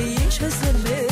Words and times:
neyin 0.00 0.30
çözümü? 0.30 1.09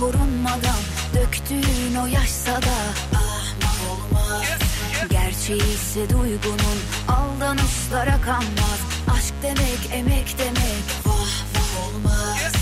Korunmadan 0.00 0.80
Döktüğün 1.14 1.94
o 2.02 2.06
yaşsa 2.06 2.52
da 2.52 2.76
Ahmak 3.16 3.78
olmaz. 3.90 4.58
Gerçeği 5.10 5.74
ise 5.74 6.10
duygunun 6.10 6.78
Aldanışlara 7.08 8.20
kanmaz. 8.20 8.80
Aşk 9.16 9.34
demek 9.42 9.90
emek 9.92 10.38
demek 10.38 10.84
Vah 11.06 11.44
vah 11.54 11.86
olmaz 11.86 12.53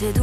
Gerçeği 0.00 0.10
ise 0.12 0.20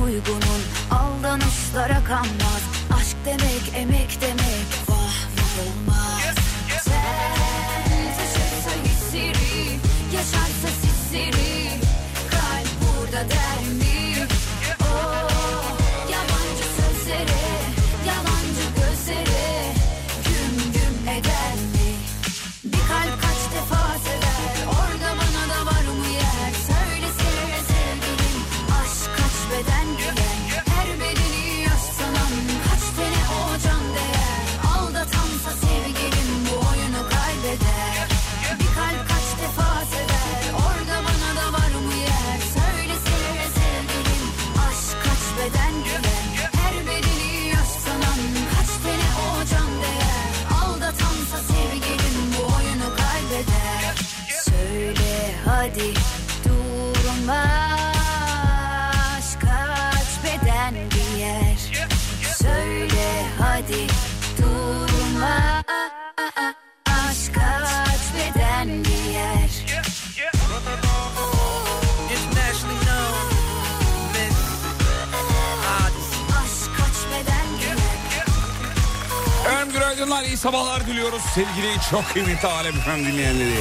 sevgili 81.36 81.74
çok 81.92 82.14
kıymetli 82.14 82.48
Alem 82.48 82.78
Efem 82.78 83.06
dinleyenleri. 83.06 83.56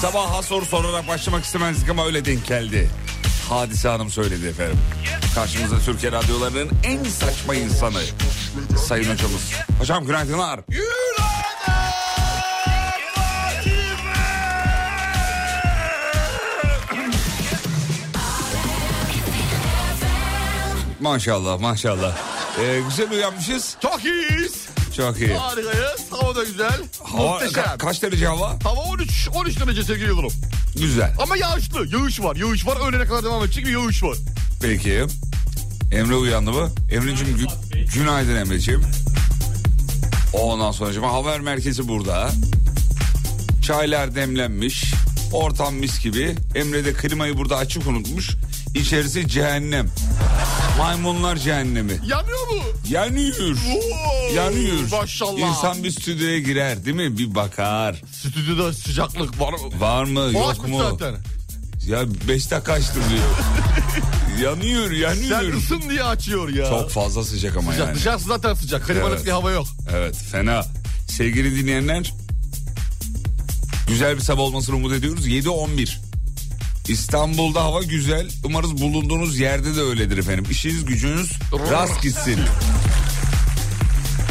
Sabaha 0.00 0.42
soru 0.42 0.64
sorarak 0.64 1.08
başlamak 1.08 1.44
istemezdik 1.44 1.90
ama 1.90 2.06
öyle 2.06 2.24
denk 2.24 2.46
geldi. 2.46 2.90
Hadise 3.48 3.88
Hanım 3.88 4.10
söyledi 4.10 4.46
efendim. 4.46 4.78
Karşımızda 5.34 5.78
Türkiye 5.78 6.12
radyolarının 6.12 6.70
en 6.84 7.04
saçma 7.04 7.54
insanı 7.54 8.00
Sayın 8.86 9.12
Hocamız. 9.12 9.52
Hocam 9.78 10.06
günaydınlar. 10.06 10.60
Maşallah 21.00 21.60
maşallah. 21.60 22.16
Ee, 22.60 22.80
güzel 22.88 23.10
uyanmışız. 23.10 23.76
Çok 23.82 24.04
iyiyiz. 24.04 24.68
Çok 24.96 25.20
iyi. 25.20 25.34
Harikayız. 25.34 26.07
Hava 26.20 26.34
da 26.36 26.44
güzel. 26.44 26.80
Hava, 27.02 27.22
Muhteşem. 27.32 27.62
ka- 27.64 27.78
kaç 27.78 28.02
derece 28.02 28.26
hava? 28.26 28.58
Hava 28.64 28.80
13 28.80 29.28
13 29.34 29.60
derece 29.60 29.82
sevgili 29.84 30.08
Yıldırım. 30.08 30.32
Güzel. 30.76 31.14
Ama 31.22 31.36
yağışlı. 31.36 31.86
Yağış 31.96 32.20
var. 32.20 32.36
Yağış 32.36 32.66
var. 32.66 32.88
Öğlene 32.88 33.04
kadar 33.04 33.24
devam 33.24 33.44
edecek 33.44 33.66
bir 33.66 33.70
yağış 33.72 34.02
var. 34.02 34.16
Peki. 34.62 35.04
Emre 35.92 36.14
uyandı 36.14 36.52
mı? 36.52 36.70
Emre'cim 36.92 37.26
gü- 37.36 37.94
günaydın 37.94 38.36
Emre'cim. 38.36 38.82
Ondan 40.32 40.72
sonra 40.72 41.12
haber 41.12 41.40
merkezi 41.40 41.88
burada. 41.88 42.30
Çaylar 43.62 44.14
demlenmiş. 44.14 44.84
Ortam 45.32 45.74
mis 45.74 46.00
gibi. 46.00 46.34
Emre 46.54 46.84
de 46.84 46.92
klimayı 46.92 47.36
burada 47.36 47.56
açık 47.56 47.86
unutmuş. 47.86 48.30
İçerisi 48.74 49.28
cehennem. 49.28 49.88
Maymunlar 50.78 51.36
cehennemi. 51.36 51.92
Yanıyor 51.92 52.48
mu? 52.48 52.62
Yanıyor. 52.90 53.56
Oo, 53.74 54.34
Yanıyor. 54.34 54.90
Maşallah. 55.00 55.38
İnsan 55.38 55.84
bir 55.84 55.90
stüdyoya 55.90 56.38
girer 56.38 56.84
değil 56.84 56.96
mi? 56.96 57.18
Bir 57.18 57.34
bakar. 57.34 58.02
Stüdyoda 58.12 58.72
sıcaklık 58.72 59.40
var 59.40 59.52
mı? 59.52 59.80
Var 59.80 60.04
mı 60.04 60.20
yok 60.32 60.50
Açmış 60.50 60.70
mu? 60.70 60.78
zaten. 60.90 61.14
Ya 61.86 62.04
beş 62.28 62.50
dakika 62.50 62.72
açtım 62.72 63.02
diyor. 63.10 63.24
yanıyor 64.50 64.90
yanıyor. 64.90 65.40
Sen 65.40 65.58
ısın 65.58 65.90
diye 65.90 66.04
açıyor 66.04 66.48
ya. 66.48 66.68
Çok 66.68 66.90
fazla 66.90 67.24
sıcak 67.24 67.56
ama 67.56 67.72
sıcak. 67.72 67.86
yani. 67.86 67.96
Dışarısı 67.96 68.28
zaten 68.28 68.54
sıcak. 68.54 68.86
Klimalık 68.86 69.14
Evet. 69.16 69.26
bir 69.26 69.30
hava 69.30 69.50
yok. 69.50 69.66
Evet 69.96 70.16
fena. 70.32 70.64
Sevgili 71.08 71.56
dinleyenler 71.62 72.12
güzel 73.88 74.16
bir 74.16 74.20
sabah 74.22 74.42
olmasını 74.42 74.76
umut 74.76 74.92
ediyoruz. 74.92 75.26
7-11. 75.26 76.07
İstanbul'da 76.88 77.64
hava 77.64 77.82
güzel. 77.82 78.28
Umarız 78.44 78.80
bulunduğunuz 78.82 79.38
yerde 79.38 79.76
de 79.76 79.80
öyledir 79.80 80.18
efendim. 80.18 80.44
İşiniz 80.50 80.84
gücünüz 80.84 81.32
rast 81.70 82.02
gitsin. 82.02 82.38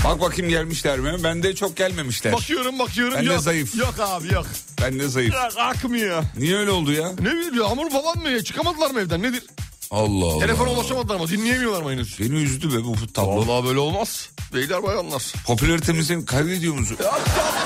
Bak 0.04 0.22
bakayım 0.22 0.50
gelmişler 0.50 1.00
mi? 1.00 1.24
Ben 1.24 1.44
de 1.44 1.56
çok 1.56 1.78
gelmemişler. 1.78 2.34
Bakıyorum 2.34 2.80
bakıyorum. 2.80 3.14
Ben 3.18 3.26
de 3.26 3.34
yok. 3.34 3.42
zayıf. 3.42 3.76
Yok 3.76 3.96
abi 4.00 4.34
yok. 4.34 4.46
Ben 4.82 5.00
de 5.00 5.08
zayıf. 5.08 5.34
Yok 5.34 5.52
akmıyor. 5.58 6.24
Niye 6.38 6.58
öyle 6.58 6.72
oldu 6.72 6.92
ya? 6.92 7.12
Ne 7.20 7.32
bileyim 7.32 7.64
hamur 7.64 7.90
falan 7.90 8.18
mı? 8.18 8.44
Çıkamadılar 8.44 8.92
mı 8.92 9.00
evden 9.00 9.24
nedir? 9.24 9.44
Allah 9.92 10.26
Allah. 10.26 10.40
Telefona 10.40 10.72
ulaşamadılar 10.72 11.16
ama 11.16 11.28
dinleyemiyorlar 11.28 11.82
mı 11.82 11.92
henüz? 11.92 12.20
Beni 12.20 12.36
üzdü 12.36 12.74
be 12.74 12.84
bu 12.84 13.08
tablo. 13.14 13.48
Vallahi 13.48 13.66
böyle 13.66 13.80
olmaz. 13.80 14.30
Beyler 14.54 14.84
bayanlar. 14.84 15.34
Popülaritemizi 15.46 16.26
kaybediyor 16.26 16.74
musun? 16.74 16.98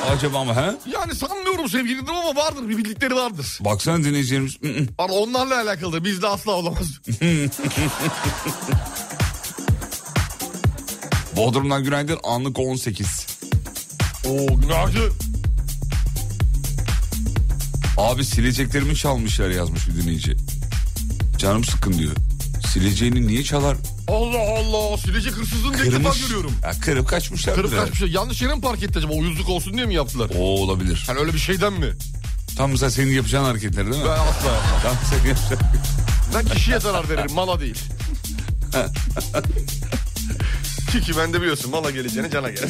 Acaba 0.09 0.39
ama 0.39 0.55
he? 0.55 0.75
Yani 0.91 1.15
sanmıyorum 1.15 1.69
sevgili 1.69 1.99
ama 1.99 2.35
vardır 2.35 2.69
bir 2.69 2.77
bildikleri 2.77 3.15
vardır. 3.15 3.57
Baksana 3.61 3.97
dinleyicilerimiz. 3.97 4.57
Ama 4.97 5.13
onlarla 5.13 5.61
alakalı 5.61 6.03
bizde 6.03 6.27
asla 6.27 6.51
olamaz. 6.51 6.87
Bodrum'dan 11.35 11.83
günaydın 11.83 12.19
anlık 12.23 12.59
18. 12.59 13.27
Oo 14.25 14.47
günaydın. 14.61 15.13
Abi 17.97 18.25
sileceklerimi 18.25 18.95
çalmışlar 18.95 19.49
yazmış 19.49 19.87
bir 19.87 20.01
dinleyici. 20.03 20.35
Canım 21.41 21.63
sıkkın 21.63 21.93
diyor. 21.93 22.11
Sileceğini 22.67 23.27
niye 23.27 23.43
çalar? 23.43 23.77
Allah 24.07 24.39
Allah 24.57 24.97
silecek 24.97 25.33
hırsızlığını 25.33 25.75
ilk 25.77 25.85
defa 25.85 25.97
Kırmış. 25.97 26.21
görüyorum. 26.21 26.53
Ya 26.63 26.71
kırıp 26.81 27.07
kaçmışlar. 27.07 27.55
Kırıp 27.55 27.71
kaçmış. 27.75 28.13
Yanlış 28.13 28.41
yere 28.41 28.55
mi 28.55 28.61
park 28.61 28.83
etti 28.83 28.99
acaba? 28.99 29.13
Uyuzluk 29.13 29.49
olsun 29.49 29.73
diye 29.73 29.85
mi 29.85 29.93
yaptılar? 29.95 30.31
O 30.37 30.41
olabilir. 30.41 31.03
Hani 31.07 31.19
öyle 31.19 31.33
bir 31.33 31.39
şeyden 31.39 31.73
mi? 31.73 31.87
Tam 32.57 32.71
mesela 32.71 32.91
senin 32.91 33.11
yapacağın 33.11 33.43
hareketler 33.43 33.85
değil 33.91 34.03
mi? 34.03 34.09
Ben 34.09 34.19
asla 34.19 34.51
yapmam. 34.51 34.81
Tam 34.83 34.95
senin 35.09 35.29
yapacağın 35.29 35.59
Ben 36.35 36.45
kişiye 36.45 36.79
zarar 36.79 37.09
veririm 37.09 37.33
mala 37.33 37.59
değil. 37.59 37.79
Çünkü 40.91 41.17
ben 41.17 41.33
de 41.33 41.41
biliyorsun 41.41 41.71
mala 41.71 41.91
geleceğine 41.91 42.29
cana 42.31 42.49
gel. 42.49 42.69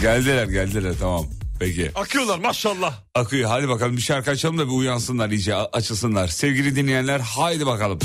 geldiler 0.00 0.46
geldiler 0.46 0.94
tamam. 1.00 1.26
Peki. 1.64 1.90
Akıyorlar 1.94 2.38
maşallah. 2.38 2.94
Akıyor 3.14 3.50
hadi 3.50 3.68
bakalım 3.68 3.96
bir 3.96 4.02
şarkı 4.02 4.30
açalım 4.30 4.58
da 4.58 4.66
bir 4.66 4.72
uyansınlar 4.72 5.30
iyice 5.30 5.54
açılsınlar. 5.54 6.28
Sevgili 6.28 6.76
dinleyenler 6.76 7.20
haydi 7.20 7.66
bakalım. 7.66 7.98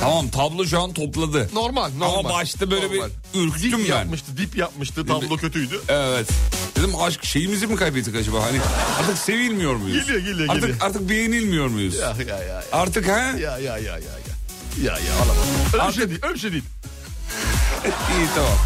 Tamam 0.00 0.28
tablo 0.28 0.66
şu 0.66 0.80
an 0.80 0.92
topladı. 0.92 1.48
Normal 1.54 1.90
normal. 1.98 2.18
Ama 2.18 2.28
başta 2.30 2.70
böyle 2.70 2.92
bir 2.92 3.02
ürktüm 3.34 3.72
dip 3.72 3.90
ben. 3.90 3.96
yapmıştı 3.96 4.36
dip 4.36 4.56
yapmıştı 4.56 5.06
tablo 5.06 5.36
kötüydü. 5.36 5.80
Evet. 5.88 6.28
Dedim 6.76 6.90
aşk 7.02 7.24
şeyimizi 7.24 7.66
mi 7.66 7.76
kaybettik 7.76 8.14
acaba? 8.16 8.42
Hani 8.42 8.58
artık 9.00 9.18
sevilmiyor 9.18 9.76
muyuz? 9.76 10.06
Geliyor, 10.06 10.18
geliyor, 10.18 10.48
artık, 10.48 10.62
geliyor. 10.62 10.78
Artık 10.80 11.10
beğenilmiyor 11.10 11.66
muyuz? 11.66 11.96
Ya 11.96 12.16
ya 12.28 12.36
ya. 12.38 12.44
ya. 12.44 12.62
Artık 12.72 13.08
ha? 13.08 13.18
Ya 13.18 13.34
ya 13.38 13.58
ya 13.58 13.78
ya 13.78 13.92
ya. 13.98 14.40
Ya 14.84 14.92
ya 14.92 15.14
alamam. 15.16 15.36
Öyle 15.72 15.82
Artık- 15.82 16.00
şey 16.00 16.08
değil, 16.10 16.20
öyle 16.22 16.38
şey 16.38 16.52
değil. 16.52 16.64
İyi 18.18 18.26
tamam. 18.34 18.58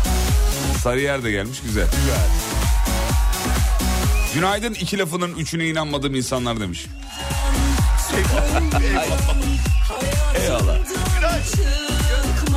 Sarıyer 0.83 1.25
de 1.25 1.31
gelmiş 1.31 1.61
güzel. 1.65 1.87
Günaydın 4.35 4.75
iki 4.75 4.99
lafının 4.99 5.35
üçüne 5.35 5.69
inanmadığım 5.69 6.15
insanlar 6.15 6.61
demiş. 6.61 6.87
Eyvallah. 10.43 10.77
Çıkma, 10.89 11.19
görmüyorsun, 11.21 12.54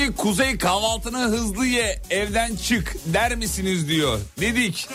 Diyor 0.00 0.12
ki 0.12 0.16
Kuzey 0.16 0.58
kahvaltını 0.58 1.18
hızlı 1.18 1.66
ye 1.66 2.02
evden 2.10 2.56
çık 2.56 2.96
der 3.06 3.36
misiniz 3.36 3.88
diyor. 3.88 4.18
Dedik. 4.40 4.88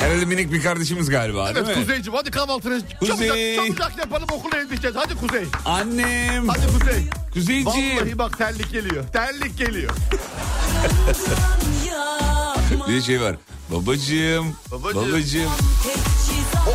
Herhalde 0.00 0.24
minik 0.24 0.52
bir 0.52 0.62
kardeşimiz 0.62 1.10
galiba 1.10 1.50
Evet 1.50 1.66
değil 1.66 1.78
mi? 1.78 1.84
Kuzeyciğim 1.84 2.16
hadi 2.16 2.30
kahvaltını 2.30 2.82
Kuzey. 3.00 3.28
çabucak, 3.28 3.66
çabucak 3.66 3.98
yapalım 3.98 4.28
okula 4.32 4.58
yetişeceğiz. 4.58 4.96
Hadi 4.96 5.14
Kuzey. 5.14 5.44
Annem. 5.64 6.48
Hadi 6.48 6.66
Kuzey. 6.78 7.02
Kuzeyciğim. 7.34 7.96
Vallahi 7.96 8.18
bak 8.18 8.38
terlik 8.38 8.72
geliyor. 8.72 9.04
Terlik 9.12 9.58
geliyor. 9.58 9.90
Bir 12.88 13.02
şey 13.02 13.20
var. 13.20 13.36
Babacığım. 13.70 14.56
Babacığım. 14.70 15.12
Babacığım. 15.12 15.50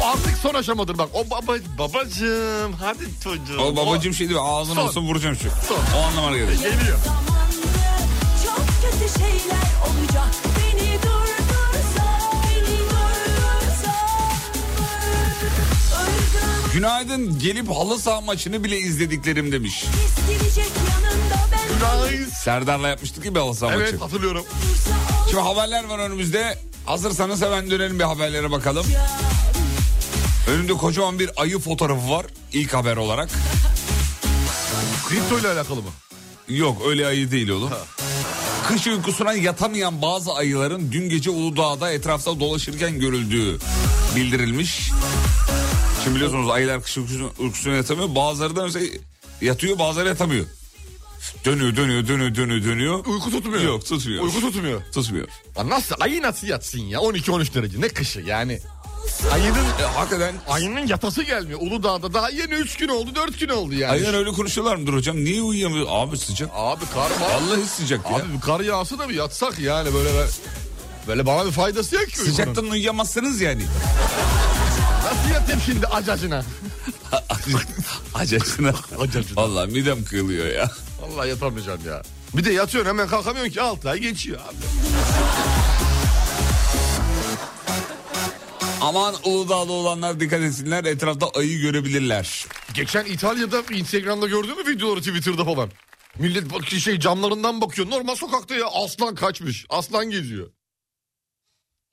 O 0.02 0.06
artık 0.06 0.38
son 0.42 0.54
aşamadır 0.54 0.98
bak. 0.98 1.10
O 1.14 1.30
baba, 1.30 1.54
babacığım 1.78 2.74
hadi 2.74 3.04
çocuğum. 3.24 3.60
O 3.62 3.76
babacığım 3.76 4.14
şey 4.14 4.30
diyor 4.30 4.42
ağzına 4.46 4.76
Son. 4.76 4.88
olsa 4.88 5.00
vuracağım 5.02 5.36
şu. 5.36 5.50
Son. 5.68 6.00
O 6.00 6.02
anlamına 6.04 6.38
gelir. 6.38 6.54
Geliyor. 6.54 6.98
Çok 8.46 8.58
kötü 8.82 9.20
şeyler 9.20 9.68
olacak 9.86 10.36
Beni 10.58 10.94
durdursa 10.94 12.06
Beni 12.50 12.78
durdursa 12.80 13.96
Irgağımız 15.42 16.74
Günaydın 16.74 17.40
gelip 17.40 17.70
halı 17.70 18.00
saha 18.00 18.22
maçını 18.22 18.64
bile 18.64 18.78
izlediklerim 18.78 19.52
demiş. 19.52 19.86
Günaydın. 21.80 22.30
Serdar'la 22.44 22.88
yapmıştık 22.88 23.26
ya 23.26 23.36
bir 23.36 23.40
halı 23.40 23.56
saha 23.56 23.74
Evet 23.74 23.92
maçı. 23.94 24.04
hatırlıyorum. 24.04 24.46
kalırsa 24.46 24.90
Şimdi 25.30 25.44
haberler 25.44 25.84
var 25.84 26.00
önümüzde. 26.00 26.58
Hazırsanız 26.86 27.42
hemen 27.42 27.72
dönelim 27.72 28.00
bir 28.00 28.04
haberlere 28.04 28.52
bakalım. 28.52 28.86
Önümde 30.48 30.74
kocaman 30.74 31.20
bir 31.20 31.30
ayı 31.36 31.60
fotoğrafı 31.60 32.10
var 32.10 32.26
ilk 32.54 32.74
haber 32.74 32.98
olarak. 32.98 33.30
Kripto 35.10 35.40
ile 35.40 35.48
alakalı 35.48 35.82
mı? 35.82 35.90
Yok 36.50 36.82
öyle 36.88 37.08
ayı 37.08 37.32
değil 37.32 37.50
oğlum. 37.50 37.70
Kış 38.68 38.88
uykusuna 38.88 39.34
yatamayan 39.34 40.02
bazı 40.02 40.34
ayıların 40.34 40.92
dün 40.92 41.10
gece 41.10 41.30
Uludağ'da 41.30 41.92
etrafta 41.92 42.40
dolaşırken 42.40 43.00
görüldüğü 43.00 43.60
bildirilmiş. 44.16 44.90
Şimdi 46.04 46.16
biliyorsunuz 46.16 46.50
ayılar 46.50 46.82
kış 46.84 46.98
uykusuna, 46.98 47.28
uykusuna 47.40 47.74
yatamıyor. 47.76 48.16
Bazıları 48.16 48.56
da 48.56 48.64
mesela 48.64 48.86
yatıyor 49.42 49.80
bazıları 49.80 50.08
yatamıyor. 50.08 50.46
Dönüyor 51.46 51.76
dönüyor 51.76 52.08
dönüyor 52.08 52.36
dönüyor 52.36 52.64
dönüyor. 52.64 53.06
Uyku 53.06 53.32
tutmuyor. 53.32 53.64
Yok 53.64 53.86
tutmuyor. 53.86 54.24
Uyku 54.24 54.42
tutmuyor. 54.42 54.82
Tutmuyor. 54.94 55.28
Nasıl 55.66 55.96
ayı 56.00 56.22
nasıl 56.22 56.48
yatsın 56.48 56.80
ya 56.80 57.00
12-13 57.00 57.54
derece 57.54 57.82
ne 57.82 57.88
kışı 57.88 58.20
yani. 58.20 58.60
Ayının 59.34 59.56
E, 59.80 59.84
hakikaten 59.96 60.36
ayının 60.48 60.88
yatası 60.88 61.24
gelmiyor. 61.24 61.60
Uludağ'da 61.62 62.14
daha 62.14 62.30
yeni 62.30 62.54
3 62.54 62.78
gün 62.78 62.88
oldu 62.88 63.16
4 63.16 63.40
gün 63.40 63.50
oldu 63.50 63.74
yani. 63.76 63.92
ayılar 63.92 64.14
öyle 64.14 64.32
konuşuyorlar 64.32 64.76
mıdır 64.76 64.94
hocam? 64.94 65.16
Niye 65.16 65.42
uyuyamıyor? 65.42 65.86
Abi 65.90 66.18
sıcak. 66.18 66.50
Abi 66.56 66.86
kar 66.94 67.00
var. 67.02 67.34
Vallahi 67.42 67.66
sıcak 67.66 68.12
ya. 68.12 68.16
Abi 68.18 68.40
kar 68.46 68.60
yağsa 68.60 69.00
da 69.00 69.10
bir 69.10 69.14
yatsak 69.14 69.60
yani 69.60 69.94
böyle 69.94 70.14
böyle, 70.14 70.28
böyle 71.08 71.26
bana 71.26 71.46
bir 71.46 71.52
faydası 71.52 71.96
yok 71.96 72.08
ki. 72.08 72.18
Sıcaktan 72.18 72.66
uyuyamazsınız 72.70 73.42
yani. 73.42 73.64
Nasıl 75.06 75.34
yatayım 75.34 75.62
şimdi 75.66 75.88
acacına? 75.88 76.44
Acacına. 78.16 78.74
Acacına. 79.00 79.36
Vallahi 79.36 79.72
midem 79.72 80.04
kıyılıyor 80.06 80.48
ya. 80.48 80.72
Vallahi 81.02 81.30
yatamayacağım 81.30 81.80
ya. 81.88 82.02
Bir 82.34 82.46
de 82.46 82.52
yatıyorsun 82.54 82.90
hemen 82.90 83.08
kalkamıyorsun 83.08 83.54
ki 83.54 83.62
6 83.62 83.90
ay 83.90 84.00
geçiyor 84.00 84.40
abi. 84.50 84.56
Aman 88.86 89.16
Uludağ'da 89.24 89.72
olanlar 89.72 90.20
dikkat 90.20 90.42
etsinler 90.42 90.84
etrafta 90.86 91.30
ayı 91.30 91.60
görebilirler. 91.60 92.46
Geçen 92.74 93.06
İtalya'da 93.06 93.62
Instagram'da 93.74 94.28
gördün 94.28 94.58
mü 94.58 94.72
videoları 94.76 95.00
Twitter'da 95.00 95.46
falan? 95.46 95.70
Millet 96.20 96.54
bak 96.54 96.66
şey 96.70 97.00
camlarından 97.00 97.62
bakıyor. 97.62 97.90
Normal 97.90 98.16
sokakta 98.16 98.56
ya 98.56 98.66
aslan 98.68 99.16
kaçmış. 99.16 99.66
Aslan 99.70 100.10
geziyor. 100.10 100.52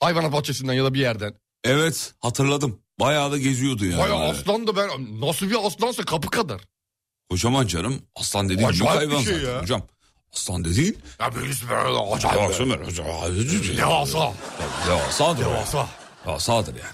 Hayvanat 0.00 0.32
bahçesinden 0.32 0.72
ya 0.72 0.84
da 0.84 0.94
bir 0.94 1.00
yerden. 1.00 1.34
Evet 1.64 2.14
hatırladım. 2.20 2.78
Bayağı 3.00 3.32
da 3.32 3.38
geziyordu 3.38 3.84
yani. 3.87 3.99
Baya 4.02 4.20
Böyle. 4.20 4.30
aslan 4.40 4.66
da 4.66 4.76
ben 4.76 5.20
nasıl 5.20 5.50
bir 5.50 5.66
aslansa 5.66 6.04
kapı 6.04 6.30
kadar. 6.30 6.61
Kocaman 7.30 7.66
canım. 7.66 8.02
Aslan 8.16 8.49
dediğin 8.49 8.68
büyük 8.70 8.84
hayvan 8.87 9.22
şey 9.22 9.34
zaten 9.34 9.49
ya. 9.52 9.61
hocam. 9.62 9.82
Aslan 10.34 10.64
dediğin 10.64 10.99
Ya 11.20 11.34
birisi 11.34 11.68
böyle 11.68 11.99
acayip. 11.99 12.40
Baksana 12.40 12.70
böyle, 12.78 12.84
acayip- 12.90 13.78
Devasa. 13.78 14.32
Devasa. 16.26 16.52
Devasadır 16.52 16.74
yani. 16.74 16.92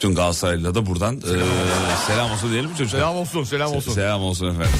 Tüm 0.00 0.14
Galatasaraylı'da 0.14 0.74
da 0.74 0.86
buradan 0.86 1.14
eee, 1.14 1.44
selam 2.06 2.30
olsun 2.32 2.50
diyelim 2.52 2.70
mi 2.70 2.76
çocuklar? 2.76 2.98
Selam 3.00 3.16
olsun 3.16 3.44
selam 3.44 3.72
olsun. 3.74 3.92
Selam 3.92 4.20
olsun 4.22 4.46
efendim. 4.50 4.78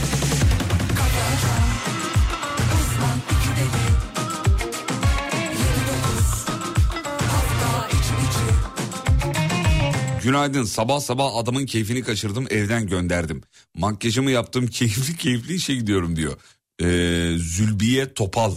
Günaydın 10.22 10.64
sabah 10.64 11.00
sabah 11.00 11.36
adamın 11.36 11.66
keyfini 11.66 12.02
kaçırdım 12.02 12.46
evden 12.50 12.86
gönderdim. 12.86 13.42
Makyajımı 13.74 14.30
yaptım 14.30 14.66
keyifli 14.70 15.16
keyifli 15.16 15.54
işe 15.54 15.74
gidiyorum 15.74 16.16
diyor. 16.16 16.36
Ee, 16.82 17.38
Zülbiye 17.38 18.14
Topal 18.14 18.54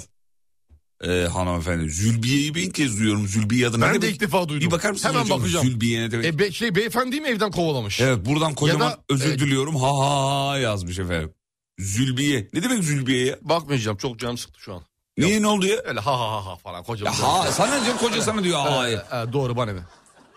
ee, 1.07 1.27
hanımefendi. 1.33 1.89
Zülbiye'yi 1.89 2.55
ben 2.55 2.59
ilk 2.61 2.75
kez 2.75 2.99
duyuyorum. 2.99 3.27
Zülbiye 3.27 3.67
adı 3.67 3.77
ne 3.79 3.81
Ben 3.85 3.93
de 3.95 4.01
demek? 4.01 4.15
ilk 4.15 4.21
defa 4.21 4.49
duydum. 4.49 4.67
Bir 4.67 4.71
bakar 4.71 4.91
mısın 4.91 5.09
Hemen 5.09 5.21
hocam? 5.21 5.39
bakacağım. 5.39 5.65
Zülbiye 5.67 6.01
ne 6.01 6.11
demek? 6.11 6.25
E 6.25 6.39
be, 6.39 6.51
şey 6.51 6.75
beyefendi 6.75 7.21
mi 7.21 7.27
evden 7.27 7.51
kovalamış? 7.51 7.99
Evet 7.99 8.25
buradan 8.25 8.53
kocaman 8.53 8.85
Ya 8.85 8.91
da- 8.91 8.99
özür 9.09 9.33
e- 9.33 9.39
diliyorum 9.39 9.75
ha 9.75 9.87
ha 9.99 10.47
ha 10.49 10.57
yazmış 10.57 10.99
efendim. 10.99 11.33
Zülbiye. 11.79 12.49
Ne 12.53 12.63
demek 12.63 12.83
Zülbiye 12.83 13.25
ya? 13.25 13.37
Bakmayacağım 13.41 13.97
çok 13.97 14.19
canım 14.19 14.37
sıktı 14.37 14.59
şu 14.61 14.73
an. 14.73 14.81
Niye 15.17 15.41
ne 15.41 15.47
oldu 15.47 15.65
ya? 15.65 15.77
Öyle 15.85 15.99
ha 15.99 16.19
ha 16.19 16.31
ha 16.31 16.45
ha 16.45 16.55
falan 16.55 16.83
kocaman. 16.83 17.11
Ya 17.13 17.23
ha 17.23 17.51
sana 17.51 17.85
diyor 17.85 17.97
koca 17.97 18.21
sana 18.21 18.43
diyor 18.43 18.59
ha. 18.59 18.89
Ee, 18.89 18.93
e, 18.93 19.33
doğru 19.33 19.57
bana 19.57 19.71
ne? 19.73 19.79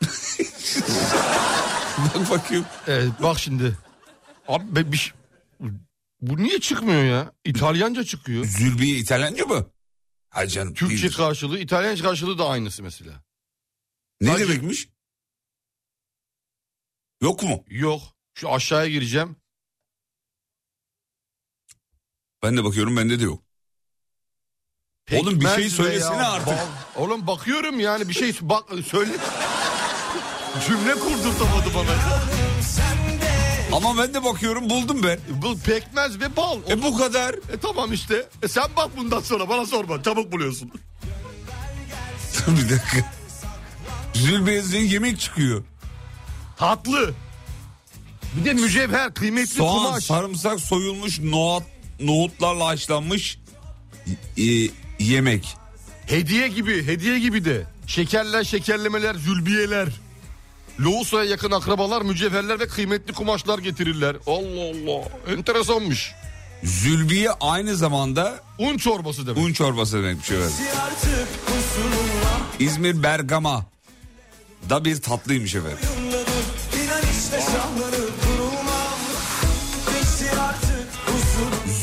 Bak 1.99 2.30
bakayım. 2.30 2.64
Evet 2.87 3.09
bak 3.23 3.38
şimdi. 3.38 3.78
Abi 4.49 4.76
be, 4.76 4.92
bir 4.92 4.97
şey- 4.97 5.12
Bu 6.21 6.42
niye 6.42 6.59
çıkmıyor 6.61 7.04
ya? 7.04 7.33
İtalyanca 7.44 8.04
çıkıyor. 8.04 8.44
Zülbiye 8.44 8.97
İtalyanca 8.97 9.44
mı? 9.44 9.66
Hay 10.35 10.47
canım. 10.47 10.75
Türkçe 10.75 11.03
değil. 11.03 11.17
karşılığı, 11.17 11.59
İtalyanca 11.59 12.05
karşılığı 12.05 12.38
da 12.38 12.49
aynısı 12.49 12.83
mesela. 12.83 13.23
Ne 14.21 14.29
Sadece- 14.29 14.49
demekmiş? 14.49 14.88
Yok 17.23 17.43
mu? 17.43 17.64
Yok. 17.69 18.03
Şu 18.35 18.53
aşağıya 18.53 18.91
gireceğim. 18.91 19.37
Ben 22.43 22.57
de 22.57 22.64
bakıyorum 22.64 22.97
bende 22.97 23.21
de 23.21 23.25
yok. 23.25 23.43
Oğlum 25.12 25.41
bir 25.41 25.47
şey 25.47 25.55
Pekmez 25.55 25.73
söylesene 25.73 26.17
veya 26.19 26.31
artık. 26.33 26.47
bal- 26.47 27.03
Oğlum 27.03 27.26
bakıyorum 27.26 27.81
yani 27.81 28.09
bir 28.09 28.14
şey 28.14 28.33
bak 28.41 28.64
söyle. 28.87 29.12
Cümle 30.67 30.93
kurdurtamadı 30.95 31.75
bana. 31.75 32.34
Ama 33.75 33.99
ben 33.99 34.14
de 34.14 34.25
bakıyorum 34.25 34.71
buldum 34.71 35.02
ben. 35.02 35.19
Bu 35.43 35.59
pekmez 35.59 36.21
ve 36.21 36.37
bal. 36.37 36.59
E 36.71 36.83
bu 36.83 36.99
kadar. 36.99 37.35
E 37.35 37.59
tamam 37.62 37.93
işte. 37.93 38.26
E 38.43 38.49
sen 38.49 38.64
bak 38.76 38.97
bundan 38.97 39.21
sonra 39.21 39.49
bana 39.49 39.66
sorma. 39.66 40.02
Çabuk 40.02 40.33
buluyorsun. 40.33 40.71
bir 42.49 42.71
dakika. 42.71 43.12
Zülbiye'den 44.14 44.81
yemek 44.81 45.21
çıkıyor. 45.21 45.64
Tatlı. 46.57 47.14
Bir 48.37 48.45
de 48.45 48.52
mücevher, 48.52 49.14
kıymetli 49.14 49.47
Soğan, 49.54 49.87
kumaş. 49.87 50.04
sarımsak, 50.04 50.61
soyulmuş 50.61 51.21
nohut, 51.21 51.62
nohutlarla 52.00 52.66
haşlanmış 52.66 53.38
e, 54.38 54.43
yemek. 54.99 55.57
Hediye 56.07 56.49
gibi, 56.49 56.87
hediye 56.87 57.19
gibi 57.19 57.45
de. 57.45 57.66
Şekerler, 57.87 58.45
şekerlemeler, 58.45 59.14
zülbiyeler. 59.14 59.88
Loğusa'ya 60.81 61.25
yakın 61.25 61.50
akrabalar 61.50 62.02
mücevherler 62.02 62.61
ve 62.61 62.66
kıymetli 62.69 63.12
kumaşlar 63.12 63.59
getirirler. 63.59 64.16
Allah 64.26 64.93
Allah. 64.93 65.33
Enteresanmış. 65.37 66.12
Zülbiye 66.64 67.31
aynı 67.40 67.76
zamanda 67.76 68.35
Un 68.59 68.76
çorbası 68.76 69.26
demek. 69.26 69.45
un 69.45 69.52
çorbası 69.52 69.97
demekmiş 69.97 70.31
evet. 70.31 70.52
İzmir 72.59 73.02
Bergama 73.02 73.64
da 74.71 74.85
bir 74.85 75.02
tatlıymış 75.02 75.54
efendim. 75.54 75.78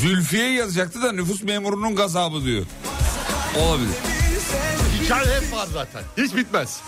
Zülfiye 0.02 0.52
yazacaktı 0.54 1.02
da 1.02 1.12
nüfus 1.12 1.44
memurunun 1.44 1.96
gazabı 1.96 2.44
diyor. 2.44 2.66
Olabilir. 3.60 3.96
Hikaye 5.04 5.26
hep 5.42 5.54
var 5.54 5.68
zaten. 5.74 6.04
Hiç 6.18 6.36
bitmez. 6.36 6.82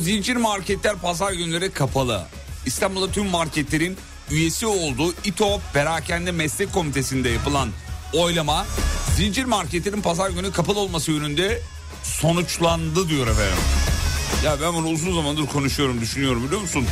Zincir 0.00 0.36
marketler 0.36 0.96
pazar 0.96 1.32
günleri 1.32 1.70
kapalı. 1.72 2.26
İstanbul'da 2.66 3.12
tüm 3.12 3.26
marketlerin 3.26 3.96
üyesi 4.30 4.66
olduğu 4.66 5.12
İTO 5.24 5.60
Perakende 5.72 6.32
Meslek 6.32 6.72
Komitesi'nde 6.72 7.28
yapılan 7.28 7.68
oylama 8.14 8.66
zincir 9.16 9.44
marketlerin 9.44 10.02
pazar 10.02 10.30
günü 10.30 10.52
kapalı 10.52 10.78
olması 10.78 11.12
yönünde 11.12 11.60
sonuçlandı 12.02 13.08
diyor 13.08 13.26
efendim. 13.26 13.58
Ya 14.44 14.56
ben 14.62 14.74
bunu 14.74 14.88
uzun 14.88 15.14
zamandır 15.14 15.46
konuşuyorum 15.46 16.00
düşünüyorum 16.00 16.44
biliyor 16.46 16.60
musun? 16.60 16.86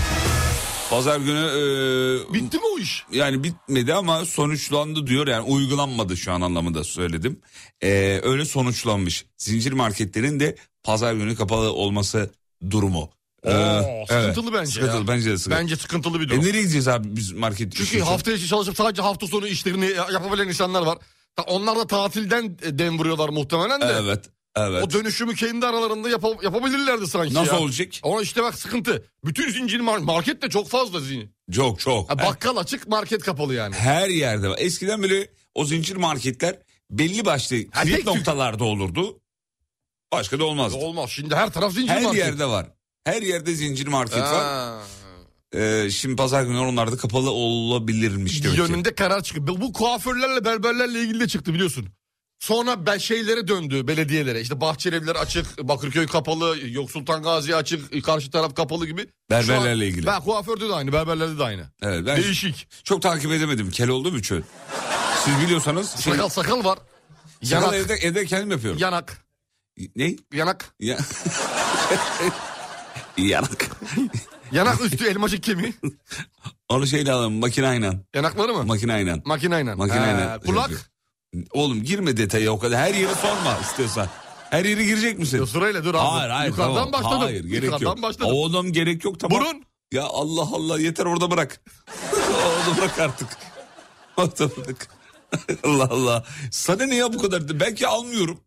Pazar 0.91 1.19
günü 1.21 1.39
e, 1.39 2.35
Bitti 2.35 2.57
mi 2.57 2.63
o 2.77 2.79
iş? 2.79 3.05
yani 3.13 3.45
bitmedi 3.45 3.95
ama 3.95 4.25
sonuçlandı 4.25 5.07
diyor 5.07 5.27
yani 5.27 5.43
uygulanmadı 5.43 6.17
şu 6.17 6.33
an 6.33 6.41
anlamında 6.41 6.85
söyledim. 6.85 7.41
Ee, 7.83 8.21
öyle 8.23 8.45
sonuçlanmış. 8.45 9.25
Zincir 9.37 9.73
marketlerin 9.73 10.41
de 10.41 10.57
pazar 10.83 11.15
günü 11.15 11.37
kapalı 11.37 11.73
olması 11.73 12.31
durumu. 12.71 13.11
Ee, 13.45 13.55
Oo, 13.55 14.07
sıkıntılı 14.07 14.53
bence 14.53 14.71
Sıkıntılı 14.73 15.01
ya. 15.01 15.09
bence 15.09 15.31
de 15.31 15.39
sıkıntılı. 15.39 15.61
Bence 15.63 15.77
sıkıntılı 15.77 16.21
bir 16.21 16.27
E 16.27 16.29
durum. 16.29 16.45
nereye 16.45 16.61
gideceğiz 16.61 16.89
abi 16.89 17.17
biz 17.17 17.33
market? 17.33 17.73
Çünkü 17.73 17.85
için? 17.97 18.01
hafta 18.01 18.33
içi 18.33 18.47
çalışıp 18.47 18.77
sadece 18.77 19.03
hafta 19.03 19.27
sonu 19.27 19.47
işlerini 19.47 19.87
yapabilen 20.13 20.49
insanlar 20.49 20.83
var. 20.83 20.99
Onlar 21.47 21.77
da 21.77 21.87
tatilden 21.87 22.57
e, 22.63 22.79
dem 22.79 22.99
vuruyorlar 22.99 23.29
muhtemelen 23.29 23.81
de. 23.81 23.97
Evet. 24.03 24.25
Evet. 24.57 24.83
O 24.85 24.91
dönüşümü 24.91 25.35
kendi 25.35 25.67
aralarında 25.67 26.09
yapa- 26.11 26.45
yapabilirlerdi 26.45 27.07
sanki 27.07 27.35
Nasıl 27.35 27.53
ya. 27.55 27.61
olacak? 27.61 27.89
Ona 28.03 28.23
işte 28.23 28.43
bak 28.43 28.55
sıkıntı. 28.59 29.05
Bütün 29.25 29.51
zincir 29.51 29.81
mar- 29.81 30.03
market 30.03 30.43
de 30.43 30.49
çok 30.49 30.69
fazla 30.69 31.01
zincir. 31.01 31.29
Çok 31.53 31.81
çok. 31.81 32.11
Ha, 32.11 32.19
bakkal 32.19 32.57
açık 32.57 32.89
market 32.89 33.23
kapalı 33.23 33.55
yani. 33.55 33.75
Her 33.75 34.09
yerde 34.09 34.49
var. 34.49 34.57
Eskiden 34.61 35.03
böyle 35.03 35.29
o 35.55 35.65
zincir 35.65 35.97
marketler 35.97 36.57
belli 36.91 37.25
başlı 37.25 37.57
kilit 37.57 38.07
noktalarda 38.07 38.65
olurdu. 38.65 39.21
Başka 40.13 40.39
da 40.39 40.45
olmazdı. 40.45 40.77
Olmaz 40.79 41.11
şimdi 41.11 41.35
her 41.35 41.53
taraf 41.53 41.73
zincir 41.73 41.89
Her 41.89 42.03
market. 42.03 42.19
yerde 42.25 42.47
var. 42.47 42.67
Her 43.05 43.23
yerde 43.23 43.55
zincir 43.55 43.87
market 43.87 44.19
var. 44.21 44.45
Ha. 44.45 44.83
Ee, 45.55 45.91
şimdi 45.91 46.17
pazar 46.17 46.43
günü 46.43 46.59
onlarda 46.59 46.97
kapalı 46.97 47.31
olabilirmiş 47.31 48.45
demek 48.45 48.57
ki. 48.57 48.61
Yönünde 48.63 48.95
karar 48.95 49.23
çıktı. 49.23 49.47
Bu- 49.47 49.73
kuaförlerle 49.73 50.45
berberlerle 50.45 51.01
ilgili 51.01 51.21
de 51.21 51.29
çıktı 51.29 51.55
biliyorsun. 51.55 51.89
Sonra 52.41 52.87
ben 52.87 52.99
şeylere 52.99 53.49
döndü 53.49 53.87
belediyelere. 53.89 54.41
İşte 54.41 54.61
Bahçelievler 54.61 55.17
açık, 55.17 55.59
Bakırköy 55.69 56.07
kapalı, 56.07 56.57
Yok 56.69 56.91
Sultan 56.91 57.23
Gazi 57.23 57.57
açık, 57.57 58.05
karşı 58.05 58.31
taraf 58.31 58.55
kapalı 58.55 58.87
gibi. 58.87 59.01
Şu 59.01 59.07
an- 59.07 59.09
Berberlerle 59.49 59.87
ilgili. 59.89 60.07
Ben 60.07 60.21
kuaförde 60.21 60.69
de 60.69 60.73
aynı, 60.73 60.93
berberlerde 60.93 61.39
de 61.39 61.45
aynı. 61.45 61.67
Evet, 61.83 62.03
ben 62.07 62.17
Değişik. 62.23 62.69
çok 62.85 63.03
takip 63.03 63.33
edemedim. 63.33 63.71
Kel 63.71 63.89
olduğum 63.89 64.19
için. 64.19 64.45
Siz 65.25 65.41
biliyorsanız. 65.41 65.97
Şey, 65.97 66.13
Sakal 66.13 66.29
sakal 66.29 66.65
var. 66.65 66.79
sakal 67.45 67.63
Yanak, 67.63 67.75
evde, 67.75 67.95
evde 67.95 68.27
kendim 68.27 68.51
yapıyorum. 68.51 68.81
yanak, 68.81 69.25
Ne? 69.97 70.17
yanak. 70.33 70.75
Ya... 70.81 70.99
Yanak. 73.17 73.71
Yanak 74.53 74.81
üstü 74.81 75.07
elmacık 75.07 75.43
kemiği. 75.43 75.75
Onu 76.69 76.87
şeyle 76.87 77.13
alalım 77.13 77.33
makineyle. 77.33 77.93
Yanakları 78.15 78.55
mı? 78.55 78.65
Makineyle. 78.65 79.23
Makineyle. 79.25 79.75
Makineyle. 79.75 80.25
Ha, 80.25 80.39
kulak. 80.47 80.91
Oğlum 81.53 81.83
girme 81.83 82.17
detaya 82.17 82.51
o 82.53 82.59
kadar. 82.59 82.81
Her 82.81 82.95
yeri 82.95 83.15
sorma 83.15 83.59
istiyorsan. 83.63 84.09
Her 84.51 84.65
yeri 84.65 84.87
girecek 84.87 85.19
misin? 85.19 85.39
Yo, 85.39 85.47
sırayla 85.47 85.85
dur 85.85 85.95
abi. 85.95 85.99
Hayır 85.99 86.31
hayır 86.31 86.51
Yukarıdan 86.51 86.75
tamam. 86.75 86.93
başladım. 86.93 87.19
Hayır 87.21 87.45
gerek 87.45 87.65
Yukarıdan 87.65 87.87
yok. 87.87 88.03
başladım. 88.03 88.29
Oğlum 88.33 88.73
gerek 88.73 89.05
yok 89.05 89.21
tamam. 89.21 89.41
Burun. 89.41 89.63
Ya 89.93 90.05
Allah 90.05 90.49
Allah 90.53 90.81
yeter 90.81 91.07
orada 91.07 91.31
bırak. 91.31 91.61
orada 92.47 92.79
bırak 92.81 92.99
artık. 92.99 93.29
Orada 94.17 94.57
bırak. 94.57 94.89
Allah 95.65 95.89
Allah. 95.91 96.25
Sana 96.51 96.87
ne 96.87 96.95
ya 96.95 97.13
bu 97.13 97.19
kadar? 97.19 97.61
Belki 97.61 97.87
almıyorum. 97.87 98.41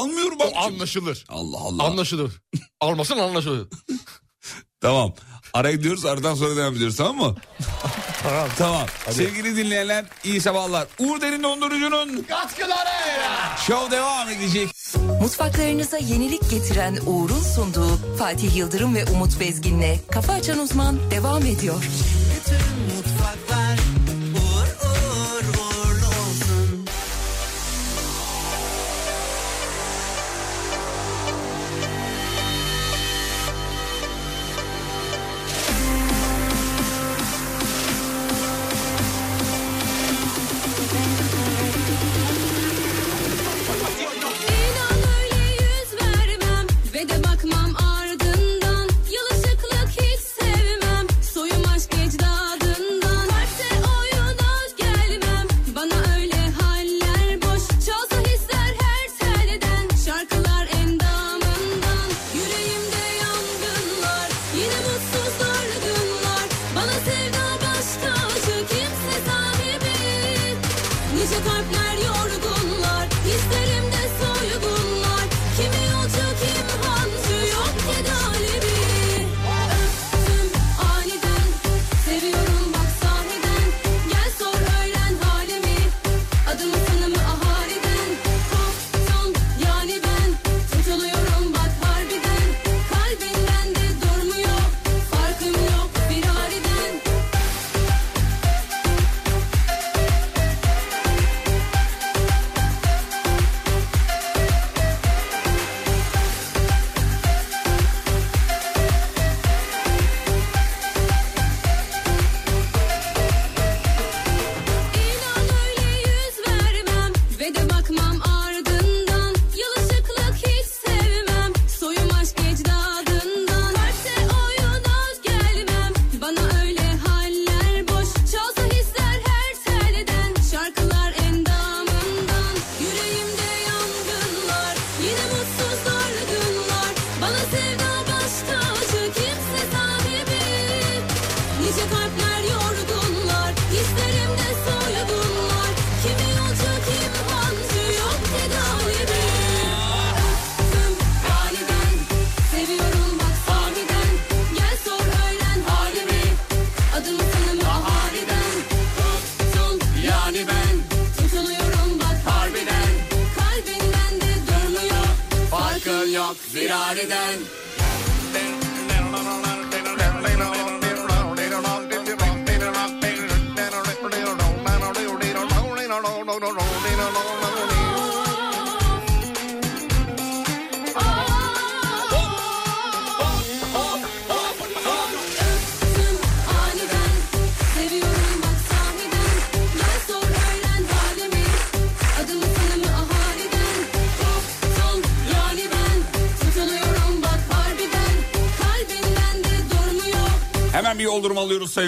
Almıyorum 0.00 0.38
O 0.40 0.44
abicim. 0.44 0.58
anlaşılır. 0.62 1.24
Allah 1.28 1.58
Allah. 1.58 1.82
Anlaşılır. 1.84 2.32
Almasın 2.80 3.18
anlaşılır. 3.18 3.68
Tamam. 4.80 5.14
Araya 5.54 5.72
gidiyoruz 5.76 6.04
aradan 6.04 6.34
sonra 6.34 6.56
devam 6.56 6.74
ediyoruz 6.74 6.96
tamam 6.96 7.16
mı? 7.16 7.36
Tamam. 8.22 8.48
Tamam. 8.58 8.86
Sevgili 9.10 9.56
dinleyenler 9.56 10.04
iyi 10.24 10.40
sabahlar. 10.40 10.86
Uğur 10.98 11.20
Derin 11.20 11.42
Dondurucu'nun 11.42 12.22
Katkıları. 12.28 12.88
show 13.66 13.90
devam 13.96 14.28
edecek. 14.28 14.68
Mutfaklarınıza 15.20 15.98
yenilik 15.98 16.50
getiren 16.50 16.98
Uğur'un 17.06 17.42
sunduğu 17.54 18.16
Fatih 18.18 18.56
Yıldırım 18.56 18.94
ve 18.94 19.04
Umut 19.04 19.40
Bezgin'le 19.40 19.98
Kafa 20.10 20.32
Açan 20.32 20.58
Uzman 20.58 21.10
devam 21.10 21.46
ediyor. 21.46 21.82
Bütün 22.36 22.85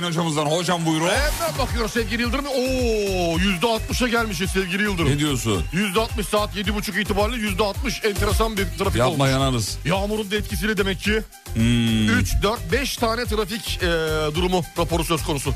sayın 0.00 0.10
hocamızdan. 0.12 0.46
Hocam 0.46 0.86
buyurun. 0.86 1.06
Evet 1.06 1.32
ben 1.42 1.58
bakıyorum 1.58 1.90
sevgili 1.90 2.22
Yıldırım. 2.22 2.46
Oo 2.46 3.38
yüzde 3.38 3.66
altmışa 3.66 4.08
gelmişiz 4.08 4.50
sevgili 4.50 4.82
Yıldırım. 4.82 5.08
Ne 5.10 5.18
diyorsun? 5.18 5.64
Yüzde 5.72 6.00
altmış 6.00 6.26
saat 6.28 6.56
yedi 6.56 6.74
buçuk 6.74 6.96
itibariyle 6.96 7.36
yüzde 7.46 7.62
altmış 7.64 8.04
enteresan 8.04 8.56
bir 8.56 8.64
trafik 8.78 8.96
Yapma 8.96 9.12
olmuş. 9.24 9.28
yanarız. 9.30 9.78
Yağmurun 9.84 10.30
da 10.30 10.36
etkisiyle 10.36 10.76
demek 10.76 11.00
ki 11.00 11.22
Hmm. 11.54 12.08
3, 12.18 12.32
4, 12.42 12.72
5 12.72 12.96
tane 12.96 13.24
trafik 13.24 13.78
e, 13.82 13.86
durumu 14.34 14.62
raporu 14.78 15.04
söz 15.04 15.22
konusu. 15.24 15.52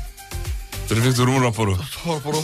Trafik 0.93 1.17
durumu 1.17 1.43
raporu. 1.43 1.77
Raporu. 2.07 2.37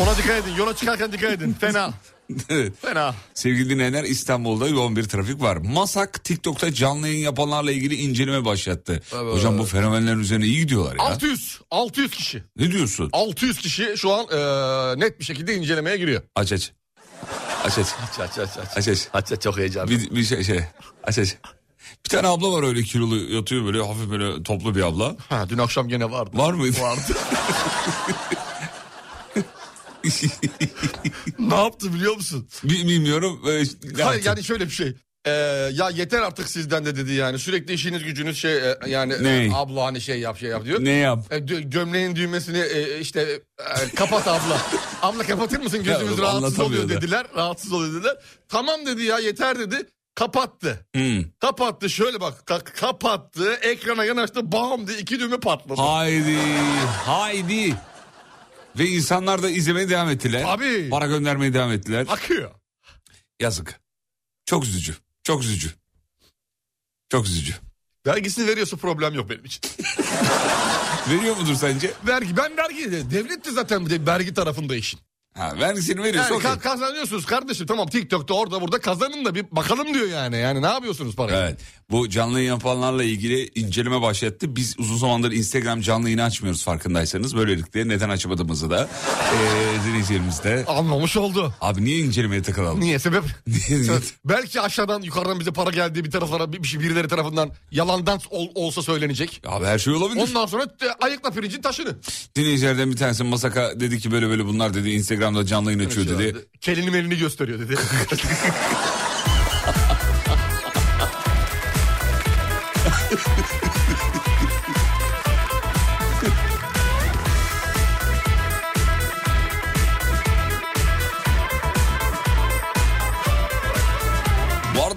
Ona 0.00 0.16
dikkat 0.16 0.44
edin. 0.44 0.54
Yola 0.58 0.76
çıkarken 0.76 1.12
dikkat 1.12 1.32
edin. 1.32 1.56
Fena. 1.60 1.90
Evet. 2.48 2.72
Fena. 2.82 3.14
Sevgili 3.34 3.70
dinleyenler 3.70 4.04
İstanbul'da 4.04 4.68
yoğun 4.68 4.96
bir 4.96 5.04
trafik 5.04 5.40
var. 5.42 5.56
Masak 5.56 6.24
TikTok'ta 6.24 6.74
canlı 6.74 7.08
yayın 7.08 7.20
yapanlarla 7.20 7.72
ilgili 7.72 7.94
inceleme 7.94 8.44
başlattı. 8.44 9.02
Hocam 9.10 9.58
bu 9.58 9.64
fenomenlerin 9.64 10.18
üzerine 10.18 10.44
iyi 10.44 10.58
gidiyorlar 10.58 10.96
ya. 10.96 11.02
600. 11.04 11.60
600 11.70 12.10
kişi. 12.10 12.42
Ne 12.56 12.70
diyorsun? 12.72 13.08
600 13.12 13.58
kişi 13.58 13.94
şu 13.96 14.12
an 14.12 14.26
e, 14.32 15.00
net 15.00 15.20
bir 15.20 15.24
şekilde 15.24 15.54
incelemeye 15.54 15.96
giriyor. 15.96 16.22
Aç 16.34 16.52
aç. 16.52 16.72
Aç 17.64 17.78
aç. 17.78 17.86
Aç 18.18 18.20
aç 18.20 18.38
aç 18.38 18.58
aç. 18.58 18.76
Aç 18.76 18.88
aç. 18.88 19.08
Aç 19.12 19.32
aç 19.32 19.42
çok 19.42 19.58
heyecanlı. 19.58 19.90
Bir, 19.90 20.10
bir 20.10 20.24
şey, 20.24 20.44
şey. 20.44 20.60
Aç 21.04 21.18
aç. 21.18 21.36
Bir 22.04 22.10
tane 22.10 22.28
abla 22.28 22.52
var 22.52 22.62
öyle 22.62 22.82
kilolu 22.82 23.16
yatıyor 23.16 23.64
böyle 23.64 23.82
hafif 23.82 24.10
böyle 24.10 24.42
toplu 24.42 24.74
bir 24.74 24.82
abla. 24.82 25.16
Ha, 25.28 25.46
dün 25.48 25.58
akşam 25.58 25.88
gene 25.88 26.10
vardı. 26.10 26.30
Var 26.34 26.52
mıydı? 26.52 26.76
Vardı. 26.80 27.00
ne 31.38 31.54
yaptı 31.54 31.94
biliyor 31.94 32.14
musun? 32.16 32.48
Bi- 32.64 32.88
Bilmiyorum. 32.88 33.40
Ee, 33.48 33.64
Hayır 34.02 34.24
yani 34.24 34.44
şöyle 34.44 34.64
bir 34.66 34.70
şey. 34.70 34.92
Ee, 35.26 35.30
ya 35.72 35.90
yeter 35.90 36.22
artık 36.22 36.48
sizden 36.48 36.84
de 36.84 36.96
dedi 36.96 37.12
yani. 37.12 37.38
Sürekli 37.38 37.74
işiniz 37.74 38.04
gücünüz 38.04 38.38
şey 38.38 38.56
e, 38.70 38.76
yani 38.86 39.22
Ne? 39.24 39.44
e, 39.44 39.50
abla 39.54 39.84
hani 39.84 40.00
şey 40.00 40.20
yap 40.20 40.38
şey 40.38 40.48
yap 40.50 40.64
diyor. 40.64 40.84
Ne 40.84 40.90
yap? 40.90 41.24
E, 41.30 41.36
dö- 41.36 41.70
gömleğin 41.70 42.16
düğmesini 42.16 42.58
e, 42.58 43.00
işte 43.00 43.20
e, 43.60 43.94
kapat 43.94 44.28
abla. 44.28 44.62
abla 45.02 45.22
kapatır 45.22 45.58
mısın 45.60 45.84
gözümüz 45.84 46.12
oğlum, 46.12 46.22
rahatsız 46.22 46.60
oluyor 46.60 46.84
da. 46.84 46.88
dediler. 46.88 47.26
Rahatsız 47.36 47.72
oluyor 47.72 47.94
dediler. 47.94 48.16
Tamam 48.48 48.86
dedi 48.86 49.02
ya 49.02 49.18
yeter 49.18 49.58
dedi. 49.58 49.76
Kapattı. 50.14 50.86
Hmm. 50.94 51.22
Kapattı 51.40 51.90
şöyle 51.90 52.20
bak 52.20 52.42
ka- 52.46 52.64
kapattı 52.64 53.52
ekrana 53.54 54.04
yanaştı 54.04 54.52
bam 54.52 54.86
diye 54.86 54.98
iki 54.98 55.20
düğme 55.20 55.40
patladı. 55.40 55.80
Haydi. 55.80 56.38
Haydi. 57.06 57.76
Ve 58.78 58.86
insanlar 58.88 59.42
da 59.42 59.50
izlemeye 59.50 59.88
devam 59.88 60.08
ettiler. 60.10 60.42
Tabii. 60.42 60.90
Para 60.90 61.06
göndermeye 61.06 61.54
devam 61.54 61.72
ettiler. 61.72 62.06
Akıyor. 62.08 62.50
Yazık. 63.40 63.80
Çok 64.46 64.64
üzücü. 64.64 64.94
Çok 65.22 65.42
üzücü. 65.42 65.70
Çok 67.08 67.26
üzücü. 67.26 67.54
Vergisini 68.06 68.46
veriyorsa 68.46 68.76
problem 68.76 69.14
yok 69.14 69.30
benim 69.30 69.44
için. 69.44 69.60
Veriyor 71.10 71.36
mudur 71.36 71.54
sence? 71.54 71.92
Vergi 72.06 72.36
ben 72.36 72.56
vergi 72.56 73.10
devlet 73.10 73.44
de 73.44 73.50
zaten 73.50 73.86
bir 73.86 73.90
de 73.90 74.06
vergi 74.06 74.34
tarafında 74.34 74.76
işin. 74.76 75.00
Ha, 75.34 75.52
vergisini 75.60 76.02
veriyorsa 76.02 76.34
Yani 76.34 76.38
okey. 76.38 76.50
ka- 76.50 76.58
kazanıyorsunuz 76.60 77.26
kardeşim 77.26 77.66
tamam 77.66 77.86
TikTok'ta 77.88 78.34
orada 78.34 78.60
burada 78.60 78.80
kazanın 78.80 79.24
da 79.24 79.34
bir 79.34 79.44
bakalım 79.50 79.94
diyor 79.94 80.08
yani. 80.08 80.36
Yani 80.36 80.62
ne 80.62 80.66
yapıyorsunuz 80.66 81.16
parayı? 81.16 81.38
Evet. 81.38 81.60
Bu 81.90 82.08
canlı 82.08 82.38
yayın 82.38 82.50
yapanlarla 82.52 83.04
ilgili 83.04 83.50
inceleme 83.54 84.02
başlattı. 84.02 84.56
Biz 84.56 84.74
uzun 84.78 84.96
zamandır 84.96 85.32
Instagram 85.32 85.80
canlı 85.80 86.04
yayını 86.08 86.22
açmıyoruz 86.22 86.64
farkındaysanız. 86.64 87.36
Böylelikle 87.36 87.88
neden 87.88 88.08
açmadığımızı 88.08 88.70
da 88.70 88.88
eee 89.32 89.84
dinleyicilerimiz 89.88 90.44
de. 90.44 90.64
Anlamış 90.68 91.16
oldu. 91.16 91.54
Abi 91.60 91.84
niye 91.84 91.98
incelemeye 91.98 92.42
takılalım? 92.42 92.80
Niye 92.80 92.98
sebep? 92.98 93.22
Belki 94.24 94.60
aşağıdan 94.60 95.02
yukarıdan 95.02 95.40
bize 95.40 95.50
para 95.52 95.70
geldiği 95.70 96.04
bir 96.04 96.10
taraflara 96.10 96.52
bir, 96.52 96.62
bir 96.62 96.68
şey 96.68 96.80
birileri 96.80 97.08
tarafından 97.08 97.50
yalandan 97.70 98.20
ol- 98.30 98.48
olsa 98.54 98.82
söylenecek. 98.82 99.42
Abi 99.46 99.66
her 99.66 99.78
şey 99.78 99.92
olabilir. 99.94 100.20
Ondan 100.28 100.46
sonra 100.46 100.62
e, 100.62 101.04
ayıkla 101.04 101.30
pirincin 101.30 101.62
taşını. 101.62 101.96
Dinleyicilerden 102.36 102.90
bir 102.90 102.96
tanesi 102.96 103.24
Masaka 103.24 103.80
dedi 103.80 103.98
ki 103.98 104.10
böyle 104.12 104.28
böyle 104.28 104.44
bunlar 104.46 104.74
dedi 104.74 104.90
Instagram'da 104.90 105.46
canlı 105.46 105.72
yayın 105.72 105.86
açıyor 105.86 106.06
dedi. 106.18 106.36
Kelini 106.60 106.90
melini 106.90 107.16
gösteriyor 107.18 107.58
dedi. 107.58 107.74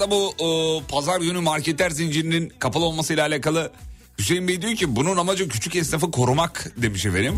arada 0.07 0.11
bu 0.39 0.45
e, 0.45 0.83
pazar 0.87 1.21
günü 1.21 1.39
marketler 1.39 1.89
zincirinin 1.89 2.53
kapalı 2.59 2.85
olmasıyla 2.85 3.27
alakalı 3.27 3.71
Hüseyin 4.19 4.47
Bey 4.47 4.61
diyor 4.61 4.75
ki 4.75 4.95
bunun 4.95 5.17
amacı 5.17 5.49
küçük 5.49 5.75
esnafı 5.75 6.11
korumak 6.11 6.71
demiş 6.77 7.05
efendim. 7.05 7.35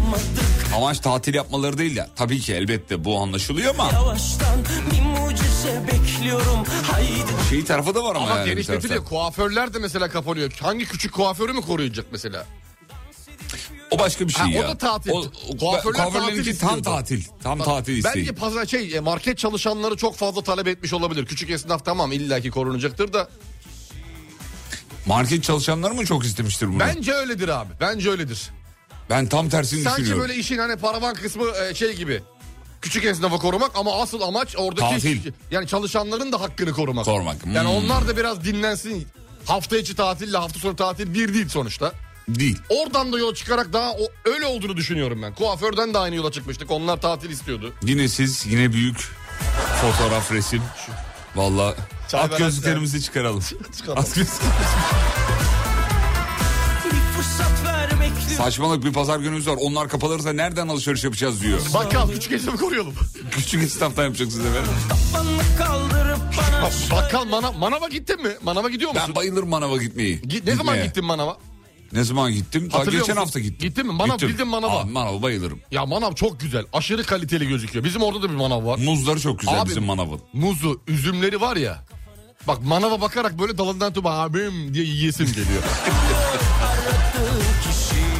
Amaç 0.75 0.99
tatil 0.99 1.34
yapmaları 1.34 1.77
değil 1.77 1.95
ya. 1.95 2.10
Tabii 2.15 2.39
ki 2.39 2.53
elbette 2.53 3.03
bu 3.03 3.19
anlaşılıyor 3.19 3.73
ama 3.73 3.89
Yavaştan 3.93 4.60
bir 4.91 5.01
mucize 5.01 5.82
bekliyorum 5.88 6.63
Haydi 6.91 7.49
şey 7.49 7.63
tarafı 7.65 7.95
da 7.95 8.03
var 8.03 8.15
ama, 8.15 8.25
Ama 8.27 8.38
yani 8.39 8.49
genişletiliyor. 8.49 8.82
taraftan. 8.89 9.10
Kuaförler 9.10 9.73
de 9.73 9.79
mesela 9.79 10.10
kapanıyor. 10.10 10.51
Hangi 10.62 10.86
küçük 10.86 11.13
kuaförü 11.13 11.53
mü 11.53 11.62
koruyacak 11.62 12.05
mesela? 12.12 12.45
O 13.91 13.99
başka 13.99 14.28
bir 14.28 14.34
şey 14.34 14.45
Ha, 14.45 14.49
o 14.60 14.62
ya. 14.62 14.67
da 14.67 14.78
tatil. 14.78 15.12
O, 15.12 15.23
Kuaförler 15.60 16.04
kuaförlerinki 16.04 16.58
tatil 16.58 16.67
tam 16.67 16.82
tatil. 16.82 17.23
Tam 17.43 17.60
tatil 17.60 17.97
isteği. 17.97 18.15
Bence 18.15 18.32
pazar 18.32 18.65
şey 18.65 18.95
e, 18.95 18.99
market 18.99 19.38
çalışanları 19.38 19.95
çok 19.97 20.15
fazla 20.15 20.43
talep 20.43 20.67
etmiş 20.67 20.93
olabilir. 20.93 21.25
Küçük 21.25 21.49
esnaf 21.49 21.86
tamam 21.86 22.12
illaki 22.12 22.52
korunacaktır 22.52 23.13
da. 23.13 23.30
Market 25.06 25.43
çalışanları 25.43 25.93
mı 25.93 26.06
çok 26.06 26.25
istemiştir 26.25 26.67
bunu? 26.67 26.80
Ben, 26.80 26.95
Bence 26.95 27.13
öyledir 27.13 27.49
abi. 27.49 27.69
Bence 27.82 28.10
öyledir. 28.10 28.49
tam 29.30 29.49
tersini 29.49 29.82
Sanki 29.82 29.97
düşünüyorum. 30.02 30.21
böyle 30.30 30.39
işin 30.39 30.58
hani 30.58 30.75
paravan 30.75 31.15
kısmı 31.15 31.43
e, 31.69 31.73
şey 31.73 31.95
gibi. 31.95 32.23
Küçük 32.82 33.06
esnafı 33.06 33.38
korumak 33.38 33.71
ama 33.75 34.02
asıl 34.02 34.21
amaç 34.21 34.56
oradaki 34.58 34.89
Tatil. 34.89 35.32
yani 35.52 35.67
çalışanların 35.67 36.32
da 36.32 36.41
hakkını 36.41 36.73
korumak. 36.73 37.06
Korumak, 37.06 37.38
Yani 37.45 37.69
hmm. 37.69 37.75
onlar 37.75 38.08
da 38.08 38.17
biraz 38.17 38.43
dinlensin. 38.43 39.08
Hafta 39.45 39.78
içi 39.78 39.95
tatille 39.95 40.38
hafta 40.38 40.60
sonu 40.60 40.75
tatil 40.75 41.13
bir 41.13 41.34
değil 41.34 41.49
sonuçta. 41.49 41.93
Değil. 42.35 42.59
Oradan 42.69 43.13
da 43.13 43.19
yola 43.19 43.35
çıkarak 43.35 43.73
daha 43.73 43.91
o, 43.91 44.07
öyle 44.25 44.45
olduğunu 44.45 44.77
düşünüyorum 44.77 45.21
ben. 45.21 45.35
Kuaförden 45.35 45.93
de 45.93 45.97
aynı 45.97 46.15
yola 46.15 46.31
çıkmıştık. 46.31 46.71
Onlar 46.71 47.01
tatil 47.01 47.29
istiyordu. 47.29 47.73
Yine 47.83 48.07
siz 48.07 48.45
yine 48.45 48.73
büyük 48.73 48.97
fotoğraf 49.81 50.31
resim. 50.31 50.61
Valla 51.35 51.75
veren 52.13 52.37
gözlüklerimizi 52.37 53.01
çıkaralım. 53.01 53.43
Çıkaralım. 53.77 54.05
Saçmalık 58.37 58.83
bir 58.85 58.93
pazar 58.93 59.19
günümüz 59.19 59.47
var. 59.47 59.55
Onlar 59.59 59.89
kapalırsa 59.89 60.33
nereden 60.33 60.67
alışveriş 60.67 61.03
yapacağız 61.03 61.41
diyor. 61.41 61.59
Bakkal 61.73 62.09
küçük 62.11 62.31
esnafı 62.31 62.57
koruyalım. 62.57 62.93
Küçük 63.31 63.63
esnaftan 63.63 64.03
yapacaksınız 64.03 64.45
efendim. 64.45 64.71
Bakkal 66.91 67.25
mana, 67.25 67.51
manava 67.51 67.87
gittin 67.87 68.21
mi? 68.23 68.29
Manava 68.43 68.69
gidiyor 68.69 68.91
musun? 68.91 69.05
Ben 69.07 69.15
bayılırım 69.15 69.49
manava 69.49 69.77
gitmeyi. 69.77 70.21
Git- 70.21 70.45
ne 70.47 70.55
zaman 70.55 70.73
Gitmeye. 70.73 70.85
gittin 70.87 71.05
manava? 71.05 71.37
Ne 71.93 72.04
zaman 72.04 72.32
gittim? 72.32 72.69
Daha 72.73 72.84
geçen 72.86 72.99
musun? 72.99 73.15
hafta 73.15 73.39
gittim. 73.39 73.69
Gittin 73.69 73.86
mi? 73.88 73.93
Manav, 73.93 74.19
bildiğin 74.19 74.47
manava. 74.47 74.80
Aa, 74.80 74.84
manava 74.84 75.21
bayılırım. 75.21 75.60
Ya 75.71 75.86
manav 75.86 76.13
çok 76.13 76.39
güzel. 76.39 76.65
Aşırı 76.73 77.04
kaliteli 77.04 77.47
gözüküyor. 77.47 77.86
Bizim 77.86 78.02
orada 78.02 78.21
da 78.21 78.30
bir 78.30 78.36
manav 78.36 78.65
var. 78.65 78.78
Muzları 78.78 79.19
çok 79.19 79.39
güzel 79.39 79.62
Abi- 79.62 79.69
bizim 79.69 79.84
manavın. 79.84 80.21
Muzu, 80.34 80.82
üzümleri 80.88 81.41
var 81.41 81.56
ya. 81.56 81.84
Bak 82.47 82.63
manava 82.63 83.02
bakarak 83.02 83.39
böyle 83.39 83.58
dalından 83.58 83.93
tutup 83.93 84.06
abim 84.06 84.73
diye 84.73 84.86
yiyesim 84.86 85.25
geliyor. 85.25 85.63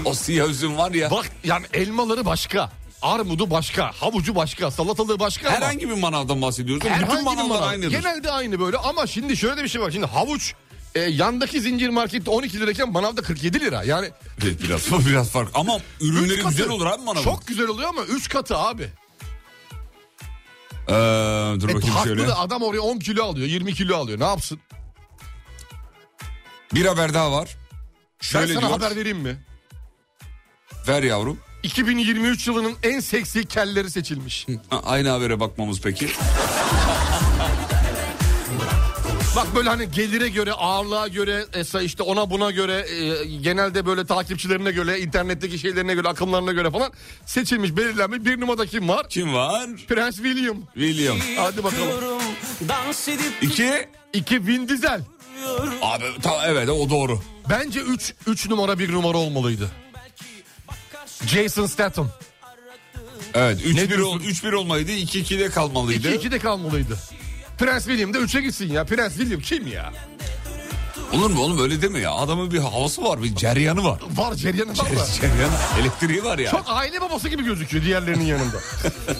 O 0.06 0.14
siyah 0.14 0.50
üzüm 0.50 0.78
var 0.78 0.92
ya. 0.92 1.12
Bak 1.12 1.32
yani 1.44 1.66
elmaları 1.74 2.26
başka. 2.26 2.72
Armudu 3.02 3.52
başka, 3.52 3.92
havucu 3.92 4.36
başka, 4.36 4.72
salatalığı 4.72 5.20
başka 5.20 5.48
ama 5.48 5.58
Herhangi 5.58 5.90
bir 5.90 5.94
manavdan 5.94 6.42
bahsediyoruz. 6.42 6.84
herhangi 6.86 7.06
Bütün 7.12 7.24
manavlar 7.24 7.50
manav. 7.60 7.68
aynıdır. 7.68 7.92
Genelde 7.92 8.32
aynı 8.32 8.60
böyle 8.60 8.78
ama 8.78 9.08
şimdi 9.08 9.38
şöyle 9.38 9.64
bir 9.64 9.68
şey 9.70 9.82
var. 9.82 9.92
Şimdi 9.92 10.06
havuç 10.06 10.54
e, 11.06 11.10
yandaki 11.10 11.62
zincir 11.62 11.90
markette 11.90 12.30
12 12.32 12.60
lirayken 12.60 12.92
manavda 12.92 13.22
47 13.22 13.60
lira. 13.60 13.84
Yani 13.84 14.10
Evet, 14.44 14.64
biraz, 14.64 15.06
biraz 15.08 15.30
fark. 15.30 15.50
Ama 15.54 15.78
ürünleri 16.02 16.38
katı. 16.42 16.50
güzel 16.50 16.70
olur 16.70 16.86
abi 16.86 17.04
manavın. 17.04 17.24
Çok 17.24 17.48
güzel 17.48 17.68
oluyor 17.68 17.90
ama 17.90 18.04
3 18.04 18.30
katı 18.30 18.58
abi. 18.58 18.84
Ee, 20.88 20.92
dur 21.62 21.70
E, 21.70 21.74
bakayım 21.76 21.96
haklı 21.96 22.08
şöyle. 22.10 22.28
da 22.28 22.40
adam 22.40 22.62
oraya 22.64 22.80
10 22.80 23.00
kilo 23.00 23.24
alıyor, 23.24 23.48
20 23.48 23.74
kilo 23.74 23.98
alıyor. 23.98 24.20
Ne 24.20 24.24
yapsın? 24.26 24.60
Bir 26.74 26.86
haber 26.86 27.14
daha 27.14 27.32
var. 27.32 27.50
Ben 28.22 28.26
Şöyle 28.28 28.54
sana 28.54 28.62
diyor. 28.68 28.72
haber 28.80 28.96
vereyim 28.96 29.18
mi? 29.20 29.38
Ver 30.88 31.04
yavrum. 31.04 31.40
2023 31.64 32.48
yılının 32.48 32.76
en 32.84 33.00
seksi 33.00 33.46
kelleri 33.46 33.92
seçilmiş. 33.92 34.48
Aynı 34.84 35.10
habere 35.10 35.40
bakmamız 35.40 35.82
peki. 35.82 36.08
Bak 39.36 39.56
böyle 39.56 39.70
hani 39.70 39.92
gelire 39.92 40.30
göre, 40.30 40.54
ağırlığa 40.54 41.08
göre, 41.08 41.46
esa 41.54 41.82
işte 41.82 42.04
ona 42.04 42.30
buna 42.30 42.52
göre, 42.52 42.86
e, 42.89 43.26
genelde 43.26 43.86
böyle 43.86 44.06
takipçilerine 44.06 44.72
göre, 44.72 45.00
internetteki 45.00 45.60
şeylerine 45.60 45.94
göre, 45.94 46.08
akımlarına 46.08 46.52
göre 46.52 46.72
falan 46.72 46.92
seçilmiş, 47.26 47.78
belirlenmiş. 47.78 48.26
Bir 48.26 48.39
numarada 48.42 48.65
kim 48.65 48.89
var? 48.89 49.10
Kim 49.10 49.34
var? 49.34 49.68
Prens 49.88 50.15
William. 50.15 50.58
William. 50.74 51.18
Hadi 51.38 51.63
bakalım. 51.63 52.20
İki. 53.42 53.88
İki 54.13 54.48
Vin 54.48 54.68
Diesel. 54.70 55.02
Abi 55.82 56.04
ta, 56.22 56.48
evet 56.48 56.70
o 56.70 56.89
doğru. 56.89 57.20
Bence 57.50 57.80
3 57.80 58.13
3 58.28 58.50
numara 58.50 58.80
bir 58.80 58.92
numara 58.92 59.18
olmalıydı. 59.18 59.72
Jason 61.28 61.65
Statham. 61.65 62.10
Evet 63.34 63.62
3-1 63.62 63.89
diyorsun? 63.89 64.06
ol, 64.06 64.22
3-1 64.22 64.56
olmalıydı 64.56 64.92
2-2'de 64.92 65.50
kalmalıydı. 65.50 66.08
2 66.08 66.15
2 66.18 66.32
de 66.32 66.39
kalmalıydı. 66.39 66.98
Prens 67.60 67.86
William 67.86 68.13
da 68.13 68.17
3'e 68.17 68.41
gitsin 68.41 68.74
ya. 68.74 68.86
Prens 68.86 69.15
William 69.17 69.41
kim 69.41 69.67
ya? 69.67 69.93
Olur 71.13 71.30
mu 71.30 71.41
oğlum 71.41 71.60
öyle 71.60 71.82
deme 71.82 72.00
ya. 72.00 72.12
Adamın 72.13 72.52
bir 72.52 72.58
havası 72.60 73.04
var 73.04 73.24
bir 73.24 73.36
ceryanı 73.36 73.84
var. 73.84 74.02
Var 74.15 74.36
ceryanı 74.36 74.69
var 74.69 74.98
da. 74.98 75.06
Ceryanı 75.22 75.54
elektriği 75.82 76.24
var 76.24 76.39
ya. 76.39 76.52
Çok 76.52 76.63
aile 76.67 77.02
babası 77.02 77.30
gibi 77.30 77.43
gözüküyor 77.43 77.84
diğerlerinin 77.86 78.26
yanında. 78.26 78.58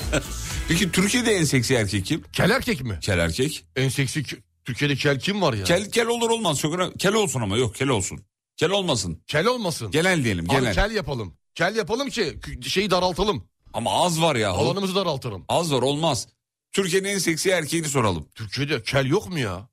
Peki 0.68 0.92
Türkiye'de 0.92 1.36
en 1.36 1.44
seksi 1.44 1.74
erkek 1.76 2.06
kim? 2.06 2.24
kel 2.34 2.50
erkek 2.50 2.82
mi? 2.84 3.00
Kel 3.02 3.20
erkek. 3.20 3.66
En 3.76 3.90
seksi 3.90 4.24
Türkiye'de 4.66 4.96
kel 4.96 5.20
kim 5.20 5.42
var 5.42 5.54
ya? 5.54 5.64
Kel, 5.64 5.84
Kel, 5.84 5.92
kel 5.92 6.08
olur 6.08 6.30
olmaz. 6.30 6.60
Çok 6.60 6.74
önemli. 6.76 6.98
Kel 6.98 7.14
olsun 7.14 7.42
ama 7.42 7.58
yok 7.58 7.76
kel 7.76 7.88
olsun. 7.88 8.20
Kel 8.58 8.70
olmasın. 8.72 9.24
olmasın. 9.50 9.92
Genel 9.92 10.24
diyelim 10.24 10.46
Abi 10.50 10.56
genel. 10.60 10.74
kel 10.74 10.92
yapalım. 10.92 11.34
Kel 11.56 11.76
yapalım 11.76 12.10
ki 12.10 12.40
şeyi 12.68 12.92
daraltalım. 12.92 13.44
Ama 13.74 13.92
az 14.06 14.22
var 14.22 14.36
ya. 14.36 14.52
Alanımızı 14.52 14.96
daraltalım. 14.96 15.46
Az 15.50 15.74
var 15.74 15.82
olmaz. 15.82 16.28
Türkiye'nin 16.72 17.08
en 17.10 17.18
seksi 17.18 17.50
erkeğini 17.50 17.88
soralım. 17.90 18.28
Türkiye'de 18.36 18.84
kel 18.84 19.06
yok 19.06 19.30
mu 19.30 19.40
ya? 19.40 19.70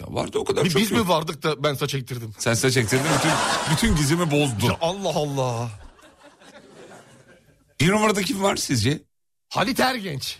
Ya 0.00 0.06
vardı 0.14 0.38
o 0.38 0.44
kadar 0.44 0.64
Bir 0.64 0.70
çok 0.70 0.82
biz 0.82 0.90
yok. 0.90 1.00
mi 1.00 1.08
vardık 1.08 1.42
da 1.42 1.62
ben 1.62 1.74
saç 1.74 1.94
ektirdim? 1.94 2.34
Sen 2.38 2.54
saç 2.54 2.76
ektirdin 2.76 3.06
bütün, 3.18 3.32
bütün 3.76 3.96
gizimi 3.96 4.30
bozdun. 4.30 4.66
Ya 4.68 4.78
Allah 4.80 5.08
Allah. 5.08 5.70
Bir 7.80 7.88
numarada 7.90 8.22
kim 8.22 8.42
var 8.42 8.56
sizce? 8.56 9.02
Halit 9.48 9.80
Ergenç. 9.80 10.38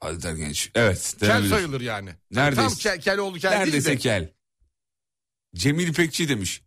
Hadi 0.00 0.22
der 0.22 0.34
genç. 0.34 0.70
Evet. 0.74 1.14
Kel 1.20 1.28
denebilir. 1.28 1.50
sayılır 1.50 1.80
yani. 1.80 2.10
Neredeyse. 2.30 2.68
Tam 2.68 2.74
kel, 2.78 3.00
kel 3.00 3.18
oldu 3.18 3.38
kel 3.38 3.50
Neredeyse 3.50 3.86
değil 3.86 3.96
de. 3.98 4.02
kel. 4.02 4.32
Cemil 5.54 5.88
İpekçi 5.88 6.28
demiş. 6.28 6.62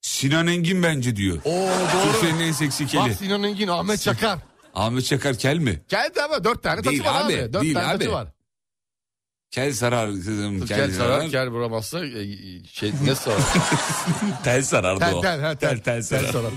Sinan 0.00 0.46
Engin 0.46 0.82
bence 0.82 1.16
diyor. 1.16 1.38
Oo 1.44 1.68
doğru. 1.94 2.12
Türkiye'nin 2.12 2.40
en 2.40 2.52
seksi 2.52 2.86
keli. 2.86 3.00
Bak 3.00 3.12
Sinan 3.18 3.42
Engin, 3.42 3.68
Ahmet 3.68 4.00
Çakar. 4.00 4.38
Ahmet 4.78 5.04
Çakar 5.04 5.34
kel 5.38 5.58
mi? 5.58 5.82
Geldi 5.88 6.22
ama 6.22 6.44
dört 6.44 6.62
tane 6.62 6.84
Değil 6.84 7.02
taçı 7.02 7.14
var 7.14 7.24
abi. 7.24 7.34
abi, 7.42 7.52
Dört 7.52 7.62
değil 7.62 7.74
tane 7.74 7.86
abi. 7.86 7.98
taçı 7.98 8.12
var. 8.12 8.28
Kel 9.50 9.72
sarar 9.72 10.10
kızım. 10.10 10.58
Kel, 10.66 10.76
Kel 10.78 10.92
sarar. 10.92 11.18
sarar, 11.18 11.30
kel 11.30 11.48
vuramazsa 11.48 12.04
e, 12.04 12.64
şey 12.72 12.92
ne 13.04 13.14
sarar? 13.14 13.38
Tel 14.44 14.62
sarardı 14.62 15.00
tel, 15.00 15.14
o. 15.14 15.20
tel, 15.20 15.40
ha, 15.40 15.54
tel, 15.54 15.68
tel, 15.70 15.80
tel 15.82 16.02
sarar. 16.02 16.32
sarar. 16.32 16.50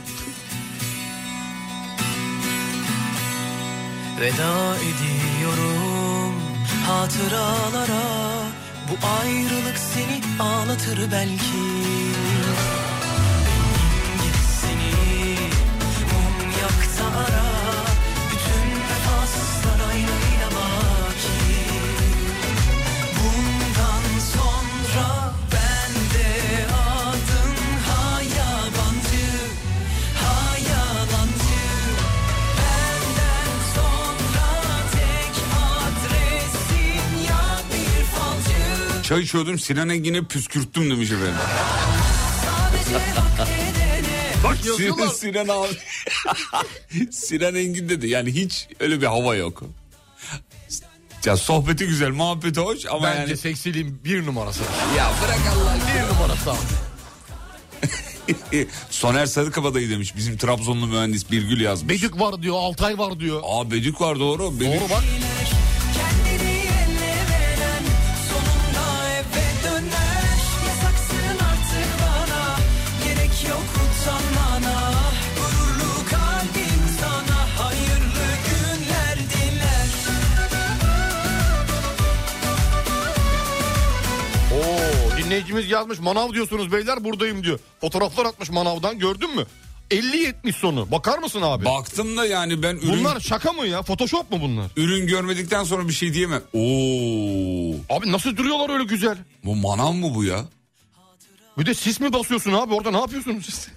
Veda 4.22 4.76
ediyorum 4.76 6.36
hatıralara 6.88 8.04
Bu 8.90 9.08
ayrılık 9.08 9.78
seni 9.78 10.22
ağlatır 10.44 11.12
belki 11.12 11.58
Çay 39.12 39.21
içiyordum 39.21 39.60
Sinan 39.60 39.89
Engin'e 39.89 40.24
püskürttüm 40.24 40.91
demiş 40.91 41.12
efendim. 41.12 41.34
Bak 44.43 44.58
Sinan. 44.78 45.08
Sinan 45.08 45.47
abi. 45.47 45.78
Sinan 47.12 47.56
Engin 47.56 47.89
dedi 47.89 48.08
yani 48.08 48.32
hiç 48.32 48.67
öyle 48.80 49.02
bir 49.02 49.06
hava 49.06 49.36
yok. 49.36 49.63
Ya 51.26 51.38
sohbeti 51.38 51.88
güzel, 51.88 52.10
muhabbeti 52.10 52.60
hoş 52.60 52.86
ama 52.86 53.04
Bence 53.04 53.19
yani... 53.19 53.38
seksiliğin 53.38 54.04
bir 54.06 54.26
numarası. 54.26 54.63
Ya 54.97 55.12
bırak 55.24 55.39
Allah 55.54 55.78
Bir 55.95 56.15
numarası 56.15 56.52
abi. 56.52 56.58
Soner 58.89 59.26
Sarıkabadayı 59.26 59.89
demiş 59.89 60.15
bizim 60.15 60.38
Trabzonlu 60.38 60.88
mühendis 60.88 61.32
Birgül 61.32 61.62
yazmış. 61.62 61.95
Bedük 61.95 62.19
var 62.19 62.41
diyor, 62.41 62.56
Altay 62.56 62.97
var 62.97 63.19
diyor. 63.19 63.41
Aa 63.45 63.71
Bedük 63.71 64.02
var 64.02 64.19
doğru. 64.19 64.60
Bedük. 64.60 64.82
Doğru 64.82 64.89
bak. 64.89 65.04
Dinleyicimiz 85.32 85.70
yazmış 85.70 86.00
manav 86.00 86.34
diyorsunuz 86.34 86.72
beyler 86.72 87.04
buradayım 87.04 87.44
diyor. 87.44 87.60
Fotoğraflar 87.82 88.26
atmış 88.26 88.50
manavdan 88.50 89.00
gördün 89.00 89.36
mü? 89.36 89.46
50-70 89.91 90.54
sonu. 90.54 90.91
Bakar 90.91 91.17
mısın 91.20 91.41
abi? 91.41 91.65
Baktım 91.65 92.17
da 92.17 92.26
yani 92.26 92.63
ben 92.63 92.76
ürün, 92.76 93.00
Bunlar 93.00 93.20
şaka 93.20 93.54
mı 93.54 93.67
ya? 93.67 93.82
Photoshop 93.82 94.32
mu 94.32 94.38
bunlar? 94.41 94.65
ürün 94.78 95.08
görmedikten 95.08 95.63
sonra 95.63 95.88
bir 95.88 95.94
şey 95.94 96.13
diyemem. 96.13 96.41
Oo, 96.54 97.96
Abi 97.98 98.12
nasıl 98.12 98.38
duruyorlar 98.38 98.70
öyle 98.70 98.84
güzel? 98.84 99.17
bu 99.46 99.56
manav 99.56 99.91
mı 99.94 100.15
bu 100.15 100.24
ya? 100.24 100.46
Bir 101.58 101.65
de 101.65 101.74
sis 101.74 102.00
mi 102.00 102.13
basıyorsun 102.13 102.54
abi 102.54 102.74
orada 102.74 102.91
ne 102.91 103.00
yapıyorsunuz 103.00 103.46
siz? 103.50 103.67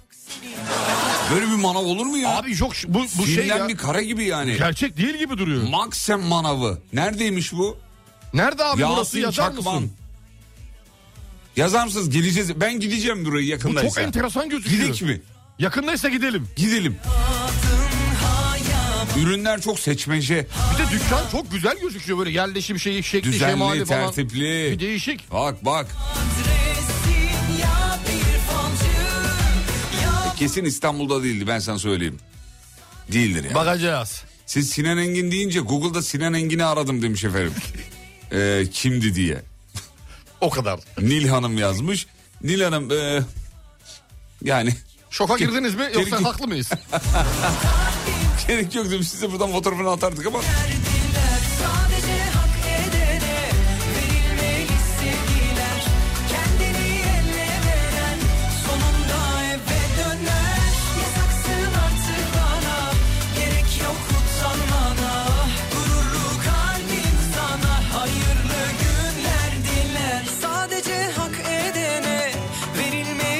Böyle 1.35 1.47
bir 1.47 1.55
manav 1.55 1.85
olur 1.85 2.07
mu 2.07 2.17
ya? 2.17 2.37
Abi 2.39 2.51
yok 2.61 2.73
bu, 2.89 3.03
bu 3.19 3.27
şey 3.27 3.47
ya. 3.47 3.69
bir 3.69 3.77
kara 3.77 4.03
gibi 4.03 4.25
yani. 4.25 4.57
Gerçek 4.59 4.97
değil 4.97 5.15
gibi 5.19 5.39
duruyor. 5.39 5.69
Maxem 5.69 6.21
manavı. 6.21 6.79
Neredeymiş 6.93 7.53
bu? 7.53 7.77
Nerede 8.35 8.65
abi 8.65 8.83
burası 8.83 9.19
Yasin 9.19 9.21
yazar 9.21 9.55
Çakman. 9.57 9.75
mısın? 9.83 9.93
Yazar 11.57 11.85
mısınız? 11.85 12.11
Geleceğiz. 12.11 12.61
Ben 12.61 12.81
gideceğim 12.81 13.25
burayı 13.25 13.47
Bu 13.47 13.51
yakındaysa. 13.51 13.89
çok 13.89 13.99
enteresan 13.99 14.49
gözüküyor. 14.49 14.87
Gidik 14.87 15.03
mi? 15.03 15.21
Yakındaysa 15.59 16.09
gidelim. 16.09 16.49
Gidelim. 16.57 16.97
Ürünler 19.19 19.61
çok 19.61 19.79
seçmece. 19.81 20.35
Bir 20.75 20.79
de 20.79 20.91
dükkan 20.91 21.23
çok 21.33 21.51
güzel 21.53 21.79
gözüküyor 21.81 22.19
böyle 22.19 22.31
yerleşim 22.31 22.79
şeyi 22.79 23.03
şekli 23.03 23.33
Düzenli, 23.33 23.51
şemali 23.53 23.85
falan. 23.85 24.05
tertipli. 24.13 24.71
Bir 24.73 24.81
değişik. 24.81 25.33
Bak 25.33 25.65
bak. 25.65 25.87
Kesin 30.37 30.65
İstanbul'da 30.65 31.23
değildi 31.23 31.47
ben 31.47 31.59
sana 31.59 31.79
söyleyeyim. 31.79 32.19
Değildir 33.13 33.45
yani. 33.45 33.55
Bakacağız. 33.55 34.23
Siz 34.47 34.71
Sinan 34.71 34.99
Engin 34.99 35.31
deyince 35.31 35.61
Google'da 35.61 36.03
Sinan 36.03 36.35
Engin'i 36.35 36.65
aradım 36.65 37.03
demiş 37.03 37.25
efendim. 37.25 37.53
Ee, 38.33 38.65
kimdi 38.73 39.15
diye. 39.15 39.43
O 40.45 40.51
kadar. 40.51 40.81
Nil 40.99 41.29
Hanım 41.29 41.59
yazmış. 41.59 42.07
Nil 42.43 42.61
Hanım 42.61 42.91
e, 42.93 43.23
yani 44.43 44.75
Şoka 45.11 45.37
girdiniz 45.37 45.75
mi 45.75 45.91
yoksa 45.95 46.25
haklı 46.25 46.47
mıyız? 46.47 46.71
gerek 48.49 48.75
yok 48.75 48.91
demiş 48.91 49.09
size 49.09 49.33
buradan 49.33 49.53
fotoğrafını 49.53 49.91
atardık 49.91 50.27
ama 50.27 50.41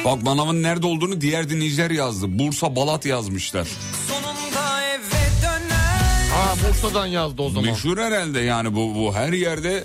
bak 0.05 0.23
manavın 0.23 0.63
nerede 0.63 0.87
olduğunu 0.87 1.21
diğer 1.21 1.49
dinleyiciler 1.49 1.91
yazdı. 1.91 2.39
Bursa 2.39 2.75
Balat 2.75 3.05
yazmışlar. 3.05 3.67
Aa 6.35 6.55
Bursa'dan 6.69 7.05
yazdı 7.05 7.41
o 7.41 7.49
zaman. 7.49 7.69
Meşhur 7.69 7.97
herhalde 7.97 8.39
yani 8.39 8.75
bu 8.75 8.95
bu 8.95 9.15
her 9.15 9.33
yerde. 9.33 9.83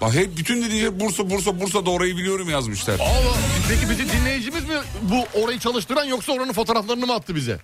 Bak 0.00 0.14
hep 0.14 0.36
bütün 0.36 0.62
dinleyiciler 0.62 1.00
Bursa 1.00 1.30
Bursa 1.30 1.60
Bursa 1.60 1.86
da 1.86 1.90
orayı 1.90 2.16
biliyorum 2.16 2.50
yazmışlar. 2.50 3.00
Allah, 3.00 3.36
peki 3.68 3.90
bizi 3.90 4.12
dinleyicimiz 4.12 4.64
mi 4.64 4.74
bu 5.02 5.40
orayı 5.42 5.58
çalıştıran 5.58 6.04
yoksa 6.04 6.32
oranın 6.32 6.52
fotoğraflarını 6.52 7.06
mı 7.06 7.14
attı 7.14 7.34
bize? 7.34 7.58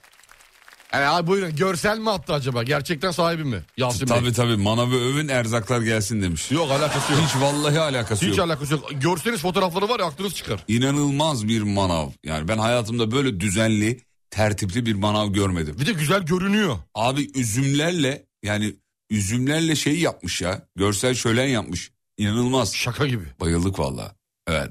Yani 0.92 1.06
abi 1.06 1.26
buyurun 1.26 1.56
görsel 1.56 1.98
mi 1.98 2.10
attı 2.10 2.32
acaba? 2.32 2.62
Gerçekten 2.62 3.10
sahibi 3.10 3.44
mi? 3.44 3.62
Yasin 3.76 4.00
Bey. 4.00 4.18
Tabii 4.18 4.32
tabii 4.32 4.56
manavı 4.56 4.96
övün 4.96 5.28
erzaklar 5.28 5.80
gelsin 5.80 6.22
demiş. 6.22 6.50
Yok 6.50 6.70
alakası 6.70 7.12
yok. 7.12 7.22
Hiç 7.26 7.40
vallahi 7.42 7.80
alakası 7.80 8.26
Hiç 8.26 8.38
yok. 8.38 8.46
alakası 8.46 8.72
yok. 8.72 8.90
Görseniz 8.92 9.40
fotoğrafları 9.40 9.88
var 9.88 10.00
ya 10.00 10.06
aklınız 10.06 10.34
çıkar. 10.34 10.64
İnanılmaz 10.68 11.48
bir 11.48 11.62
manav. 11.62 12.08
Yani 12.24 12.48
ben 12.48 12.58
hayatımda 12.58 13.10
böyle 13.10 13.40
düzenli, 13.40 14.00
tertipli 14.30 14.86
bir 14.86 14.94
manav 14.94 15.28
görmedim. 15.32 15.76
Bir 15.80 15.86
de 15.86 15.92
güzel 15.92 16.22
görünüyor. 16.22 16.78
Abi 16.94 17.30
üzümlerle 17.40 18.26
yani 18.42 18.74
üzümlerle 19.10 19.76
şey 19.76 19.98
yapmış 19.98 20.42
ya. 20.42 20.66
Görsel 20.76 21.14
şölen 21.14 21.46
yapmış. 21.48 21.90
İnanılmaz. 22.18 22.74
Şaka 22.74 23.06
gibi. 23.06 23.24
Bayıldık 23.40 23.78
valla. 23.78 24.14
Evet. 24.48 24.70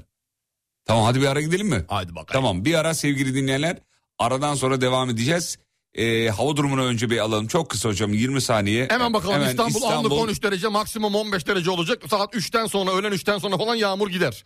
Tamam 0.84 1.04
hadi 1.04 1.20
bir 1.20 1.26
ara 1.26 1.40
gidelim 1.40 1.68
mi? 1.68 1.84
Haydi 1.88 2.10
bakalım. 2.14 2.26
Tamam 2.32 2.64
bir 2.64 2.74
ara 2.74 2.94
sevgili 2.94 3.34
dinleyenler. 3.34 3.78
Aradan 4.18 4.54
sonra 4.54 4.80
devam 4.80 5.10
edeceğiz. 5.10 5.58
Ee, 5.94 6.28
hava 6.28 6.56
durumunu 6.56 6.84
önce 6.84 7.10
bir 7.10 7.18
alalım. 7.18 7.46
Çok 7.46 7.70
kısa 7.70 7.88
hocam 7.88 8.12
20 8.12 8.40
saniye. 8.40 8.88
Hemen 8.90 9.12
bakalım 9.12 9.34
Hemen 9.34 9.48
İstanbul, 9.50 9.82
anlık 9.82 10.12
13 10.12 10.42
derece 10.42 10.68
maksimum 10.68 11.14
15 11.14 11.46
derece 11.46 11.70
olacak. 11.70 12.02
Saat 12.10 12.34
3'ten 12.34 12.66
sonra 12.66 12.90
öğlen 12.90 13.12
3'ten 13.12 13.38
sonra 13.38 13.58
falan 13.58 13.74
yağmur 13.74 14.08
gider. 14.08 14.44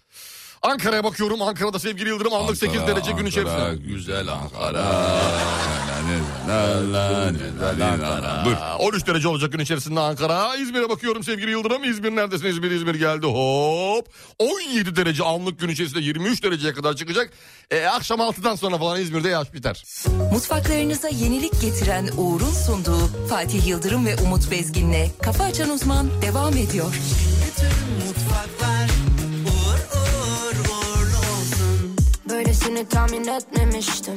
Ankara'ya 0.67 1.05
bakıyorum. 1.05 1.43
Ankara'da 1.43 1.79
sevgili 1.79 2.09
Yıldırım 2.09 2.35
anlık 2.35 2.57
8 2.57 2.81
Ankara, 2.81 2.97
derece 2.97 3.11
gün 3.11 3.17
Ankara, 3.17 3.29
içerisinde. 3.29 3.93
Güzel 3.93 4.29
Ankara. 4.29 4.83
Aa, 8.61 8.79
13 8.79 9.07
derece 9.07 9.29
olacak 9.29 9.53
gün 9.53 9.59
içerisinde 9.59 10.01
Ankara. 10.01 10.57
İzmir'e 10.57 10.89
bakıyorum 10.89 11.25
sevgili 11.25 11.51
Yıldırım. 11.51 11.85
İzmir 11.85 12.17
neredesin? 12.17 12.47
İzmir 12.47 12.71
İzmir 12.71 12.95
geldi. 12.95 13.27
Hop. 13.27 14.09
17 14.39 14.97
derece 14.97 15.25
anlık 15.25 15.61
gün 15.61 15.69
içerisinde 15.69 16.01
23 16.01 16.43
dereceye 16.43 16.75
kadar 16.75 16.95
çıkacak. 16.95 17.31
E, 17.71 17.87
akşam 17.87 18.21
6'dan 18.21 18.55
sonra 18.55 18.79
falan 18.79 19.01
İzmir'de 19.01 19.29
yağış 19.29 19.55
biter. 19.55 19.85
Mutfaklarınıza 20.33 21.09
yenilik 21.09 21.61
getiren 21.61 22.09
Uğur'un 22.17 22.53
sunduğu 22.67 23.27
Fatih 23.29 23.67
Yıldırım 23.67 24.07
ve 24.07 24.17
Umut 24.17 24.51
Bezgin'le 24.51 25.11
Kafa 25.23 25.45
Açan 25.45 25.71
Uzman 25.71 26.23
devam 26.23 26.57
ediyor. 26.57 26.95
Mutfaklar 28.07 28.66
Böylesini 32.37 32.89
tahmin 32.89 33.27
etmemiştim. 33.27 34.15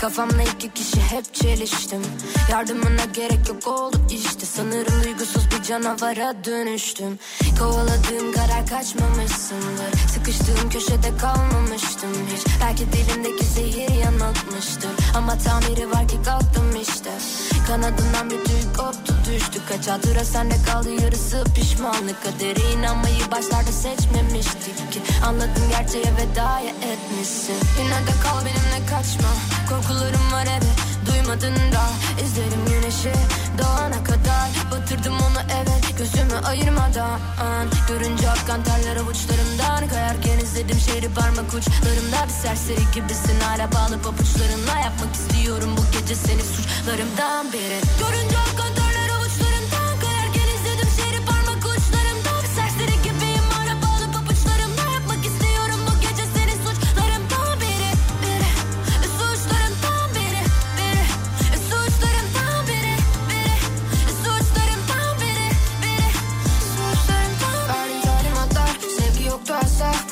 Kafamla 0.00 0.42
iki 0.42 0.74
kişi 0.74 1.00
hep 1.00 1.34
çeliştim. 1.34 2.02
Yardımına 2.50 3.04
gerek 3.14 3.48
yok 3.48 3.66
oldu 3.66 3.96
işte. 4.10 4.46
Sanırım 4.46 5.04
duygusuz 5.04 5.42
bir 5.50 5.62
canavara 5.62 6.44
dönüştüm. 6.44 7.18
Kovaladığım 7.58 8.32
karar 8.32 8.66
kaçmamışsındır. 8.66 10.08
Sıkıştığım 10.08 10.70
köşede 10.70 11.16
kalmamıştım 11.20 12.10
hiç. 12.34 12.46
Belki 12.62 12.84
dilimdeki 12.92 13.44
zehir 13.44 13.94
yanıltmıştır. 14.04 14.90
Ama 15.16 15.38
tamiri 15.38 15.90
var 15.90 16.08
ki 16.08 16.16
kalktım 16.24 16.76
işte 16.82 17.10
Kanadından 17.68 18.30
bir 18.30 18.44
tüy 18.44 18.62
koptu 18.76 19.14
düştü. 19.26 19.60
Kaç 19.68 19.88
hatıra 19.88 20.24
sende 20.24 20.54
kaldı 20.66 20.90
yarısı 21.02 21.44
pişmanlık. 21.54 22.22
Kadere 22.24 22.72
inanmayı 22.72 23.30
başlarda 23.30 23.72
seçmemiştik 23.72 24.92
ki. 24.92 25.00
Anladım 25.26 25.62
gerçeğe 25.70 26.12
vedaya 26.16 26.70
etmişsin. 26.70 27.56
Yine 27.78 28.06
de 28.06 28.14
kal 28.22 28.40
benimle 28.40 28.86
kaçma. 28.90 29.30
Korkularım 29.68 30.32
var 30.32 30.46
evet 30.50 30.78
duymadın 31.06 31.72
da. 31.72 31.84
İzlerim 32.24 32.64
güneşi 32.66 33.12
doğana 33.58 34.04
kadar. 34.04 34.48
Batırdım 34.70 35.14
onu 35.14 35.40
evet 35.62 35.87
gözümü 35.98 36.38
ayırmadan 36.46 37.20
Görünce 37.88 38.30
akkan 38.30 38.62
terler 38.62 38.96
avuçlarımdan 38.96 39.88
Kayarken 39.88 40.38
izledim 40.38 40.78
şehri 40.78 41.08
parmak 41.14 41.54
uçlarımda 41.54 42.24
Bir 42.26 42.32
serseri 42.32 42.80
gibisin 42.94 43.40
hala 43.40 43.72
bağlı 43.72 44.02
papuçlarınla 44.02 44.78
Yapmak 44.84 45.14
istiyorum 45.14 45.70
bu 45.76 45.98
gece 45.98 46.14
seni 46.14 46.42
suçlarımdan 46.42 47.52
biri 47.52 47.80
Görünce 48.00 48.38
akkan 48.38 48.77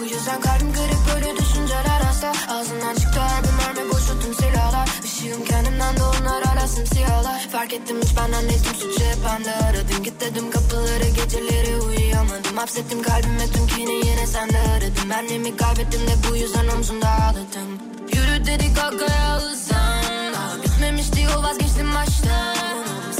Bu 0.00 0.04
yüzden 0.04 0.40
kalbim 0.40 0.72
kırık 0.72 1.14
böyle 1.14 1.36
düşünceler 1.36 2.00
hasta. 2.00 2.32
Ağzından 2.48 2.94
çıktı 2.94 3.20
her 3.20 3.42
bir 3.44 3.52
mermi 3.52 3.92
boşalttım 3.92 4.34
silahlar. 4.34 4.88
Işığım 5.04 5.44
kendimden 5.44 5.96
de 5.96 6.02
onlar 6.02 6.42
hala 6.42 6.68
simsiyahlar 6.68 7.48
Fark 7.52 7.72
ettim 7.72 7.96
hiç 8.02 8.16
benden 8.16 8.42
değildim 8.42 8.74
suçu 8.74 9.04
hep 9.04 9.18
bende 9.24 9.52
aradım. 9.54 10.02
Git 10.04 10.20
dedim 10.20 10.50
kapıları 10.50 11.08
geceleri 11.08 11.76
uyuyamadım. 11.76 12.56
Hapsettim 12.56 13.02
kalbime 13.02 13.46
tüm 13.54 13.66
kini 13.66 14.06
yine 14.06 14.26
sende 14.26 14.58
aradım. 14.58 15.10
Benliğimi 15.10 15.56
kaybettim 15.56 16.00
de 16.00 16.14
bu 16.30 16.36
yüzden 16.36 16.68
omzumda 16.68 17.08
ağladım. 17.08 17.68
Yürü 18.14 18.46
dedik 18.46 18.76
kalkaya 18.76 19.36
hızlan 19.36 20.02
Daha 20.34 20.62
bitmemişti 20.62 21.22
yol 21.22 21.42
vazgeçtim 21.42 21.94
baştan. 21.94 22.56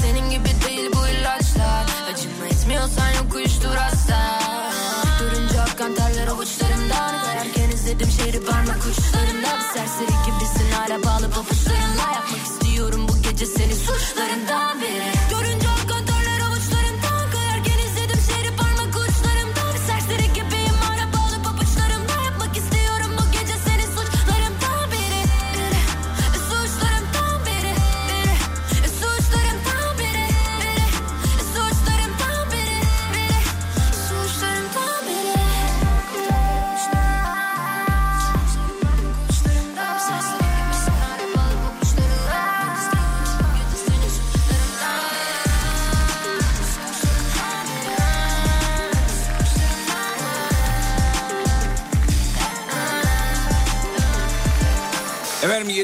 Senin 0.01 0.31
gibi 0.31 0.49
değil 0.67 0.91
bu 0.95 1.09
ilaçlar. 1.09 1.85
Acıma 2.13 2.47
etmiyorsan 2.47 3.11
yok 3.11 3.35
uyuştur 3.35 3.75
hasta 3.75 4.47
akkan 5.77 5.95
terler 5.95 6.29
avuçlarımdan 6.29 7.25
Kayarken 7.25 7.71
izledim 7.71 8.09
şehri 8.11 8.45
parmak 8.45 8.79
uçlarımda 8.79 9.49
Bir 9.57 9.79
serseri 9.79 10.15
gibisin 10.27 10.71
hala 10.73 11.03
bağlı 11.03 11.31
papuçlarınla. 11.31 12.07
Yapmak 12.15 12.47
istiyorum 12.47 13.07
bu 13.09 13.23
gece 13.23 13.47
seni 13.47 13.75
suçlarından 13.75 14.81
biri 14.81 15.36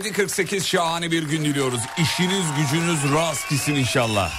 7.48 0.02 0.60
şahane 0.60 1.10
bir 1.10 1.22
gün 1.22 1.44
diliyoruz. 1.44 1.80
İşiniz 1.98 2.44
gücünüz 2.56 3.12
rast 3.14 3.50
gitsin 3.50 3.74
inşallah. 3.74 4.32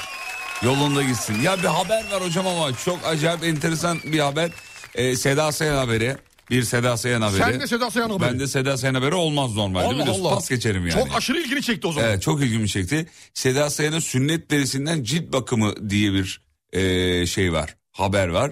Yolunda 0.63 1.03
gitsin. 1.03 1.41
Ya 1.41 1.57
bir 1.57 1.67
haber 1.67 2.11
var 2.11 2.23
hocam 2.23 2.47
ama 2.47 2.77
çok 2.77 2.99
acayip 3.05 3.43
enteresan 3.43 3.99
bir 4.05 4.19
haber. 4.19 4.51
Ee, 4.95 5.15
Seda 5.15 5.51
Sayan 5.51 5.77
haberi. 5.77 6.17
Bir 6.49 6.63
Seda 6.63 6.97
Sayan 6.97 7.21
haberi. 7.21 7.41
Sen 7.41 7.59
de 7.59 7.67
Seda 7.67 7.91
Sayan 7.91 8.09
haberi. 8.09 8.31
Ben 8.31 8.39
de 8.39 8.47
Seda 8.47 8.77
Sayan 8.77 8.93
haberi 8.93 9.15
olmaz 9.15 9.55
normalde. 9.55 9.85
Allah 9.85 9.93
Biliyorsun, 9.93 10.23
Allah. 10.23 10.35
Pas 10.35 10.49
geçerim 10.49 10.87
yani. 10.87 10.93
Çok 10.93 11.15
aşırı 11.15 11.41
ilgini 11.41 11.61
çekti 11.61 11.87
o 11.87 11.91
zaman. 11.91 12.09
Evet 12.09 12.21
çok 12.21 12.41
ilgimi 12.41 12.69
çekti. 12.69 13.07
Seda 13.33 13.69
Sayan'ın 13.69 13.99
sünnet 13.99 14.51
derisinden 14.51 15.03
cilt 15.03 15.33
bakımı 15.33 15.89
diye 15.89 16.13
bir 16.13 16.41
e, 16.73 17.25
şey 17.25 17.53
var. 17.53 17.75
Haber 17.91 18.27
var. 18.27 18.51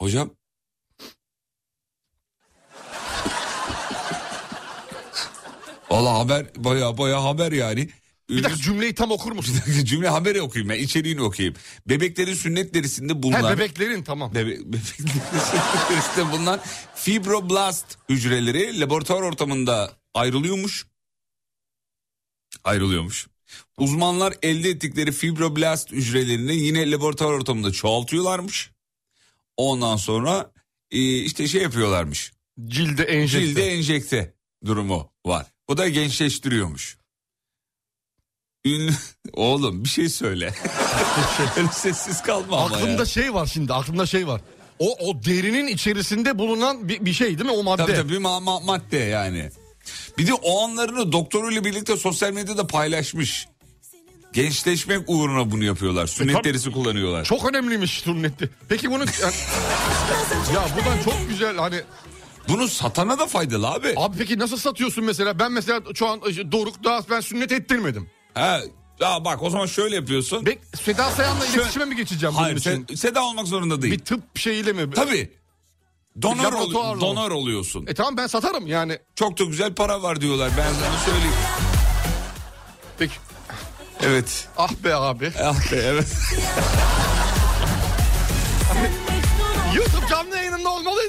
Hocam. 0.00 0.30
Valla 5.90 6.18
haber 6.18 6.46
baya 6.56 6.98
baya 6.98 7.24
haber 7.24 7.52
yani. 7.52 7.88
Bir 8.30 8.42
dakika 8.42 8.62
cümleyi 8.62 8.94
tam 8.94 9.10
okur 9.10 9.32
musun? 9.32 9.56
Cümle 9.84 10.08
haberi 10.08 10.42
okuyayım 10.42 10.68
ben 10.68 10.78
içeriğini 10.78 11.22
okuyayım. 11.22 11.56
Bebeklerin 11.86 12.34
sünnet 12.34 12.74
derisinde 12.74 13.22
bulunan... 13.22 13.50
He 13.50 13.56
bebeklerin 13.56 14.02
tamam. 14.02 14.34
Bebe, 14.34 14.50
bebeklerin 14.50 15.08
sünnet 15.50 15.90
derisinde 15.90 16.32
bulunan 16.32 16.60
fibroblast 16.94 17.98
hücreleri 18.08 18.80
laboratuvar 18.80 19.22
ortamında 19.22 19.92
ayrılıyormuş. 20.14 20.86
Ayrılıyormuş. 22.64 23.26
Uzmanlar 23.78 24.34
elde 24.42 24.68
ettikleri 24.70 25.12
fibroblast 25.12 25.92
hücrelerini 25.92 26.56
yine 26.56 26.90
laboratuvar 26.90 27.32
ortamında 27.32 27.72
çoğaltıyorlarmış. 27.72 28.70
Ondan 29.56 29.96
sonra 29.96 30.52
e, 30.90 30.98
işte 31.18 31.48
şey 31.48 31.62
yapıyorlarmış. 31.62 32.32
Cilde 32.66 33.02
enjekte. 33.02 33.46
Cilde 33.46 33.66
enjekte 33.66 34.34
durumu 34.64 35.10
var. 35.26 35.53
Bu 35.68 35.76
da 35.76 35.88
gençleştiriyormuş. 35.88 36.96
Ünlü... 38.64 38.92
Oğlum 39.32 39.84
bir 39.84 39.88
şey 39.88 40.08
söyle. 40.08 40.54
Öyle 41.56 41.68
sessiz 41.72 42.22
kalma 42.22 42.56
ama 42.56 42.76
Aklımda 42.76 43.02
ya. 43.02 43.06
şey 43.06 43.34
var 43.34 43.46
şimdi 43.46 43.72
aklımda 43.74 44.06
şey 44.06 44.26
var. 44.26 44.40
O, 44.78 44.96
o 45.10 45.24
derinin 45.24 45.66
içerisinde 45.66 46.38
bulunan 46.38 46.88
bir, 46.88 47.04
bir 47.04 47.12
şey 47.12 47.26
değil 47.38 47.50
mi 47.50 47.56
o 47.56 47.62
madde? 47.62 47.82
Tabii 47.86 47.96
tabii 47.96 48.12
bir 48.12 48.18
ma- 48.18 48.44
ma- 48.44 48.64
madde 48.64 48.96
yani. 48.96 49.50
Bir 50.18 50.26
de 50.26 50.34
o 50.34 50.64
anlarını 50.64 51.12
doktoruyla 51.12 51.64
birlikte 51.64 51.96
sosyal 51.96 52.32
medyada 52.32 52.66
paylaşmış. 52.66 53.48
Gençleşmek 54.32 55.00
uğruna 55.06 55.50
bunu 55.50 55.64
yapıyorlar. 55.64 56.06
Sünnet 56.06 56.36
E, 56.36 56.44
derisi 56.44 56.72
kullanıyorlar. 56.72 57.24
Çok 57.24 57.48
önemliymiş 57.50 57.90
sünnetti. 57.90 58.50
Peki 58.68 58.90
bunu... 58.90 59.04
yani- 59.22 59.34
ya 60.54 60.64
bu 60.76 60.90
da 60.90 61.02
çok 61.04 61.28
güzel 61.28 61.56
hani... 61.56 61.82
Bunu 62.48 62.68
satana 62.68 63.18
da 63.18 63.26
faydalı 63.26 63.68
abi. 63.70 63.94
Abi 63.96 64.16
peki 64.18 64.38
nasıl 64.38 64.56
satıyorsun 64.56 65.04
mesela? 65.04 65.38
Ben 65.38 65.52
mesela 65.52 65.80
şu 65.94 66.08
an 66.08 66.20
e, 66.26 66.52
Doruk 66.52 66.84
daha 66.84 67.00
ben 67.10 67.20
sünnet 67.20 67.52
ettirmedim. 67.52 68.10
Ha, 68.34 68.60
ya 69.00 69.24
bak 69.24 69.42
o 69.42 69.50
zaman 69.50 69.66
şöyle 69.66 69.96
yapıyorsun. 69.96 70.46
Bek 70.46 70.58
Seda 70.84 71.10
Sayan'la 71.10 71.46
Şöyle- 71.46 71.56
iletişime 71.62 71.84
mi 71.84 71.96
geçeceğim 71.96 72.34
bunun 72.34 72.42
Hayır 72.44 72.56
için? 72.56 72.86
sen, 72.88 72.94
Seda 72.94 73.24
olmak 73.24 73.46
zorunda 73.46 73.82
değil. 73.82 73.94
Bir 73.94 73.98
tıp 74.04 74.38
şeyiyle 74.38 74.72
mi? 74.72 74.90
Tabii. 74.94 75.30
Donör, 76.22 76.52
ol- 76.52 77.00
donör 77.00 77.30
oluyorsun. 77.30 77.86
E 77.86 77.94
tamam 77.94 78.16
ben 78.16 78.26
satarım 78.26 78.66
yani. 78.66 78.98
Çok 79.16 79.38
da 79.38 79.44
güzel 79.44 79.74
para 79.74 80.02
var 80.02 80.20
diyorlar 80.20 80.50
ben 80.58 80.72
sana 80.72 80.98
söyleyeyim. 81.04 81.34
Peki. 82.98 83.14
Evet. 84.02 84.48
Ah 84.58 84.70
be 84.84 84.94
abi. 84.94 85.32
Ah 85.42 85.72
be, 85.72 85.76
evet. 85.76 86.06
YouTube 89.76 90.06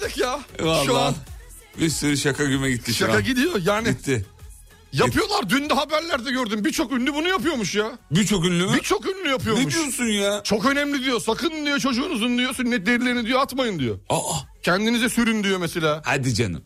olmalıydık 0.06 0.18
ya. 0.18 0.40
Şu 0.60 0.66
Vallahi. 0.94 1.06
an 1.08 1.16
Bir 1.80 1.90
sürü 1.90 2.18
şaka 2.18 2.44
güme 2.46 2.72
gitti 2.72 2.94
şu 2.94 3.06
Şaka 3.06 3.20
gidiyor 3.20 3.62
yani. 3.66 3.90
Gitti. 3.90 4.26
Yapıyorlar. 4.94 5.50
Dün 5.50 5.70
de 5.70 5.74
haberlerde 5.74 6.32
gördüm. 6.32 6.66
Birçok 6.66 6.92
ünlü 6.92 7.14
bunu 7.14 7.28
yapıyormuş 7.28 7.76
ya. 7.76 7.92
Birçok 8.12 8.46
ünlü 8.46 8.66
mü? 8.66 8.74
Birçok 8.76 9.06
ünlü 9.06 9.30
yapıyormuş. 9.30 9.66
Ne 9.66 9.72
diyorsun 9.72 10.06
ya? 10.06 10.42
Çok 10.44 10.66
önemli 10.66 11.04
diyor. 11.04 11.20
Sakın 11.22 11.66
diyor 11.66 11.80
çocuğunuzun 11.80 12.38
diyor 12.38 12.54
sünnet 12.54 12.86
derilerini 12.86 13.26
diyor 13.26 13.40
atmayın 13.42 13.80
diyor. 13.80 14.00
Aa, 14.10 14.20
Kendinize 14.64 15.10
sürün 15.10 15.44
diyor 15.44 15.58
mesela. 15.58 16.02
hadi 16.06 16.34
canım. 16.34 16.64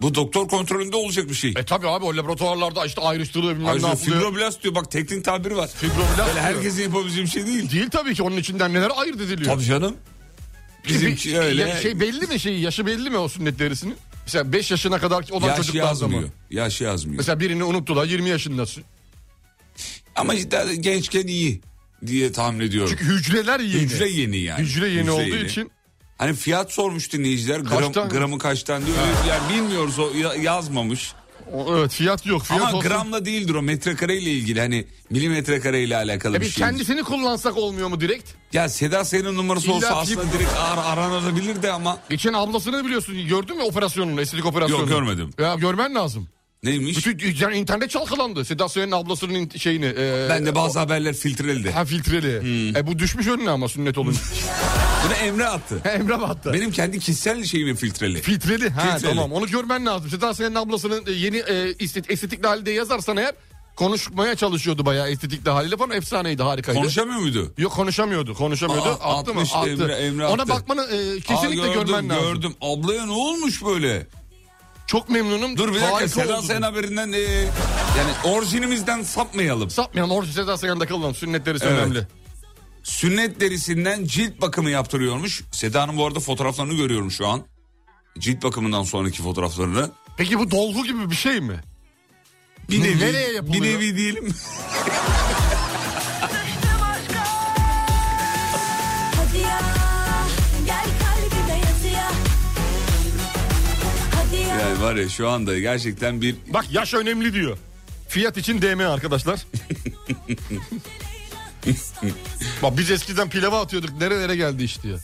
Bu 0.00 0.14
doktor 0.14 0.48
kontrolünde 0.48 0.96
olacak 0.96 1.28
bir 1.28 1.34
şey. 1.34 1.50
E 1.56 1.64
tabi 1.64 1.88
abi 1.88 2.04
o 2.04 2.16
laboratuvarlarda 2.16 2.86
işte 2.86 3.00
ayrıştırılıyor 3.00 3.52
bilmem 3.54 3.66
ne 3.66 3.70
Ayrıca 3.70 3.88
yapılıyor. 3.88 4.16
fibroblast 4.18 4.62
diyor 4.62 4.74
bak 4.74 4.90
teknik 4.90 5.24
tabiri 5.24 5.56
var. 5.56 5.68
Fibroblast 5.68 6.28
Böyle 6.28 6.40
herkesin 6.40 6.82
yapabileceği 6.82 7.26
bir 7.26 7.30
şey 7.30 7.46
değil. 7.46 7.70
Değil 7.70 7.90
tabii 7.90 8.14
ki 8.14 8.22
onun 8.22 8.36
içinden 8.36 8.74
neler 8.74 8.90
ayırt 8.96 9.16
ediliyor. 9.20 9.54
Tabii 9.54 9.64
canım. 9.64 9.96
Bizimki 10.88 11.28
Bir- 11.28 11.34
öyle. 11.38 11.62
ya 11.68 11.80
Şey 11.80 12.00
belli 12.00 12.26
mi 12.26 12.40
şey 12.40 12.58
yaşı 12.60 12.86
belli 12.86 13.10
mi 13.10 13.16
o 13.18 13.28
sünnet 13.28 13.58
derisinin? 13.58 13.96
Mesela 14.26 14.52
5 14.52 14.70
yaşına 14.70 14.98
kadar 14.98 15.24
olan 15.30 15.48
Yaş 15.48 15.56
çocuklarda 15.56 15.86
yazmıyor. 15.86 16.20
mı? 16.22 16.28
Yaş 16.50 16.80
yazmıyor. 16.80 17.18
Mesela 17.18 17.40
birini 17.40 17.64
unuttular 17.64 18.06
20 18.06 18.28
yaşındasın. 18.28 18.84
Ama 20.16 20.34
işte 20.34 20.64
gençken 20.80 21.26
iyi 21.26 21.60
diye 22.06 22.32
tahmin 22.32 22.60
ediyorum. 22.60 22.96
Çünkü 22.98 23.14
hücreler 23.14 23.60
yeni. 23.60 23.82
Hücre 23.82 24.08
yeni 24.08 24.38
yani. 24.38 24.62
Hücre 24.62 24.88
yeni 24.88 25.10
olduğu 25.10 25.36
için 25.36 25.70
Hani 26.18 26.34
fiyat 26.34 26.72
sormuş 26.72 27.12
dinleyiciler. 27.12 27.60
Gram, 27.60 27.80
Kaçtan? 27.84 28.08
gramı 28.08 28.38
kaçtan 28.38 28.86
diyor. 28.86 28.96
Yani 29.28 29.54
bilmiyoruz 29.54 29.98
o 29.98 30.10
ya- 30.16 30.34
yazmamış. 30.34 31.12
O, 31.52 31.76
evet 31.78 31.90
fiyat 31.92 32.26
yok. 32.26 32.42
Fiyat 32.42 32.62
Ama 32.62 32.78
olsa- 32.78 32.88
gramla 32.88 33.24
değildir 33.24 33.54
o 33.54 33.62
metrekare 33.62 34.16
ile 34.16 34.30
ilgili. 34.30 34.60
Hani 34.60 34.84
milimetre 35.10 35.82
ile 35.82 35.96
alakalı 35.96 36.36
E 36.36 36.40
bir 36.40 36.46
şey. 36.46 36.64
kendisini 36.66 37.02
kullansak 37.02 37.56
olmuyor 37.56 37.88
mu 37.88 38.00
direkt? 38.00 38.30
Ya 38.52 38.68
Seda 38.68 39.04
Sayan'ın 39.04 39.36
numarası 39.36 39.72
olsa 39.72 39.86
İlla 39.88 39.96
aslında 39.96 40.32
direkt 40.32 40.50
ar 40.58 40.78
aranabilirdi 40.92 41.70
ama 41.70 41.98
Geçen 42.10 42.32
ablasını 42.32 42.84
biliyorsun 42.84 43.14
gördün 43.28 43.56
mü 43.56 43.62
operasyonunu 43.62 44.20
estetik 44.20 44.46
operasyonunu? 44.46 44.90
Yok, 44.90 44.98
görmedim. 45.00 45.30
Ya 45.38 45.54
görmen 45.54 45.94
lazım. 45.94 46.28
Neymiş? 46.62 47.06
Bütün 47.06 47.34
yani 47.44 47.56
internet 47.56 47.90
çalkalandı. 47.90 48.44
Seda 48.44 48.68
Sayan'ın 48.68 48.92
ablasının 48.92 49.34
in- 49.34 49.50
şeyini. 49.58 49.86
E, 49.86 50.26
ben 50.30 50.46
de 50.46 50.54
bazı 50.54 50.78
o- 50.78 50.82
haberler 50.82 51.14
filtreldi. 51.14 51.70
Ha 51.70 51.84
filtreli. 51.84 52.40
Hmm. 52.40 52.76
E 52.76 52.86
bu 52.86 52.98
düşmüş 52.98 53.26
önüne 53.26 53.50
ama 53.50 53.68
sünnet 53.68 53.98
olunca. 53.98 54.18
Bunu 55.04 55.12
Emre 55.14 55.46
attı. 55.46 55.80
Emre 55.84 56.20
battı. 56.20 56.52
Benim 56.52 56.70
kendi 56.72 56.98
kişisel 56.98 57.44
şeyimi 57.44 57.76
filtreli. 57.76 58.22
Filtreli. 58.22 58.70
Ha 58.70 58.80
Filtreli. 58.80 59.14
tamam 59.14 59.32
onu 59.32 59.46
görmen 59.46 59.86
lazım. 59.86 60.10
Seda 60.10 60.34
Sayan'ın 60.34 60.54
ablasının 60.54 61.04
e, 61.06 61.10
yeni 61.12 61.36
e, 61.36 61.70
estet- 61.70 62.12
estetikli 62.12 62.46
halde 62.46 62.70
yazarsan 62.70 63.16
eğer 63.16 63.32
konuşmaya 63.76 64.34
çalışıyordu 64.34 64.86
bayağı 64.86 65.08
estetikli 65.10 65.50
haliyle 65.50 65.76
falan 65.76 65.90
efsaneydi 65.90 66.42
harikaydı. 66.42 66.78
Konuşamıyor 66.78 67.18
muydu? 67.20 67.52
Yok 67.58 67.72
konuşamıyordu 67.72 68.34
konuşamıyordu. 68.34 68.88
Aa, 68.88 69.18
attı 69.20 69.34
mı? 69.34 69.40
Attı. 69.40 69.70
Emre- 69.70 69.96
Emre 70.06 70.26
Ona 70.26 70.42
attı. 70.42 70.48
bakmanı 70.52 70.82
e, 70.82 71.20
kesinlikle 71.20 71.62
Aa, 71.62 71.66
gördüm, 71.74 71.86
görmen 71.86 72.08
lazım. 72.08 72.34
Gördüm. 72.34 72.54
Ablaya 72.60 73.06
ne 73.06 73.12
olmuş 73.12 73.64
böyle? 73.64 74.06
Çok 74.86 75.08
memnunum. 75.10 75.56
Dur 75.56 75.74
bir 75.74 75.80
dakika 75.80 76.08
Seda. 76.08 76.42
Sayan 76.42 76.62
haberinden 76.62 77.12
e, 77.12 77.18
yani 77.98 78.12
orijinimizden 78.24 79.02
sapmayalım. 79.02 79.70
Sapmayalım. 79.70 80.10
Orada 80.16 80.32
Seda 80.32 80.56
Sayan'da 80.58 80.86
kalalım. 80.86 81.14
Sünnetleri 81.14 81.58
Evet. 81.62 81.72
önemli. 81.72 82.06
Sünnet 82.82 83.40
derisinden 83.40 84.04
cilt 84.04 84.40
bakımı 84.40 84.70
yaptırıyormuş. 84.70 85.42
Seda'nın 85.52 85.96
bu 85.96 86.06
arada 86.06 86.20
fotoğraflarını 86.20 86.74
görüyorum 86.74 87.10
şu 87.10 87.26
an. 87.26 87.42
Cilt 88.18 88.42
bakımından 88.42 88.82
sonraki 88.82 89.22
fotoğraflarını. 89.22 89.90
Peki 90.16 90.38
bu 90.38 90.50
dolgu 90.50 90.84
gibi 90.84 91.10
bir 91.10 91.16
şey 91.16 91.40
mi? 91.40 91.60
Bir 92.70 92.80
Ne- 92.80 92.84
nevi, 92.84 93.00
nereye 93.00 93.32
yapılıyor? 93.32 93.64
Bir 93.64 93.68
nevi 93.70 93.96
diyelim. 93.96 94.28
Yani 104.66 104.82
var 104.82 104.94
ya 104.94 105.08
şu 105.08 105.28
anda 105.28 105.58
gerçekten 105.58 106.20
bir 106.20 106.36
Bak 106.46 106.64
yaş 106.70 106.94
önemli 106.94 107.32
diyor. 107.34 107.58
Fiyat 108.08 108.36
için 108.36 108.62
DM 108.62 108.80
arkadaşlar. 108.80 109.40
Bak 112.62 112.78
biz 112.78 112.90
eskiden 112.90 113.30
pilava 113.30 113.60
atıyorduk. 113.60 114.00
Nerelere 114.00 114.36
geldi 114.36 114.62
iş 114.62 114.82
diyor. 114.82 115.00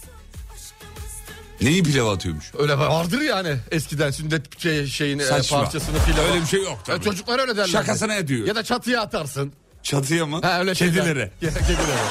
neyi 1.61 1.83
pilav 1.83 2.07
atıyormuş. 2.07 2.53
Öyle 2.59 2.79
vardır 2.79 3.21
yani 3.21 3.57
eskiden 3.71 4.11
sünnet 4.11 4.61
şey, 4.61 4.87
şeyini 4.87 5.23
e, 5.23 5.25
Saçma. 5.25 5.63
parçasını 5.63 5.97
pilava. 6.07 6.29
Öyle 6.29 6.43
bir 6.43 6.47
şey 6.47 6.63
yok 6.63 6.79
tabii. 6.85 7.01
E, 7.01 7.03
çocuklar 7.03 7.39
öyle 7.39 7.57
derler. 7.57 7.67
Şakasına 7.67 8.15
ediyor. 8.15 8.47
Ya 8.47 8.55
da 8.55 8.63
çatıya 8.63 9.01
atarsın. 9.01 9.53
Çatıya 9.83 10.27
mı? 10.27 10.41
Ha 10.43 10.61
öyle 10.61 10.75
şeyler. 10.75 10.95
Kedilere. 10.95 11.31
Ya, 11.43 11.51
kedilere. 11.51 12.03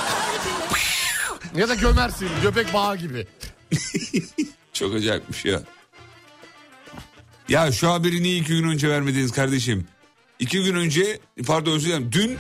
ya 1.55 1.69
da 1.69 1.75
gömersin 1.75 2.29
göbek 2.41 2.73
bağı 2.73 2.97
gibi. 2.97 3.27
Çok 4.73 4.95
acayipmiş 4.95 5.45
ya. 5.45 5.61
Ya 7.51 7.71
şu 7.71 7.91
haberi 7.91 8.23
niye 8.23 8.37
iki 8.37 8.47
gün 8.47 8.63
önce 8.63 8.89
vermediniz 8.89 9.31
kardeşim? 9.31 9.87
İki 10.39 10.63
gün 10.63 10.75
önce 10.75 11.19
pardon 11.47 11.71
özür 11.71 11.87
dilerim 11.87 12.09
dün 12.11 12.37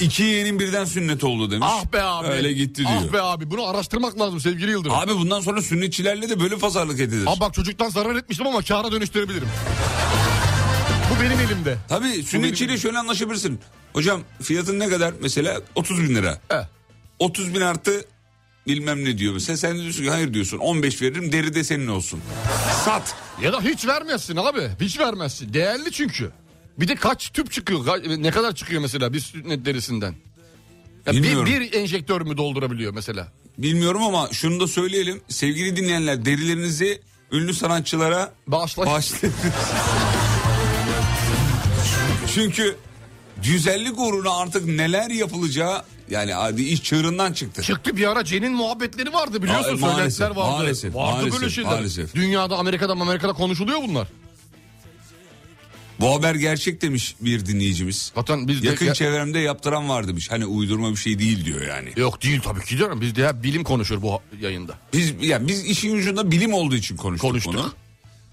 iki 0.00 0.22
yeğenin 0.22 0.58
birden 0.58 0.84
sünnet 0.84 1.24
oldu 1.24 1.50
demiş. 1.50 1.68
Ah 1.70 1.92
be 1.92 2.02
abi. 2.02 2.26
Öyle 2.28 2.52
gitti 2.52 2.76
diyor. 2.76 2.90
Ah 3.08 3.12
be 3.12 3.22
abi 3.22 3.50
bunu 3.50 3.66
araştırmak 3.66 4.20
lazım 4.20 4.40
sevgili 4.40 4.70
Yıldırım. 4.70 4.96
Abi 4.96 5.14
bundan 5.14 5.40
sonra 5.40 5.62
sünnetçilerle 5.62 6.28
de 6.28 6.40
böyle 6.40 6.58
pazarlık 6.58 7.00
edilir. 7.00 7.26
Abi 7.26 7.40
bak 7.40 7.54
çocuktan 7.54 7.88
zarar 7.88 8.16
etmiştim 8.16 8.46
ama 8.46 8.62
kâra 8.62 8.92
dönüştürebilirim. 8.92 9.48
Bu 11.10 11.22
benim 11.22 11.40
elimde. 11.40 11.78
Tabii 11.88 12.22
sünnetçiyle 12.22 12.78
şöyle 12.78 12.98
anlaşabilirsin. 12.98 13.60
Hocam 13.92 14.20
fiyatın 14.42 14.78
ne 14.78 14.88
kadar? 14.88 15.14
Mesela 15.22 15.60
30 15.74 16.02
bin 16.02 16.14
lira. 16.14 16.38
Eh. 16.50 16.66
30 17.18 17.54
bin 17.54 17.60
artı 17.60 18.04
bilmem 18.68 19.04
ne 19.04 19.18
diyor 19.18 19.34
mesela. 19.34 19.56
Sen 19.56 19.76
diyorsun 19.82 20.02
ki 20.04 20.10
hayır 20.10 20.34
diyorsun 20.34 20.58
15 20.58 21.02
veririm 21.02 21.32
deri 21.32 21.54
de 21.54 21.64
senin 21.64 21.86
olsun. 21.86 22.20
Sat. 22.84 23.14
Ya 23.42 23.52
da 23.52 23.60
hiç 23.62 23.86
vermezsin 23.86 24.36
abi. 24.36 24.68
Hiç 24.80 24.98
vermezsin. 24.98 25.54
Değerli 25.54 25.92
çünkü. 25.92 26.30
Bir 26.78 26.88
de 26.88 26.94
kaç 26.94 27.30
tüp 27.32 27.52
çıkıyor? 27.52 27.80
Ka- 27.86 28.22
Ne 28.22 28.30
kadar 28.30 28.54
çıkıyor 28.54 28.82
mesela 28.82 29.12
bir 29.12 29.20
sünnet 29.20 29.64
derisinden? 29.64 30.14
Ya 31.06 31.12
bir, 31.12 31.22
Bilmiyorum. 31.22 31.46
bir 31.46 31.72
enjektör 31.72 32.20
mü 32.20 32.36
doldurabiliyor 32.36 32.92
mesela? 32.94 33.32
Bilmiyorum 33.58 34.02
ama 34.02 34.28
şunu 34.32 34.60
da 34.60 34.68
söyleyelim. 34.68 35.20
Sevgili 35.28 35.76
dinleyenler 35.76 36.24
derilerinizi 36.24 37.00
ünlü 37.32 37.54
sanatçılara 37.54 38.32
Bağışla. 38.46 38.86
bağışlayın. 38.86 39.34
Çünkü 42.34 42.76
güzellik 43.42 43.98
uğruna 43.98 44.36
artık 44.36 44.64
neler 44.66 45.10
yapılacağı 45.10 45.82
yani 46.10 46.36
adi 46.36 46.62
iş 46.62 46.82
çığırından 46.82 47.32
çıktı. 47.32 47.62
Çıktı 47.62 47.96
bir 47.96 48.10
ara 48.10 48.24
Cen'in 48.24 48.52
muhabbetleri 48.52 49.12
vardı 49.12 49.42
biliyorsun. 49.42 49.76
Aa, 49.82 49.86
maalesef, 49.86 50.20
vardı. 50.30 50.34
maalesef, 50.40 50.94
vardı 50.94 51.16
maalesef, 51.16 51.40
böyle 51.40 51.50
şeyler. 51.50 51.70
maalesef. 51.70 52.14
Dünyada 52.14 52.56
Amerika'da 52.56 52.92
Amerika'da 52.92 53.32
konuşuluyor 53.32 53.78
bunlar. 53.88 54.08
Bu 56.00 56.14
haber 56.14 56.34
gerçek 56.34 56.82
demiş 56.82 57.14
bir 57.20 57.46
dinleyicimiz. 57.46 58.12
Zaten 58.14 58.48
biz 58.48 58.62
de- 58.62 58.66
Yakın 58.66 58.86
ya- 58.86 58.94
çevremde 58.94 59.38
yaptıran 59.38 59.88
var 59.88 60.08
demiş. 60.08 60.30
Hani 60.30 60.46
uydurma 60.46 60.90
bir 60.90 60.96
şey 60.96 61.18
değil 61.18 61.44
diyor 61.44 61.60
yani. 61.66 61.92
Yok 61.96 62.22
değil 62.22 62.40
tabii 62.40 62.64
ki 62.64 62.76
canım. 62.76 63.00
Biz 63.00 63.16
de 63.16 63.28
hep 63.28 63.42
bilim 63.42 63.64
konuşuyor 63.64 64.02
bu 64.02 64.20
yayında. 64.40 64.74
Biz 64.92 65.12
yani 65.20 65.48
biz 65.48 65.64
işin 65.64 65.96
ucunda 65.96 66.30
bilim 66.30 66.52
olduğu 66.54 66.74
için 66.76 66.96
konuştuk, 66.96 67.30
Konuştuk. 67.30 67.54
bunu. 67.54 67.72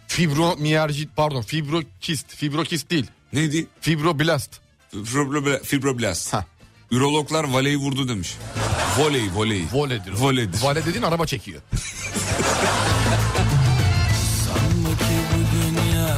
Fibromiyalji 0.08 1.08
pardon 1.16 1.42
fibrokist. 1.42 2.36
Fibrokist 2.36 2.92
değil. 2.92 3.06
Neydi? 3.34 3.68
Fibroblast. 3.82 4.52
Fibrobla- 4.94 5.64
Fibroblast. 5.64 6.34
Ha. 6.34 6.46
Ürologlar 6.96 7.44
voleyi 7.44 7.78
vurdu 7.78 8.08
demiş. 8.08 8.36
Voley, 8.98 9.24
voley. 9.36 9.64
Voledir. 9.74 10.14
o. 10.14 10.20
Voledir. 10.22 10.62
Vale 10.64 10.86
dediğin 10.86 11.04
araba 11.04 11.26
çekiyor. 11.26 11.62
Sanma 14.46 14.90
ki 14.90 15.16
bu 15.32 15.40
dünya 15.56 16.18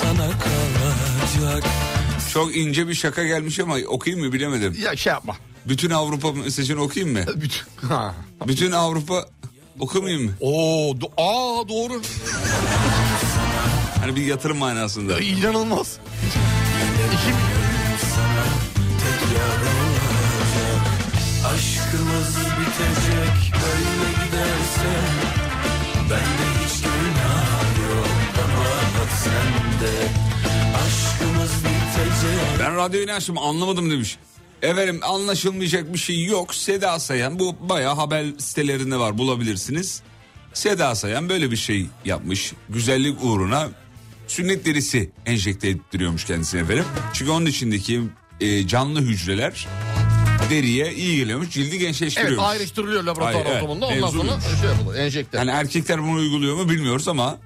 sana 0.00 0.26
kalacak 0.30 1.64
Çok 2.32 2.56
ince 2.56 2.88
bir 2.88 2.94
şaka 2.94 3.24
gelmiş 3.24 3.60
ama 3.60 3.76
okuyayım 3.88 4.26
mı 4.26 4.32
bilemedim. 4.32 4.76
Ya 4.84 4.96
şey 4.96 5.12
yapma. 5.12 5.36
Bütün 5.68 5.90
Avrupa 5.90 6.32
mesajını 6.32 6.82
okuyayım 6.82 7.18
mı? 7.18 7.24
Bütün- 7.40 7.88
Ha. 7.88 8.14
Bütün 8.48 8.72
Avrupa 8.72 9.24
okumayayım 9.78 10.24
mı? 10.24 10.30
Oo, 10.40 10.90
do- 10.90 11.12
aa 11.16 11.68
doğru. 11.68 12.02
Hani 14.00 14.16
bir 14.16 14.22
yatırım 14.26 14.56
manasında. 14.58 15.20
İnanılmaz. 15.20 15.96
İki, 17.06 17.30
sende 29.24 29.92
Aşkımız 30.76 31.50
bitecek 31.64 32.42
Ben 32.60 32.76
radyoyu 32.76 33.12
açtım 33.12 33.38
anlamadım 33.38 33.90
demiş. 33.90 34.18
Efendim 34.62 35.00
anlaşılmayacak 35.02 35.92
bir 35.92 35.98
şey 35.98 36.24
yok. 36.24 36.54
Seda 36.54 37.00
Sayan 37.00 37.38
bu 37.38 37.56
bayağı 37.68 37.94
haber 37.94 38.26
sitelerinde 38.38 38.96
var 38.96 39.18
bulabilirsiniz. 39.18 40.02
Seda 40.52 40.94
Sayan 40.94 41.28
böyle 41.28 41.50
bir 41.50 41.56
şey 41.56 41.86
yapmış. 42.04 42.52
Güzellik 42.68 43.24
uğruna 43.24 43.68
sünnet 44.28 44.66
derisi 44.66 45.10
enjekte 45.26 45.68
ettiriyormuş 45.68 46.24
kendisine 46.24 46.60
efendim. 46.60 46.84
Çünkü 47.12 47.30
onun 47.30 47.46
içindeki 47.46 48.00
e, 48.40 48.66
canlı 48.66 49.00
hücreler 49.00 49.66
deriye 50.50 50.94
iyi 50.94 51.16
geliyormuş. 51.16 51.50
Cildi 51.50 51.70
Evet 51.70 51.80
gençleştiriyormuş. 51.80 52.44
ayrıştırılıyor 52.44 53.02
laboratuvar 53.02 53.34
Hayır, 53.34 53.46
evet. 53.46 53.62
ortamında. 53.62 53.86
Ondan 53.86 54.10
sonra 54.10 54.40
şey 54.60 54.70
yapılıyor. 54.70 55.04
Enjekte. 55.04 55.38
Yani 55.38 55.50
erkekler 55.50 56.02
bunu 56.02 56.14
uyguluyor 56.16 56.56
mu 56.56 56.68
bilmiyoruz 56.68 57.08
ama 57.08 57.38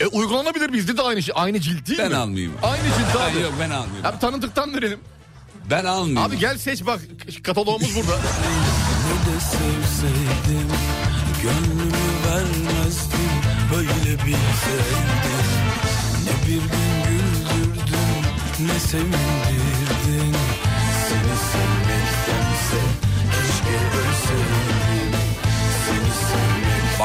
E, 0.00 0.06
uygulanabilir 0.06 0.72
bizde 0.72 0.96
de 0.96 1.02
aynı 1.02 1.22
şey. 1.22 1.34
Aynı 1.38 1.60
cilt 1.60 1.86
değil 1.88 1.98
ben 1.98 2.08
mi? 2.10 2.16
almayayım. 2.16 2.52
Aynı 2.62 2.82
cilt 2.84 3.20
Hayır, 3.20 3.36
abi. 3.36 3.42
yok 3.42 3.52
ben 3.60 3.70
almıyorum. 3.70 4.06
Abi 4.06 4.18
tanıdıktan 4.18 4.74
verelim. 4.74 5.00
Ben 5.70 5.84
almayayım. 5.84 6.18
Abi 6.18 6.38
gel 6.38 6.58
seç 6.58 6.86
bak 6.86 7.00
kataloğumuz 7.42 7.96
burada. 7.96 8.18
Ne 9.08 9.32
de 9.32 9.40
sevseydim 9.40 10.68
Gönlümü 11.42 11.92
vermezdim 12.26 13.18
Böyle 13.74 14.14
bilseydim 14.14 15.08
Ne 16.24 16.46
bir 16.48 16.52
gün 16.54 17.04
güldürdün 17.08 18.72
Ne 18.74 18.80
sevindirdin 18.80 19.77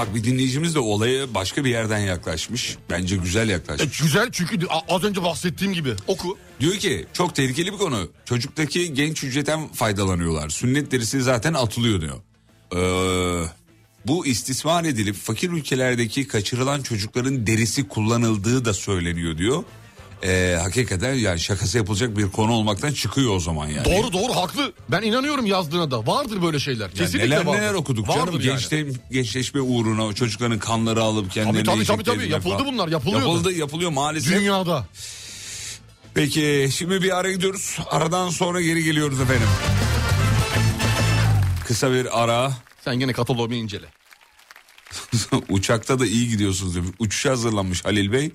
Bak 0.04 0.16
bir 0.16 0.24
dinleyicimiz 0.24 0.76
de 0.76 0.80
olaya 0.80 1.34
başka 1.34 1.66
bir 1.66 1.70
yerden 1.70 2.00
yaklaşmış. 2.00 2.78
Bence 2.90 3.16
güzel 3.16 3.50
E, 3.50 3.52
yaklaşmış. 3.52 4.02
güzel 4.02 4.30
çünkü 4.32 4.60
az 4.90 5.04
önce 5.04 5.24
bahsettiğim 5.24 5.74
gibi. 5.74 5.94
Oku. 6.08 6.38
Diyor 6.60 6.74
ki 6.74 7.06
çok 7.14 7.36
tehlikeli 7.36 7.74
bir 7.74 7.78
konu. 7.78 8.10
Çocuktaki 8.26 8.94
genç 8.94 9.24
hücreden 9.24 9.68
faydalanıyorlar. 9.68 10.50
Sünnet 10.50 10.92
derisi 10.92 11.22
zaten 11.22 11.54
atılıyor 11.54 12.02
diyor. 12.02 12.18
Ee, 12.76 13.48
bu 14.06 14.26
istismar 14.28 14.84
edilip 14.84 15.16
fakir 15.16 15.50
ülkelerdeki 15.50 16.28
kaçırılan 16.28 16.82
çocukların 16.82 17.48
derisi 17.48 17.88
kullanıldığı 17.88 18.66
da 18.66 18.74
söyleniyor 18.74 19.38
diyor. 19.38 19.64
Ee, 20.26 20.58
hakikaten 20.62 21.14
yani 21.14 21.40
şakası 21.40 21.78
yapılacak 21.78 22.18
bir 22.18 22.30
konu 22.32 22.52
olmaktan 22.52 22.92
çıkıyor 22.92 23.36
o 23.36 23.40
zaman 23.40 23.68
yani. 23.68 23.86
Doğru 23.86 24.14
doğru 24.14 24.36
haklı. 24.36 24.74
Ben 24.90 25.02
inanıyorum 25.02 25.46
yazdığına 25.46 25.92
da. 25.92 26.08
Vardır 26.08 26.42
böyle 26.42 26.60
şeyler. 26.60 26.86
Yani 26.86 26.94
Kesinlikle 26.94 27.30
neler 27.30 27.46
vardır. 27.46 27.60
neler 27.62 27.74
okuduk 27.74 28.10
Vardır 28.10 28.20
canım. 28.20 28.34
yani. 28.34 28.44
Gençte, 28.44 28.86
gençleşme 29.12 29.62
uğruna 29.62 30.06
o 30.06 30.14
çocukların 30.14 30.60
kanları 30.60 31.02
alıp 31.04 31.32
kendilerine 31.32 31.64
Tabii, 31.64 31.86
tabii, 31.86 32.04
tabii, 32.04 32.18
tabii. 32.20 32.32
Yapıldı 32.32 32.54
falan. 32.58 32.66
bunlar, 32.74 32.88
yapılıyordu. 32.88 33.28
Yapıldı 33.28 33.52
yapılıyor 33.54 33.92
maalesef. 33.92 34.34
Dünyada. 34.40 34.86
Peki 36.14 36.70
şimdi 36.76 37.04
bir 37.04 37.18
ara 37.18 37.32
gidiyoruz. 37.32 37.78
Aradan 37.90 38.30
sonra 38.30 38.62
geri 38.62 38.84
geliyoruz 38.84 39.22
efendim. 39.22 39.48
Kısa 41.68 41.92
bir 41.92 42.24
ara. 42.24 42.52
Sen 42.86 42.96
gene 43.00 43.14
kataloğumu 43.14 43.54
incele. 43.56 43.86
Uçakta 45.50 46.00
da 46.00 46.06
iyi 46.06 46.30
gidiyorsunuz 46.30 46.76
demiş. 46.76 46.90
Uçuşa 47.00 47.30
hazırlanmış 47.30 47.86
Halil 47.86 48.12
Bey. 48.12 48.32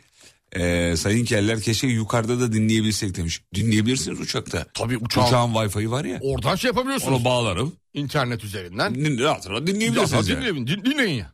Ee, 0.56 0.94
sayın 0.96 1.24
Keller 1.24 1.60
keşke 1.60 1.86
yukarıda 1.86 2.40
da 2.40 2.52
dinleyebilsek 2.52 3.16
demiş. 3.16 3.40
Dinleyebilirsiniz 3.54 4.20
uçakta. 4.20 4.66
Tabii 4.74 4.96
uçağın- 4.96 5.26
Uçağın 5.26 5.52
Wi-Fi'yi 5.52 5.90
var 5.90 6.04
ya. 6.04 6.18
Oradan 6.22 6.56
şey 6.56 6.68
yapabiliyorsunuz. 6.68 7.12
Onu 7.18 7.24
bağlarım. 7.24 7.72
İnternet 7.94 8.44
üzerinden. 8.44 8.94
Din- 8.94 9.18
Rahat 9.18 9.48
rahat 9.50 9.60
Ya, 9.60 9.66
dinleyebilirsiniz. 9.66 10.28
yani. 10.28 10.40
dinleyin, 10.46 10.66
din- 10.66 10.84
dinleyin 10.84 11.14
ya. 11.18 11.32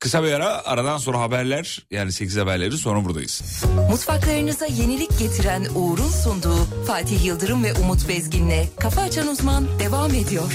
Kısa 0.00 0.24
bir 0.24 0.32
ara 0.32 0.64
aradan 0.64 0.98
sonra 0.98 1.20
haberler 1.20 1.86
yani 1.90 2.12
8 2.12 2.36
haberleri 2.36 2.78
sonra 2.78 3.04
buradayız. 3.04 3.62
Mutfaklarınıza 3.90 4.66
yenilik 4.66 5.18
getiren 5.18 5.66
Uğur'un 5.74 6.08
sunduğu 6.10 6.64
Fatih 6.86 7.24
Yıldırım 7.24 7.64
ve 7.64 7.74
Umut 7.74 8.08
Bezgin'le 8.08 8.64
Kafa 8.80 9.00
Açan 9.02 9.28
Uzman 9.28 9.66
devam 9.80 10.14
ediyor. 10.14 10.52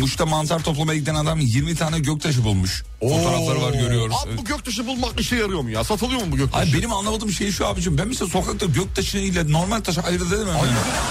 Muş'ta 0.00 0.26
mantar 0.26 0.62
toplamaya 0.62 0.98
giden 0.98 1.14
adam 1.14 1.40
20 1.40 1.74
tane 1.76 1.98
göktaşı 1.98 2.44
bulmuş. 2.44 2.82
Fotoğrafları 3.00 3.62
var 3.62 3.72
görüyoruz. 3.72 4.16
Abi 4.26 4.38
bu 4.38 4.44
göktaşı 4.44 4.86
bulmak 4.86 5.20
işe 5.20 5.36
yarıyor 5.36 5.60
mu 5.60 5.70
ya? 5.70 5.84
Satılıyor 5.84 6.20
mu 6.20 6.26
bu 6.32 6.36
göktaşı? 6.36 6.70
Ay 6.72 6.78
benim 6.78 6.92
anlamadığım 6.92 7.32
şey 7.32 7.52
şu 7.52 7.66
abicim. 7.66 7.98
Ben 7.98 8.08
mesela 8.08 8.28
sokakta 8.30 8.66
göktaşı 8.66 9.18
ile 9.18 9.52
normal 9.52 9.80
taşı 9.80 10.00
ayırt 10.00 10.22
edemem. 10.32 10.48
Yani. 10.56 10.68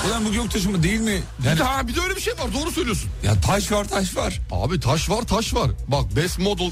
Ulan 0.09 0.25
bu 0.25 0.31
göktaşı 0.33 0.69
mı 0.69 0.83
değil 0.83 0.99
mi? 0.99 1.21
Bir 1.39 1.45
Yani, 1.47 1.59
de, 1.59 1.63
ha, 1.63 1.87
bir 1.87 1.95
de 1.95 2.01
öyle 2.01 2.15
bir 2.15 2.21
şey 2.21 2.33
var 2.33 2.53
doğru 2.53 2.71
söylüyorsun. 2.71 3.09
ya 3.23 3.41
taş 3.41 3.71
var 3.71 3.85
taş 3.87 4.15
var. 4.15 4.39
Abi 4.51 4.79
taş 4.79 5.09
var 5.09 5.21
taş 5.21 5.53
var. 5.53 5.71
Bak 5.87 6.15
best 6.15 6.39
model 6.39 6.71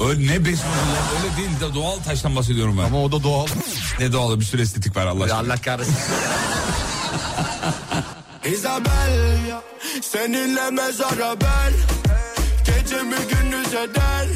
Öyle 0.00 0.32
ne 0.32 0.44
besme 0.44 0.68
ya, 0.68 1.22
öyle 1.22 1.36
değil 1.36 1.60
de 1.60 1.74
doğal 1.74 1.96
taştan 1.96 2.36
bahsediyorum 2.36 2.78
ben. 2.78 2.84
ama 2.84 3.02
o 3.02 3.12
da 3.12 3.22
doğal. 3.22 3.46
Ne 4.00 4.12
doğalı 4.12 4.40
bir 4.40 4.44
sürü 4.44 4.62
estetik 4.62 4.96
var 4.96 5.06
Allah 5.06 5.24
aşkına. 5.24 5.38
Allah 5.38 5.56
kahretsin. 5.56 5.96
Isabel 8.44 9.62
Seninle 10.02 10.70
mezara 10.70 11.40
ben. 11.40 11.72
Gecemi 12.64 13.16
gündüz 13.30 13.74
eder? 13.74 14.26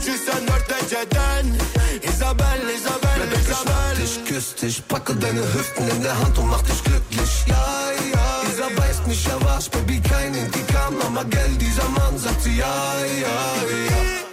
304 0.00 0.68
geceden 0.68 1.58
Isabel, 2.02 2.68
Isabel, 2.76 3.32
Isabel 3.40 3.96
dich, 4.00 4.24
küsst 4.24 4.62
dich, 4.62 4.82
packe 4.88 5.14
deine 5.14 5.40
Hüften 5.40 5.88
in 5.88 6.02
der 6.02 6.18
Hand 6.18 6.38
und 6.38 6.48
mach 6.48 6.62
dich 6.62 6.84
glücklich. 6.84 7.44
Ja, 7.46 7.90
ja, 8.12 8.68
beißt 8.76 9.06
mich 9.06 9.24
ja 9.24 9.36
was, 9.40 9.68
Baby, 9.68 10.00
kein 10.00 10.34
Intikam, 10.34 10.94
aber 11.06 11.24
gell, 11.24 11.50
dieser 11.58 11.88
Mann 11.88 12.18
sagt 12.18 12.42
sie 12.42 12.56
ja, 12.56 12.94
ja, 13.20 13.28
ja. 13.90 14.29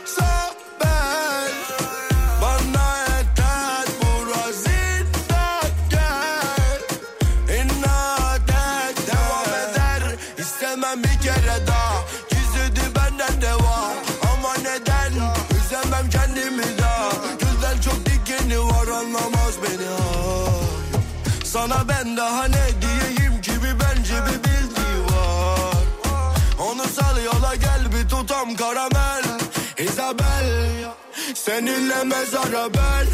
Seninle 31.48 32.04
mezara 32.04 32.74
ben. 32.74 33.08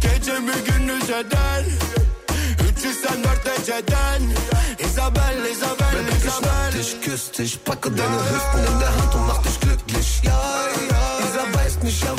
Gecemi 0.00 0.52
gündüz 0.66 1.10
eder? 1.10 1.64
304 2.72 3.44
geceden 3.44 4.34
Isabel, 4.78 5.44
Isabel, 5.52 5.92
Baby, 5.92 6.16
ich 6.16 6.22
schnapp 6.22 6.42
Isabel. 6.42 6.72
dich, 6.78 7.00
küsst 7.00 7.38
dich, 7.38 7.64
packe 7.64 7.90
deine 7.90 8.20
Hüften 8.30 8.72
in 8.72 8.80
der 8.80 8.88
Hand 8.96 9.14
und 9.14 9.26
mach 9.26 9.42
dich 9.42 9.60
glücklich. 9.60 10.20
Ja, 10.22 10.40
ja, 10.90 11.18
dieser 11.26 11.46
beißt 11.58 11.82
mich 11.82 12.00
ja 12.00 12.18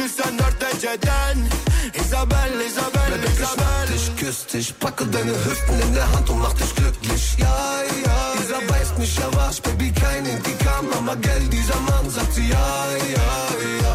304 0.00 0.70
geceden 0.80 1.48
Isabel, 1.92 2.60
Isabel, 2.66 3.20
schnapp 3.36 3.54
Isabel. 3.54 3.86
dich, 3.92 4.16
küsst 4.16 4.52
dich, 4.52 4.78
packe 4.78 5.04
deine 5.06 5.32
Hüften 5.32 5.80
in 5.80 5.94
der 5.94 6.10
Hand 6.12 6.30
und 6.30 6.40
mach 6.40 6.54
dich 6.54 6.74
glücklich. 6.74 7.36
Ja, 7.38 7.82
ja, 8.06 8.32
dieser 8.40 8.60
beißt 8.66 8.98
mich 8.98 9.16
ja 9.16 9.28
was, 9.34 9.60
Baby, 9.60 9.92
kein 9.92 10.24
Intikam, 10.24 10.86
aber 10.96 11.16
gell, 11.16 11.48
dieser 11.48 11.80
Mann 11.80 12.08
sagt 12.08 12.32
sie 12.34 12.48
ja, 12.48 12.86
ja. 13.16 13.30
Ja, 13.82 13.94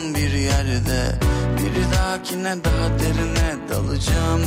bir 0.21 0.33
yerde. 0.33 1.19
Bir 1.57 1.97
dahakine 1.97 2.55
daha 2.63 2.99
derine 2.99 3.69
dalacağım. 3.69 4.41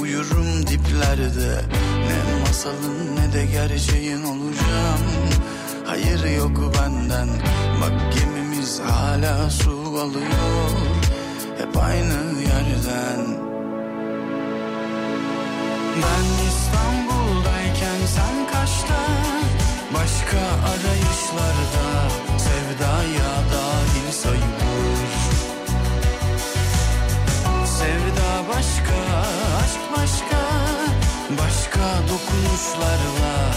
Uyurum 0.00 0.66
diplerde. 0.66 1.60
Ne 2.08 2.40
masalın 2.40 3.16
ne 3.16 3.32
de 3.32 3.46
gerçeğin 3.46 4.24
olacağım. 4.24 5.00
Hayır 5.86 6.36
yok 6.36 6.74
benden. 6.74 7.28
Bak 7.80 8.14
gemimiz 8.14 8.80
hala 8.80 9.50
su 9.50 9.70
alıyor. 9.70 10.70
Hep 11.58 11.76
aynı 11.76 12.40
yerden. 12.40 13.20
Ben 15.96 16.46
İstanbul'dayken 16.48 18.06
sen 18.06 18.46
kaçta? 18.52 19.00
Başka 19.94 20.38
arayışlarda 20.70 22.08
Sevdaya 22.38 23.32
dahil 23.52 24.12
sayılır 24.12 24.61
başka, 28.62 28.94
aşk 29.62 29.80
başka 29.96 30.38
Başka 31.38 32.02
dokunuşlarla 32.08 33.54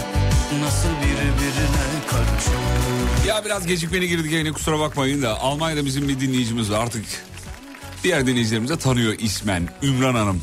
Nasıl 0.61 0.89
birbirine 0.89 1.85
karışır 2.07 3.27
Ya 3.27 3.45
biraz 3.45 3.67
gecikmeli 3.67 4.07
girdik 4.07 4.31
yayına 4.31 4.51
kusura 4.51 4.79
bakmayın 4.79 5.21
da 5.21 5.39
Almanya'da 5.39 5.85
bizim 5.85 6.09
bir 6.09 6.19
dinleyicimiz 6.19 6.71
var 6.71 6.79
artık. 6.79 7.05
Diğer 8.03 8.27
dinleyicilerimiz 8.27 8.69
de 8.69 8.77
tanıyor 8.77 9.15
ismen 9.19 9.69
Ümran 9.83 10.15
Hanım. 10.15 10.41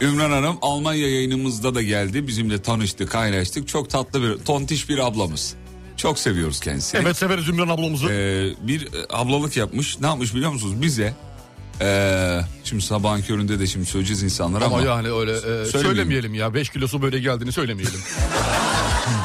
Ümran 0.00 0.30
Hanım 0.30 0.58
Almanya 0.62 1.08
yayınımızda 1.08 1.74
da 1.74 1.82
geldi. 1.82 2.26
Bizimle 2.26 2.62
tanıştı, 2.62 3.06
kaynaştık. 3.06 3.68
Çok 3.68 3.90
tatlı 3.90 4.22
bir, 4.22 4.44
tontiş 4.44 4.88
bir 4.88 4.98
ablamız. 4.98 5.54
Çok 5.96 6.18
seviyoruz 6.18 6.60
kendisini. 6.60 7.00
Evet 7.00 7.16
severiz 7.16 7.48
Ümran 7.48 7.68
ablamızı. 7.68 8.06
Ee, 8.06 8.68
bir 8.68 8.82
e, 8.82 8.88
ablalık 9.10 9.56
yapmış. 9.56 10.00
Ne 10.00 10.06
yapmış 10.06 10.34
biliyor 10.34 10.52
musunuz? 10.52 10.82
Bize 10.82 11.14
ee, 11.80 12.40
şimdi 12.64 12.82
sabahın 12.82 13.22
köründe 13.22 13.58
de 13.58 13.66
şimdi 13.66 13.86
söyleyeceğiz 13.86 14.22
insanlara 14.22 14.64
ama, 14.64 14.76
Ama 14.76 14.86
yani 14.86 15.12
öyle 15.12 15.32
e, 15.32 15.36
Söylemeyelim. 15.40 15.80
söylemeyelim 15.82 16.34
ya. 16.34 16.54
5 16.54 16.68
kilosu 16.70 17.02
böyle 17.02 17.18
geldiğini 17.18 17.52
söylemeyelim. 17.52 18.00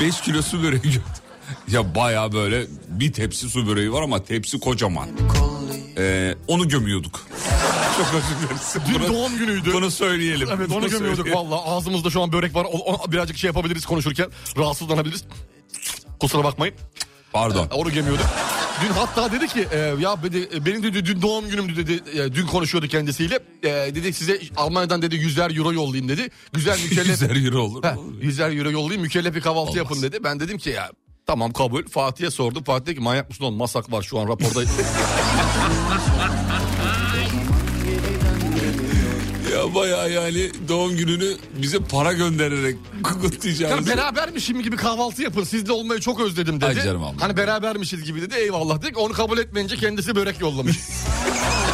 5 0.01 0.21
kilo 0.21 0.41
su 0.41 0.63
böreği 0.63 0.81
gö- 0.81 0.99
ya 1.71 1.95
baya 1.95 2.31
böyle 2.31 2.65
bir 2.87 3.13
tepsi 3.13 3.49
su 3.49 3.67
böreği 3.67 3.91
var 3.93 4.01
ama 4.01 4.23
tepsi 4.23 4.59
kocaman. 4.59 5.09
Ee, 5.97 6.35
onu 6.47 6.67
gömüyorduk. 6.67 7.19
Çok 7.97 8.07
özür 8.13 8.47
dileriz. 8.47 8.75
Dün 8.87 8.95
Bunu- 8.95 9.13
doğum 9.13 9.37
günüydü. 9.37 9.73
Bunu 9.73 9.91
söyleyelim. 9.91 10.47
Evet 10.51 10.69
onu 10.71 10.75
Bunu 10.81 10.89
gömüyorduk 10.89 11.25
söyleyelim. 11.27 11.51
valla. 11.51 11.65
Ağzımızda 11.65 12.09
şu 12.09 12.21
an 12.21 12.31
börek 12.31 12.55
var. 12.55 12.67
O- 12.71 12.93
o- 12.93 13.11
birazcık 13.11 13.37
şey 13.37 13.47
yapabiliriz 13.47 13.85
konuşurken. 13.85 14.27
Rahatsızlanabiliriz. 14.57 15.23
Kusura 16.19 16.43
bakmayın. 16.43 16.75
Pardon. 17.33 17.67
Onu 17.73 17.91
gömüyorduk. 17.91 18.25
Dün 18.82 18.93
hatta 18.93 19.32
dedi 19.32 19.47
ki 19.47 19.67
e, 19.71 19.78
ya 19.78 20.23
dedi, 20.23 20.49
e, 20.55 20.65
benim 20.65 20.84
dedi 20.84 21.05
dün 21.05 21.21
doğum 21.21 21.49
günümdü 21.49 21.75
dedi. 21.88 22.19
E, 22.19 22.34
dün 22.34 22.45
konuşuyordu 22.47 22.88
kendisiyle. 22.88 23.39
E, 23.63 23.69
dedi 23.69 24.13
size 24.13 24.39
Almanya'dan 24.55 25.01
dedi 25.01 25.15
yüzler 25.15 25.57
euro 25.57 25.73
yollayayım 25.73 26.09
dedi. 26.09 26.30
Güzel 26.53 26.80
mükellef. 26.84 27.07
Yüzer 27.07 27.45
euro 27.45 27.59
olur. 27.61 27.84
Heh, 27.84 27.95
yüzer 28.21 28.57
euro 28.57 28.71
yollayayım 28.71 29.01
mükellef 29.01 29.36
bir 29.36 29.41
kahvaltı 29.41 29.59
Olmaz. 29.61 29.75
yapın 29.75 30.01
dedi. 30.01 30.23
Ben 30.23 30.39
dedim 30.39 30.57
ki 30.57 30.69
ya 30.69 30.91
tamam 31.25 31.53
kabul. 31.53 31.84
Fatih'e 31.88 32.32
sordum. 32.32 32.63
Fatih 32.63 32.86
dedi 32.86 32.95
ki 32.95 33.01
manyak 33.01 33.30
mısın 33.30 33.43
oğlum 33.43 33.57
masak 33.57 33.91
var 33.91 34.01
şu 34.01 34.19
an 34.19 34.28
raporda. 34.28 34.61
Ya 39.68 39.76
baya 39.76 40.07
yani 40.07 40.51
doğum 40.68 40.97
gününü 40.97 41.34
bize 41.61 41.80
para 41.80 42.13
göndererek 42.13 42.76
Ya 42.95 43.01
kutlayacağız. 43.03 43.88
berabermişim 43.88 44.61
gibi 44.61 44.76
kahvaltı 44.76 45.22
yapın. 45.22 45.43
Sizle 45.43 45.72
olmayı 45.72 45.99
çok 45.99 46.20
özledim 46.22 46.55
dedi. 46.57 46.65
Ay 46.65 46.76
canım 46.84 47.03
abla. 47.03 47.22
Hani 47.22 47.38
berabermişiz 47.38 48.03
gibi 48.03 48.22
dedi. 48.22 48.36
Eyvallah 48.36 48.82
dedik. 48.82 48.97
Onu 48.97 49.13
kabul 49.13 49.38
etmeyince 49.38 49.76
kendisi 49.76 50.15
börek 50.15 50.41
yollamış. 50.41 50.78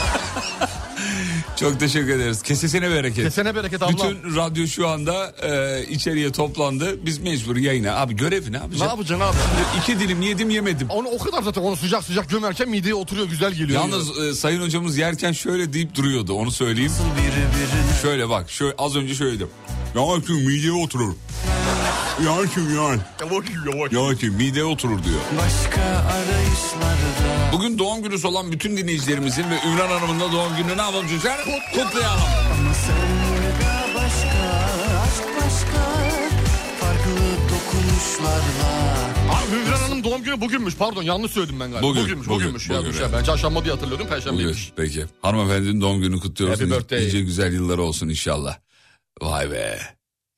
Çok 1.64 1.80
teşekkür 1.80 2.10
ederiz. 2.10 2.42
Kesesine 2.42 2.90
bereket. 2.92 3.24
Kesene 3.24 3.56
bereket 3.56 3.82
ablam. 3.82 3.94
Bütün 3.94 4.36
radyo 4.36 4.68
şu 4.68 4.88
anda 4.88 5.34
e, 5.42 5.84
içeriye 5.90 6.32
toplandı. 6.32 7.06
Biz 7.06 7.18
mecbur 7.18 7.56
yayına. 7.56 7.96
Abi 7.96 8.16
görevi 8.16 8.48
ne 8.48 8.52
Ne 8.52 8.58
yapacağız? 8.58 8.82
yapacaksın 8.92 9.26
abi? 9.26 9.38
İki 9.82 10.00
dilim 10.00 10.22
yedim 10.22 10.50
yemedim. 10.50 10.90
Onu 10.90 11.08
o 11.08 11.18
kadar 11.18 11.42
zaten 11.44 11.62
onu 11.62 11.76
sıcak 11.76 12.04
sıcak 12.04 12.30
gömerken 12.30 12.70
mideye 12.70 12.96
oturuyor 12.96 13.28
güzel 13.28 13.52
geliyor. 13.54 13.82
Yalnız 13.82 14.20
e, 14.20 14.34
sayın 14.34 14.62
hocamız 14.62 14.98
yerken 14.98 15.32
şöyle 15.32 15.74
deyip 15.74 15.96
duruyordu 15.96 16.34
onu 16.34 16.52
söyleyeyim. 16.52 16.92
Şöyle 18.02 18.30
bak 18.30 18.52
şöyle, 18.52 18.74
az 18.78 18.96
önce 18.96 19.16
şöyle 19.16 19.36
dedim. 19.36 19.50
Ya 19.96 20.02
çünkü 20.16 20.34
mideye 20.34 20.72
oturur. 20.72 21.14
Ya 22.20 22.32
yani. 22.32 23.00
Yavaş 23.22 23.46
yavaş. 23.74 23.92
Ya 23.92 24.18
çünkü 24.20 24.32
mideye 24.32 24.66
oturur 24.66 25.04
diyor. 25.04 25.20
Başka 25.38 25.82
arayışlarda 25.82 27.52
Bugün 27.54 27.78
doğum 27.80 28.04
günü 28.04 28.28
olan 28.28 28.52
bütün 28.52 28.78
dinleyicilerimizin 28.78 29.44
ve 29.50 29.56
Ümran 29.68 29.88
Hanım'ın 29.88 30.20
da 30.20 30.32
doğum 30.32 30.58
gününü 30.58 30.78
ne 30.78 30.82
yapalım 30.82 31.08
çocuklar? 31.08 31.38
Kutlayalım. 31.74 32.22
Ama 32.60 32.74
sevda 32.74 33.96
başka, 33.96 34.40
aşk 35.04 35.24
başka 35.38 35.84
Farklı 36.80 37.16
dokunuşlarla 37.50 38.74
Abi 39.32 39.56
Hüngran 39.56 39.78
Hanım 39.78 40.04
doğum 40.04 40.24
günü 40.24 40.42
bugünmüş. 40.42 40.76
Pardon 40.76 41.04
yanlış 41.04 41.32
söyledim 41.32 41.60
ben 41.60 41.72
galiba. 41.72 41.88
Bugün, 41.88 42.04
bugünmüş. 42.04 42.28
bugün, 42.28 42.40
bugünmüş. 42.40 42.70
ya, 42.70 42.78
bugün, 42.78 42.90
bu 42.90 42.94
şey. 42.94 43.06
evet. 43.06 43.16
Ben 43.20 43.24
çarşamba 43.24 43.64
diye 43.64 43.74
hatırlıyordum. 43.74 44.06
Bugün, 44.08 44.16
Perşembeymiş. 44.16 44.72
peki. 44.76 45.06
Hanımefendinin 45.22 45.82
doğum 45.82 46.02
gününü 46.02 46.20
kutluyoruz. 46.20 46.62
Happy 46.62 46.72
birthday. 46.72 47.00
Nice 47.06 47.22
güzel 47.22 47.54
yılları 47.54 47.82
olsun 47.82 48.10
inşallah. 48.10 48.58
Vay 49.22 49.52
be. 49.52 49.80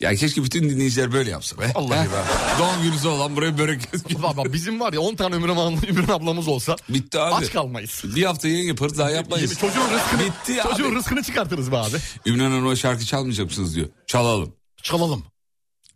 Ya 0.02 0.16
keşke 0.16 0.44
bütün 0.44 0.70
dinleyiciler 0.70 1.12
böyle 1.12 1.30
yapsa 1.32 1.58
be. 1.58 1.72
Vallahi 1.76 2.08
be. 2.10 2.24
Doğum 2.60 2.82
günü 2.84 3.08
olan 3.14 3.36
buraya 3.36 3.58
börek 3.58 3.82
Baba 4.24 4.54
bizim 4.54 4.80
var 4.80 4.94
ya 4.94 5.00
10 5.00 5.16
tane 5.16 5.36
Ümran, 5.36 5.74
Ümran 5.88 6.14
ablamız 6.14 6.48
olsa 6.48 6.76
Bitti 6.90 7.20
abi. 7.20 7.34
aç 7.36 7.52
kalmayız. 7.52 8.02
Bir 8.16 8.24
hafta 8.24 8.48
yayın 8.48 8.68
yaparız 8.68 8.98
daha 8.98 9.10
yapmayız. 9.10 9.52
Çocuğun 9.60 9.90
rızkını, 9.92 10.20
Bitti 10.26 10.64
abi. 10.64 10.70
çocuğun 10.72 10.96
rızkını 10.96 11.24
çıkartırız 11.24 11.72
be 11.72 11.78
abi. 11.78 11.98
Ümran 12.26 12.52
Hanım'a 12.52 12.76
şarkı 12.76 13.06
çalmayacak 13.06 13.46
mısınız 13.46 13.76
diyor. 13.76 13.88
Çalalım. 14.08 14.54
Çalalım. 14.84 15.24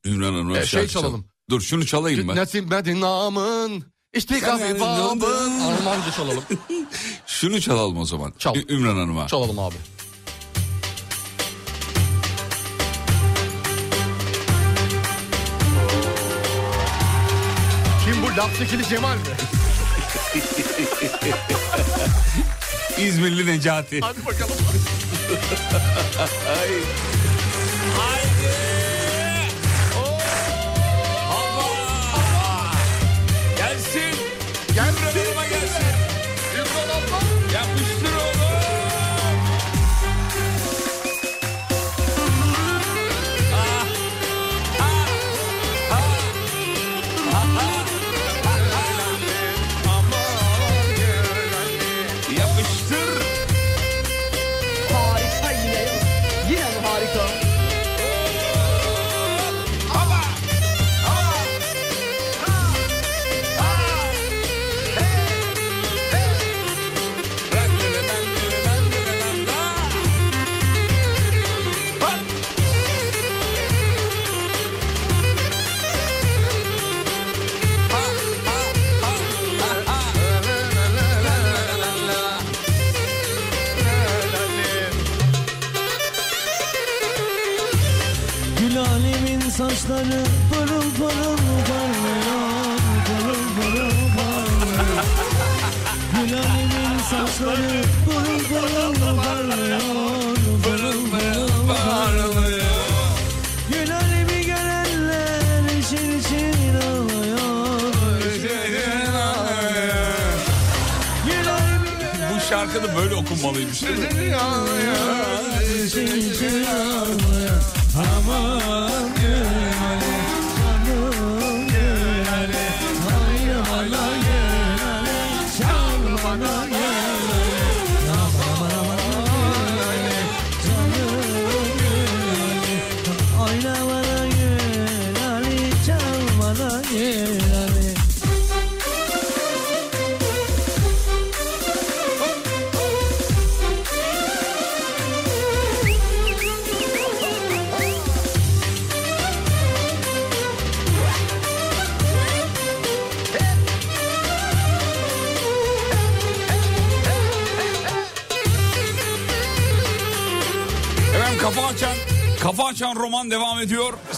Ümran 0.06 0.34
Hanım'a 0.34 0.58
E, 0.58 0.66
şey 0.66 0.66
şarkı 0.68 0.88
çalalım. 0.94 1.10
çalalım. 1.12 1.26
Dur 1.50 1.62
şunu 1.62 1.86
çalayım 1.86 2.28
ben. 2.28 2.36
Nesin 2.36 2.72
bedin 2.72 3.02
namın. 3.02 3.84
İşte 4.14 4.40
kahve 4.40 4.80
babın. 4.80 5.60
Almanca 5.60 6.12
çalalım. 6.18 6.44
Şunu 7.28 7.62
çalalım 7.62 7.98
o 7.98 8.06
zaman. 8.06 8.34
Çal. 8.40 8.56
Ümran 8.70 8.96
Hanım'a. 8.96 9.28
Çalalım 9.28 9.60
abi. 9.60 9.76
Lapsekili 18.40 18.88
Cemal 18.88 19.16
mi? 19.16 19.22
İzmirli 22.98 23.46
Necati. 23.46 24.02
Hadi 24.02 24.26
bakalım. 24.26 24.56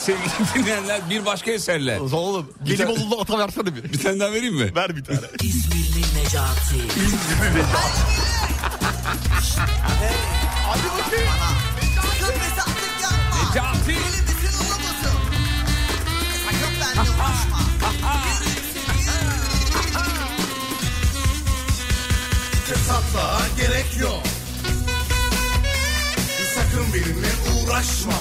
Sevgili 0.05 0.29
dinleyenler 0.55 1.09
bir 1.09 1.25
başka 1.25 1.51
eserle. 1.51 1.99
Oğlum 1.99 2.53
Gelibolu'da 2.63 3.21
ata 3.21 3.39
versene 3.39 3.75
bir. 3.75 3.83
Bir 3.83 4.03
tane 4.03 4.19
daha 4.19 4.31
vereyim 4.31 4.55
mi? 4.55 4.75
Ver 4.75 4.95
bir 4.95 5.03
tane. 5.03 5.19
İzmirli 5.43 6.01
Necati. 6.15 6.81
Hadi 10.67 10.83
bakayım. 10.83 11.25
Yapma. 11.25 12.61
Necati. 13.49 13.95
Sakın 16.45 16.73
benimle 16.81 17.01
uğraşma. 17.01 17.59
Fesatlığa 22.65 23.41
gerek 23.57 23.97
yok. 24.01 24.23
Sakın 26.55 26.93
benimle 26.93 27.27
uğraşma. 27.65 28.13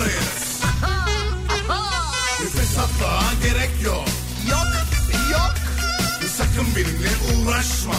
Bir 0.00 0.06
numarayız. 0.06 0.60
Fesatlığa 2.52 3.22
gerek 3.42 3.70
yok. 3.84 4.08
Yok, 4.50 4.66
yok. 5.32 5.54
Sakın 6.36 6.66
benimle 6.76 7.08
uğraşma. 7.48 7.94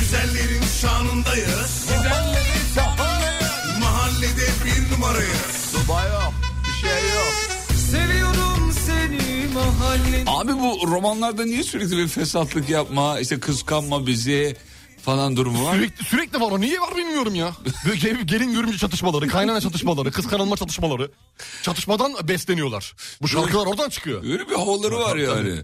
Güzellerin 0.00 0.62
şanındayız. 0.80 1.86
Güzellerin 1.88 2.74
şahane. 2.74 3.38
Mahallede 3.80 4.48
bir 4.64 4.94
numarayız. 4.94 5.74
Dubai 5.74 6.08
yok. 6.08 6.32
Bir 6.66 6.88
şey 6.88 7.08
yok. 7.10 7.34
Seviyorum 7.90 8.72
seni 8.86 9.46
mahalle 9.54 10.24
Abi 10.26 10.52
bu 10.52 10.90
romanlarda 10.90 11.44
niye 11.44 11.62
sürekli 11.62 11.96
bir 11.96 12.08
fesatlık 12.08 12.68
yapma, 12.68 13.20
işte 13.20 13.40
kıskanma 13.40 14.06
bizi 14.06 14.56
falan 15.02 15.36
durumu 15.36 15.64
var? 15.66 15.74
Sürekli, 15.76 16.04
sürekli 16.04 16.40
var 16.40 16.50
o. 16.50 16.60
Niye 16.60 16.80
var 16.80 16.96
bilmiyorum 16.96 17.34
ya. 17.34 17.52
Böyle 17.86 17.96
gel- 17.96 18.26
gelin 18.26 18.52
görümcü 18.52 18.78
çatışmaları, 18.78 19.28
kaynana 19.28 19.60
çatışmaları, 19.60 20.10
kıskanılma 20.10 20.56
çatışmaları. 20.56 21.10
Çatışmadan 21.62 22.28
besleniyorlar. 22.28 22.94
Bu 23.22 23.28
şarkılar 23.28 23.66
oradan 23.66 23.88
çıkıyor. 23.88 24.24
Öyle 24.24 24.48
bir 24.48 24.54
havaları 24.54 24.96
var 24.98 25.16
yani. 25.16 25.62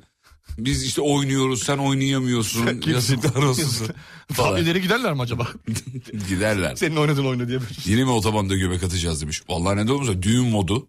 Biz 0.59 0.85
işte 0.85 1.01
oynuyoruz, 1.01 1.63
sen 1.63 1.79
oynayamıyorsun. 1.79 2.81
Yazıklar 2.87 3.43
olsun. 3.43 3.89
Daha 4.39 4.59
ileri 4.59 4.83
giderler 4.83 5.13
mi 5.13 5.23
acaba? 5.23 5.49
Giderler. 6.29 6.77
Senin 6.77 6.97
oynadığın 6.97 7.25
oyna 7.25 7.49
diye. 7.49 7.59
Yine 7.85 8.05
mi 8.05 8.11
otobanda 8.11 8.57
göbek 8.57 8.83
atacağız 8.83 9.23
demiş. 9.23 9.43
Vallahi 9.49 9.77
ne 9.77 9.87
de 9.89 9.93
olursa 9.93 10.23
düğün 10.23 10.45
modu. 10.45 10.87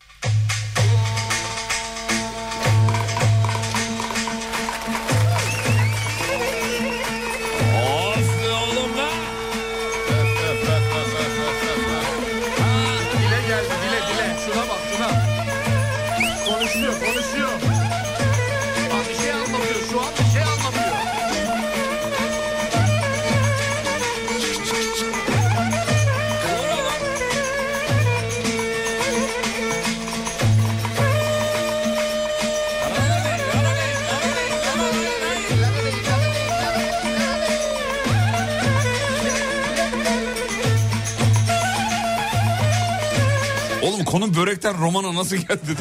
Börekten 44.68 44.82
romana 44.86 45.16
nasıl 45.16 45.36
geldi? 45.36 45.76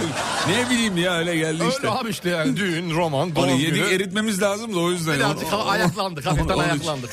Ne 0.48 0.70
bileyim 0.70 0.96
ya 0.96 1.18
öyle 1.18 1.36
geldi 1.36 1.62
işte. 1.68 1.86
Öyle 1.86 1.98
abi 1.98 2.10
işte 2.10 2.30
yani 2.30 2.56
düğün, 2.56 2.94
roman, 2.94 3.36
doğum 3.36 3.44
Onu 3.44 3.52
yedik 3.56 3.74
günü. 3.74 3.94
eritmemiz 3.94 4.42
lazım 4.42 4.74
da 4.74 4.78
o 4.78 4.90
yüzden. 4.90 5.18
Birazcık 5.18 5.48
ayaklandık, 5.66 6.26
hafiften 6.26 6.58
ayaklandık. 6.58 7.10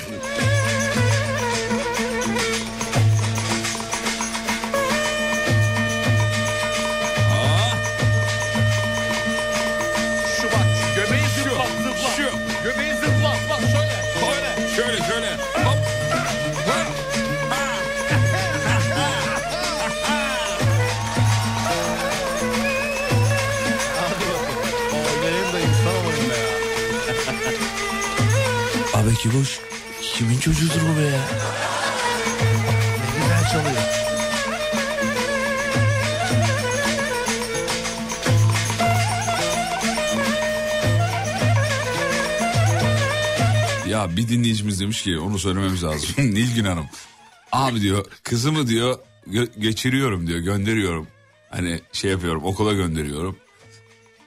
Abi 29.23 29.31
Kiboş 29.31 29.59
kimin 30.01 30.37
çocuğudur 30.37 30.81
bu 30.81 30.99
be 30.99 31.01
ya? 31.01 31.21
Güzel 33.17 33.51
çalıyor. 33.51 33.83
Ya 43.89 44.17
bir 44.17 44.27
dinleyicimiz 44.27 44.79
demiş 44.79 45.01
ki 45.01 45.19
onu 45.19 45.39
söylememiz 45.39 45.83
lazım. 45.83 46.09
Nilgün 46.17 46.65
Hanım. 46.65 46.85
Abi 47.51 47.81
diyor 47.81 48.05
kızımı 48.23 48.67
diyor 48.67 48.99
gö- 49.27 49.59
geçiriyorum 49.59 50.27
diyor 50.27 50.39
gönderiyorum. 50.39 51.07
Hani 51.49 51.81
şey 51.93 52.11
yapıyorum 52.11 52.43
okula 52.43 52.73
gönderiyorum. 52.73 53.37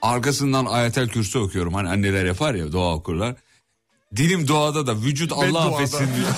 Arkasından 0.03 0.67
ayetel 0.67 1.09
kürsü 1.09 1.39
okuyorum. 1.39 1.75
Hani 1.75 1.89
anneler 1.89 2.25
yapar 2.25 2.55
ya 2.55 2.73
dua 2.73 2.95
okurlar. 2.95 3.37
Dilim 4.17 4.49
doğada 4.49 4.87
da 4.87 4.97
vücut 4.97 5.33
Allah 5.33 5.47
Bedduada. 5.47 5.69
affetsin 5.69 6.07
diyor. 6.17 6.29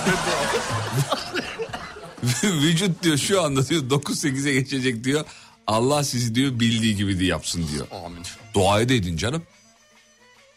vücut 2.63 3.03
diyor 3.03 3.17
şu 3.17 3.41
anda 3.41 3.69
diyor 3.69 3.81
9-8'e 3.81 4.53
geçecek 4.53 5.03
diyor. 5.03 5.25
Allah 5.67 6.03
sizi 6.03 6.35
diyor 6.35 6.59
bildiği 6.59 6.95
gibi 6.95 7.19
de 7.19 7.25
yapsın 7.25 7.65
diyor. 7.73 7.87
Amin. 8.05 8.21
Duayı 8.53 8.89
da 8.89 8.93
edin 8.93 9.17
canım. 9.17 9.43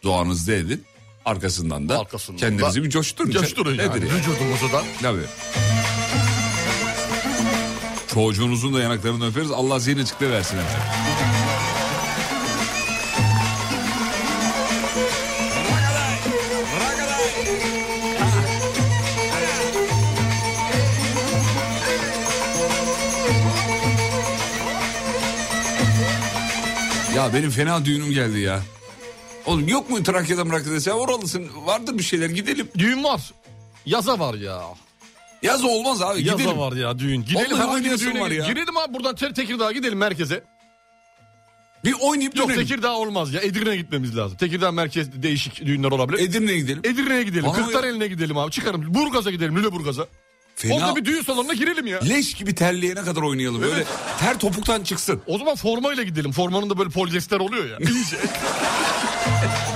Duanızda 0.03 0.53
edin. 0.53 0.83
Arkasından 1.25 1.89
da 1.89 1.99
Arkasından 1.99 2.37
kendinizi 2.37 2.79
da 2.79 2.83
bir 2.85 2.89
coşturun. 2.89 3.31
Coşturun 3.31 3.75
yani. 3.75 3.89
Nedir 3.89 4.01
yani? 4.07 4.19
Vücudumuzu 4.19 4.71
da. 4.71 4.83
Tabii. 5.01 5.25
Çocuğunuzun 8.13 8.73
da 8.73 8.81
yanaklarını 8.81 9.27
öperiz. 9.27 9.51
Allah 9.51 9.79
zihin 9.79 9.97
açıklığı 9.99 10.31
versin 10.31 10.57
efendim. 10.57 11.32
Ya 27.15 27.33
benim 27.33 27.49
fena 27.49 27.85
düğünüm 27.85 28.11
geldi 28.11 28.39
ya. 28.39 28.61
Oğlum 29.45 29.67
yok 29.67 29.89
mu 29.89 30.03
Trakya'da 30.03 30.43
Trakya'da 30.43 30.81
sen 30.81 30.91
oralısın 30.91 31.49
vardır 31.65 31.97
bir 31.97 32.03
şeyler 32.03 32.29
gidelim. 32.29 32.67
Düğün 32.77 33.03
var. 33.03 33.33
Yaza 33.85 34.19
var 34.19 34.33
ya. 34.33 34.61
Yaz 35.41 35.63
olmaz 35.63 36.01
abi 36.01 36.23
Yaza 36.23 36.37
gidelim. 36.43 36.57
var 36.59 36.73
ya 36.73 36.99
düğün. 36.99 37.25
Gidelim 37.25 37.59
Vallahi 37.59 37.67
oynayasım 37.73 38.07
düğüne 38.11 38.21
var 38.21 38.31
ya. 38.31 38.45
Girelim 38.45 38.77
abi 38.77 38.93
buradan 38.93 39.15
Te- 39.15 39.33
Tekirdağ'a 39.33 39.71
gidelim 39.71 39.97
merkeze. 39.97 40.43
Bir 41.85 41.95
oynayıp 42.01 42.35
Yok 42.37 42.49
dönelim. 42.49 42.61
Tekirdağ 42.67 42.93
olmaz 42.95 43.33
ya. 43.33 43.41
Edirne'ye 43.41 43.75
gitmemiz 43.77 44.17
lazım. 44.17 44.37
Tekirdağ 44.37 44.71
merkez 44.71 45.23
değişik 45.23 45.65
düğünler 45.65 45.91
olabilir. 45.91 46.19
Edirne'ye 46.29 46.57
gidelim. 46.57 46.81
Edirne'ye 46.83 47.23
gidelim. 47.23 47.51
Kırklareli'ne 47.51 48.07
gidelim 48.07 48.37
abi. 48.37 48.51
Çıkarım. 48.51 48.93
Burgaz'a 48.93 49.31
gidelim. 49.31 49.55
Lüleburgaz'a. 49.55 50.07
Fena- 50.63 50.73
Orada 50.73 50.95
bir 50.95 51.05
düğün 51.05 51.21
salonuna 51.21 51.53
girelim 51.53 51.87
ya. 51.87 51.99
Leş 51.99 52.33
gibi 52.33 52.55
terleyene 52.55 53.01
kadar 53.01 53.21
oynayalım. 53.21 53.61
Böyle 53.61 53.73
Evet. 53.75 53.87
ter 54.19 54.39
topuktan 54.39 54.83
çıksın. 54.83 55.21
O 55.27 55.37
zaman 55.37 55.55
formayla 55.55 56.03
gidelim. 56.03 56.31
Formanın 56.31 56.69
da 56.69 56.77
böyle 56.77 56.89
polyester 56.89 57.39
oluyor 57.39 57.69
ya. 57.69 57.77
İyice. 57.77 58.17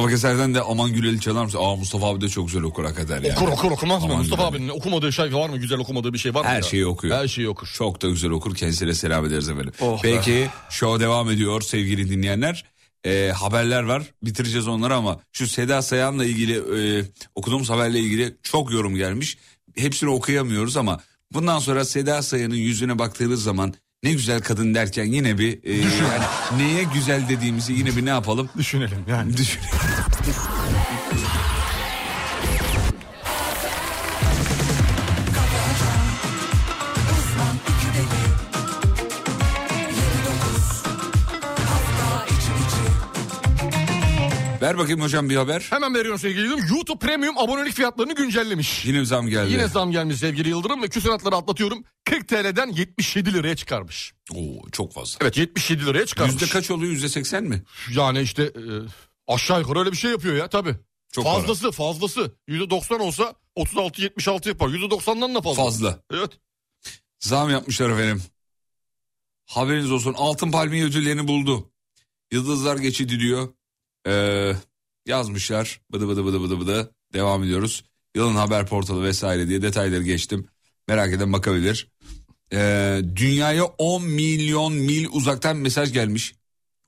Mustafa 0.00 0.16
Keser'den 0.16 0.54
de 0.54 0.60
Aman 0.62 0.92
Güleli 0.92 1.20
çalar 1.20 1.44
mısın? 1.44 1.58
Aa 1.62 1.76
Mustafa 1.76 2.06
abi 2.06 2.20
de 2.20 2.28
çok 2.28 2.46
güzel 2.46 2.62
okur 2.62 2.84
hakikaten 2.84 3.22
yani. 3.22 3.32
okur 3.32 3.48
okur 3.48 3.70
okumaz 3.70 4.02
mı? 4.02 4.08
Aman 4.08 4.18
Mustafa 4.18 4.48
Güleli. 4.48 4.56
abinin 4.56 4.78
okumadığı 4.78 5.12
şey 5.12 5.34
var 5.34 5.48
mı? 5.48 5.56
Güzel 5.56 5.78
okumadığı 5.78 6.12
bir 6.12 6.18
şey 6.18 6.34
var 6.34 6.40
mı? 6.40 6.48
Her 6.48 6.56
ya? 6.56 6.62
şeyi 6.62 6.86
okuyor. 6.86 7.16
Her 7.16 7.28
şeyi 7.28 7.48
okur. 7.48 7.72
Çok 7.76 8.02
da 8.02 8.08
güzel 8.08 8.30
okur. 8.30 8.54
Kendisine 8.54 8.94
selam 8.94 9.26
ederiz 9.26 9.48
efendim. 9.48 9.72
Oh 9.80 9.98
Peki 10.02 10.48
show 10.70 11.04
devam 11.04 11.30
ediyor 11.30 11.60
sevgili 11.60 12.10
dinleyenler. 12.10 12.64
Ee, 13.06 13.32
haberler 13.36 13.82
var. 13.82 14.02
Bitireceğiz 14.22 14.68
onları 14.68 14.94
ama 14.94 15.20
şu 15.32 15.46
Seda 15.46 15.82
Sayan'la 15.82 16.24
ilgili 16.24 16.54
e, 17.00 17.04
okuduğumuz 17.34 17.70
haberle 17.70 17.98
ilgili 17.98 18.36
çok 18.42 18.72
yorum 18.72 18.96
gelmiş. 18.96 19.38
Hepsini 19.76 20.10
okuyamıyoruz 20.10 20.76
ama 20.76 21.00
bundan 21.32 21.58
sonra 21.58 21.84
Seda 21.84 22.22
Sayan'ın 22.22 22.54
yüzüne 22.54 22.98
baktığınız 22.98 23.42
zaman 23.42 23.74
ne 24.02 24.12
güzel 24.12 24.40
kadın 24.40 24.74
derken 24.74 25.04
yine 25.04 25.38
bir 25.38 25.58
e, 25.64 25.76
yani 25.76 26.24
neye 26.56 26.82
güzel 26.94 27.28
dediğimizi 27.28 27.72
yine 27.72 27.96
bir 27.96 28.04
ne 28.04 28.10
yapalım? 28.10 28.50
Düşünelim 28.58 29.04
yani. 29.08 29.36
Düşünelim. 29.36 29.70
Ver 44.60 44.78
bakayım 44.78 45.00
hocam 45.00 45.30
bir 45.30 45.36
haber. 45.36 45.66
Hemen 45.70 45.94
veriyorum 45.94 46.18
sevgili 46.18 46.46
Yıldırım. 46.46 46.66
YouTube 46.74 46.98
Premium 46.98 47.38
abonelik 47.38 47.74
fiyatlarını 47.74 48.14
güncellemiş. 48.14 48.84
Yine 48.86 49.04
zam 49.04 49.26
geldi. 49.26 49.52
Yine 49.52 49.68
zam 49.68 49.90
gelmiş 49.92 50.16
sevgili 50.16 50.48
Yıldırım 50.48 50.82
ve 50.82 50.88
küsuratları 50.88 51.36
atlatıyorum. 51.36 51.84
40 52.04 52.28
TL'den 52.28 52.68
77 52.68 53.32
liraya 53.34 53.56
çıkarmış. 53.56 54.14
Oo, 54.34 54.70
çok 54.72 54.92
fazla. 54.92 55.18
Evet 55.20 55.36
77 55.36 55.86
liraya 55.86 56.06
çıkarmış. 56.06 56.32
Yüzde 56.32 56.52
kaç 56.52 56.70
oluyor? 56.70 56.92
Yüzde 56.92 57.08
seksen 57.08 57.44
mi? 57.44 57.62
Yani 57.90 58.20
işte 58.20 58.42
e, 58.42 58.62
aşağı 59.28 59.60
yukarı 59.60 59.78
öyle 59.78 59.92
bir 59.92 59.96
şey 59.96 60.10
yapıyor 60.10 60.36
ya 60.36 60.48
tabii. 60.48 60.76
Çok 61.12 61.24
fazlası 61.24 61.70
fazlası. 61.70 62.34
%90 62.48 62.98
olsa 62.98 63.34
36-76 63.56 64.48
yapar. 64.48 64.68
%90'dan 64.68 65.34
da 65.34 65.40
fazla. 65.40 65.64
Fazla. 65.64 65.98
Evet. 66.12 66.30
Zam 67.20 67.50
yapmışlar 67.50 67.90
efendim. 67.90 68.22
Haberiniz 69.46 69.92
olsun. 69.92 70.14
Altın 70.18 70.50
Palmiye 70.50 70.84
ödüllerini 70.84 71.28
buldu. 71.28 71.70
Yıldızlar 72.32 72.76
geçidi 72.76 73.20
diyor. 73.20 73.48
Ee, 74.06 74.52
yazmışlar. 75.06 75.80
Bıdı 75.92 76.08
bıdı 76.08 76.24
bıdı 76.24 76.40
bıdı 76.42 76.60
bıdı. 76.60 76.94
Devam 77.12 77.44
ediyoruz. 77.44 77.84
Yılın 78.16 78.34
haber 78.34 78.66
portalı 78.66 79.04
vesaire 79.04 79.48
diye 79.48 79.62
detayları 79.62 80.02
geçtim. 80.02 80.46
Merak 80.88 81.12
eden 81.12 81.32
bakabilir. 81.32 81.88
Ee, 82.52 83.00
dünyaya 83.16 83.64
10 83.64 84.04
milyon 84.04 84.72
mil 84.72 85.06
uzaktan 85.12 85.56
mesaj 85.56 85.92
gelmiş. 85.92 86.34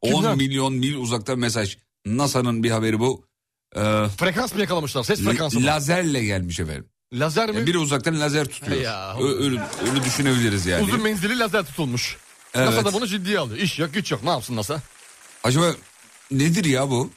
10 0.00 0.12
Kimden? 0.12 0.36
milyon 0.36 0.72
mil 0.74 0.96
uzaktan 0.96 1.38
mesaj. 1.38 1.76
NASA'nın 2.06 2.62
bir 2.62 2.70
haberi 2.70 3.00
bu. 3.00 3.24
Ee, 3.76 3.80
Frekans 4.18 4.54
mı 4.54 4.60
yakalamışlar? 4.60 5.02
Ses 5.02 5.20
frekansı 5.20 5.60
mı? 5.60 5.66
lazerle 5.66 6.24
gelmiş 6.24 6.60
efendim. 6.60 6.86
Lazer 7.12 7.50
mi? 7.50 7.56
Yani 7.56 7.66
biri 7.66 7.78
uzaktan 7.78 8.20
lazer 8.20 8.46
tutuyor. 8.46 8.80
Ya. 8.80 9.16
Öyle, 9.20 9.60
öyle 9.90 10.04
düşünebiliriz 10.04 10.66
yani. 10.66 10.84
Uzun 10.84 11.02
menzilli 11.02 11.38
lazer 11.38 11.64
tutulmuş. 11.66 12.16
Evet. 12.54 12.68
NASA 12.68 12.84
da 12.84 12.92
bunu 12.92 13.06
ciddiye 13.06 13.38
alıyor. 13.38 13.58
İş 13.58 13.78
yok 13.78 13.94
güç 13.94 14.12
yok. 14.12 14.24
Ne 14.24 14.30
yapsın 14.30 14.56
NASA? 14.56 14.82
Acaba 15.44 15.74
nedir 16.38 16.64
ya 16.64 16.90
bu? 16.90 17.10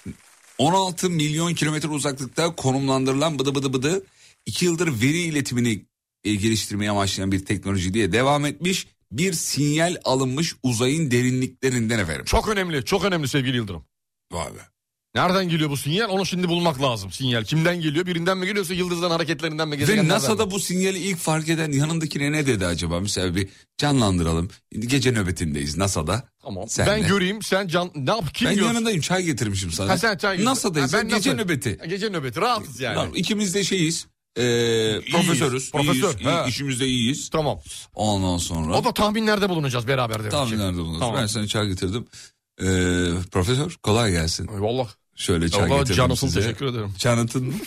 16 0.58 1.10
milyon 1.10 1.54
kilometre 1.54 1.90
uzaklıkta 1.90 2.56
konumlandırılan 2.56 3.40
bıdı 3.40 3.56
bıdı 3.56 3.74
bıdı 3.74 4.06
2 4.46 4.66
yıldır 4.66 5.02
veri 5.02 5.22
iletimini 5.22 5.86
e, 6.24 6.36
geliştirmeye 6.36 6.92
amaçlayan 6.92 7.32
bir 7.32 7.46
teknoloji 7.46 7.94
diye 7.94 8.12
devam 8.12 8.46
etmiş. 8.46 8.88
Bir 9.12 9.34
sinyal 9.34 9.96
alınmış 10.04 10.56
uzayın 10.64 11.12
derinliklerinden 11.12 12.00
efendim. 12.00 12.26
Çok 12.26 12.48
önemli. 12.48 12.86
Çok 12.86 13.06
önemli 13.06 13.28
sevgili 13.28 13.58
Yıldırım. 13.58 13.86
Vay 14.32 14.56
be. 14.56 14.60
Nereden 15.16 15.50
geliyor 15.50 15.70
bu 15.70 15.78
sinyal? 15.78 16.10
Onu 16.10 16.26
şimdi 16.26 16.48
bulmak 16.50 16.82
lazım. 16.82 17.12
Sinyal 17.12 17.44
kimden 17.44 17.82
geliyor? 17.82 18.06
Birinden 18.06 18.38
mi 18.38 18.46
geliyorsa 18.46 18.74
yıldızdan 18.74 19.12
hareketlerinden 19.12 19.68
mi? 19.68 19.72
Ve 19.72 19.76
gezegenlerden 19.76 20.18
mi? 20.18 20.24
NASA'da 20.24 20.52
bu 20.52 20.60
sinyali 20.60 20.98
ilk 21.00 21.18
fark 21.18 21.50
eden 21.50 21.72
yanındakine 21.72 22.32
ne 22.32 22.48
dedi 22.48 22.66
acaba? 22.66 23.00
Mesela 23.00 23.36
bir 23.36 23.50
canlandıralım. 23.78 24.50
Gece 24.80 25.12
nöbetindeyiz 25.12 25.78
NASA'da. 25.78 26.30
Tamam. 26.46 26.70
Senle. 26.70 26.92
Ben 26.92 27.08
göreyim 27.08 27.42
sen 27.42 27.68
can... 27.68 27.92
Ne 27.96 28.10
yap? 28.12 28.34
Kim 28.34 28.48
Ben 28.50 28.56
görsün? 28.56 28.68
yanındayım 28.68 29.02
çay 29.02 29.24
getirmişim 29.24 29.72
sana. 29.72 29.90
Ha, 29.92 29.98
sen 29.98 30.18
çay- 30.18 30.46
NASA'dayız. 30.46 30.94
Ha, 30.94 30.98
ben 30.98 31.08
gece 31.10 31.30
NASA. 31.30 31.44
nöbeti. 31.44 31.80
Gece 31.90 32.10
nöbeti. 32.10 32.42
Rahatız 32.42 32.80
yani. 32.80 32.96
Tamam, 32.96 33.12
ikimiz 33.16 33.54
de 33.54 33.64
şeyiz. 33.64 34.08
E, 34.38 34.42
profesörüz. 35.12 35.72
Profesör, 35.72 35.94
iyiyiz, 36.20 36.26
iyi- 36.26 36.48
işimizde 36.50 36.88
iyiyiz. 36.88 37.30
Tamam. 37.30 37.60
Ondan 37.94 38.38
sonra. 38.38 38.78
O 38.78 38.84
da 38.84 38.92
tahminlerde 38.94 39.50
bulunacağız 39.50 39.88
beraber 39.88 40.20
demek 40.20 40.32
ki. 40.32 40.38
Tahminlerde 40.38 40.78
bulunuruz. 40.78 41.00
Tamam. 41.00 41.16
Ben 41.22 41.26
sana 41.26 41.48
çay 41.48 41.68
getirdim. 41.68 42.06
Ee, 42.62 42.66
profesör 43.32 43.76
kolay 43.84 44.12
gelsin. 44.12 44.50
Eyvallah. 44.54 44.88
Şöyle 45.16 45.50
çay 45.50 45.64
Eyvallah, 45.64 45.80
getirdim 45.80 45.96
Jonathan, 45.96 46.28
size. 46.28 46.40
teşekkür 46.42 46.66
ederim. 46.66 46.94
Jonathan 47.00 47.44
mı? 47.44 47.54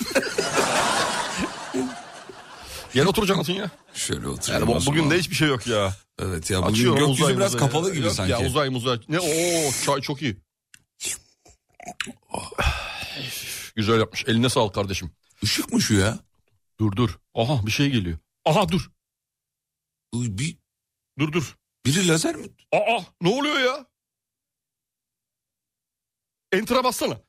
Gel 2.98 3.06
otur 3.06 3.26
Canat'ın 3.26 3.52
ya. 3.52 3.70
Şöyle 3.94 4.28
otur. 4.28 4.52
Yani 4.52 4.66
bu- 4.66 4.86
bugün 4.86 5.10
de 5.10 5.18
hiçbir 5.18 5.34
şey 5.34 5.48
yok 5.48 5.66
ya. 5.66 5.94
Evet 6.18 6.50
ya 6.50 6.62
bugün 6.62 6.72
Açıyorum 6.72 6.98
gökyüzü 6.98 7.22
uzay, 7.22 7.36
biraz 7.36 7.54
uzay. 7.54 7.66
kapalı 7.68 7.94
gibi 7.94 8.06
Yok 8.06 8.14
sanki. 8.14 8.32
Ya 8.32 8.46
uzay 8.46 8.68
muzay. 8.68 9.00
Ne 9.08 9.18
o 9.20 9.72
çay 9.86 10.00
çok 10.00 10.22
iyi. 10.22 10.36
Güzel 13.76 13.98
yapmış. 13.98 14.24
Eline 14.26 14.48
sağlık 14.48 14.74
kardeşim. 14.74 15.10
Işık 15.42 15.72
mı 15.72 15.80
şu 15.82 15.94
ya? 15.94 16.18
Dur 16.80 16.92
dur. 16.96 17.18
Aha 17.34 17.66
bir 17.66 17.70
şey 17.70 17.90
geliyor. 17.90 18.18
Aha 18.44 18.68
dur. 18.68 18.90
Bir, 20.14 20.56
Dur 21.18 21.32
dur. 21.32 21.56
biri 21.86 22.08
lazer 22.08 22.36
mi? 22.36 22.46
Aa 22.72 23.00
ne 23.20 23.28
oluyor 23.28 23.58
ya? 23.60 23.86
Enter'a 26.52 26.84
bassana. 26.84 27.20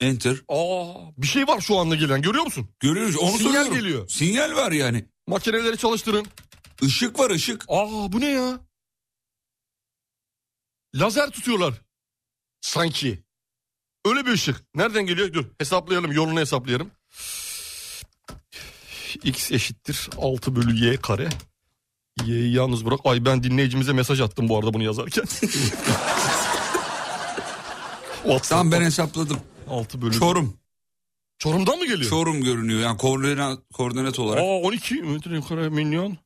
Enter. 0.00 0.36
Aa 0.48 0.94
bir 1.18 1.26
şey 1.26 1.46
var 1.46 1.60
şu 1.60 1.76
anda 1.78 1.94
gelen 1.94 2.22
görüyor 2.22 2.44
musun? 2.44 2.68
Görüyoruz 2.80 3.16
onu 3.16 3.30
Sinyal 3.30 3.44
soruyorum. 3.52 3.74
geliyor. 3.74 4.08
Sinyal 4.08 4.56
var 4.56 4.72
yani. 4.72 5.04
Makineleri 5.26 5.78
çalıştırın. 5.78 6.26
Işık 6.82 7.18
var 7.18 7.30
ışık. 7.30 7.64
Aa 7.68 8.12
bu 8.12 8.20
ne 8.20 8.30
ya? 8.30 8.60
Lazer 10.94 11.30
tutuyorlar. 11.30 11.74
Sanki. 12.60 13.22
Öyle 14.04 14.26
bir 14.26 14.32
ışık. 14.32 14.56
Nereden 14.74 15.06
geliyor? 15.06 15.32
Dur 15.32 15.44
hesaplayalım 15.58 16.12
yolunu 16.12 16.40
hesaplayalım. 16.40 16.90
X 19.24 19.52
eşittir 19.52 20.10
6 20.18 20.56
bölü 20.56 20.84
Y 20.86 20.96
kare. 20.96 21.28
Y'yi 22.24 22.54
yalnız 22.54 22.86
bırak. 22.86 23.00
Ay 23.04 23.24
ben 23.24 23.42
dinleyicimize 23.42 23.92
mesaj 23.92 24.20
attım 24.20 24.48
bu 24.48 24.58
arada 24.58 24.74
bunu 24.74 24.82
yazarken. 24.82 25.24
Tamam 28.48 28.72
ben 28.72 28.82
hesapladım. 28.82 29.40
6 29.68 30.02
bölü. 30.02 30.18
Çorum. 30.18 30.56
Çorum'dan 31.38 31.78
mı 31.78 31.86
geliyor? 31.86 32.10
Çorum 32.10 32.42
görünüyor 32.42 32.80
yani 32.80 32.98
koordinat, 32.98 33.58
koordinat 33.72 34.18
olarak. 34.18 34.42
Aa 34.42 34.46
12 34.60 34.94
metre 34.94 35.40
kare 35.40 35.68
milyon. 35.68 36.16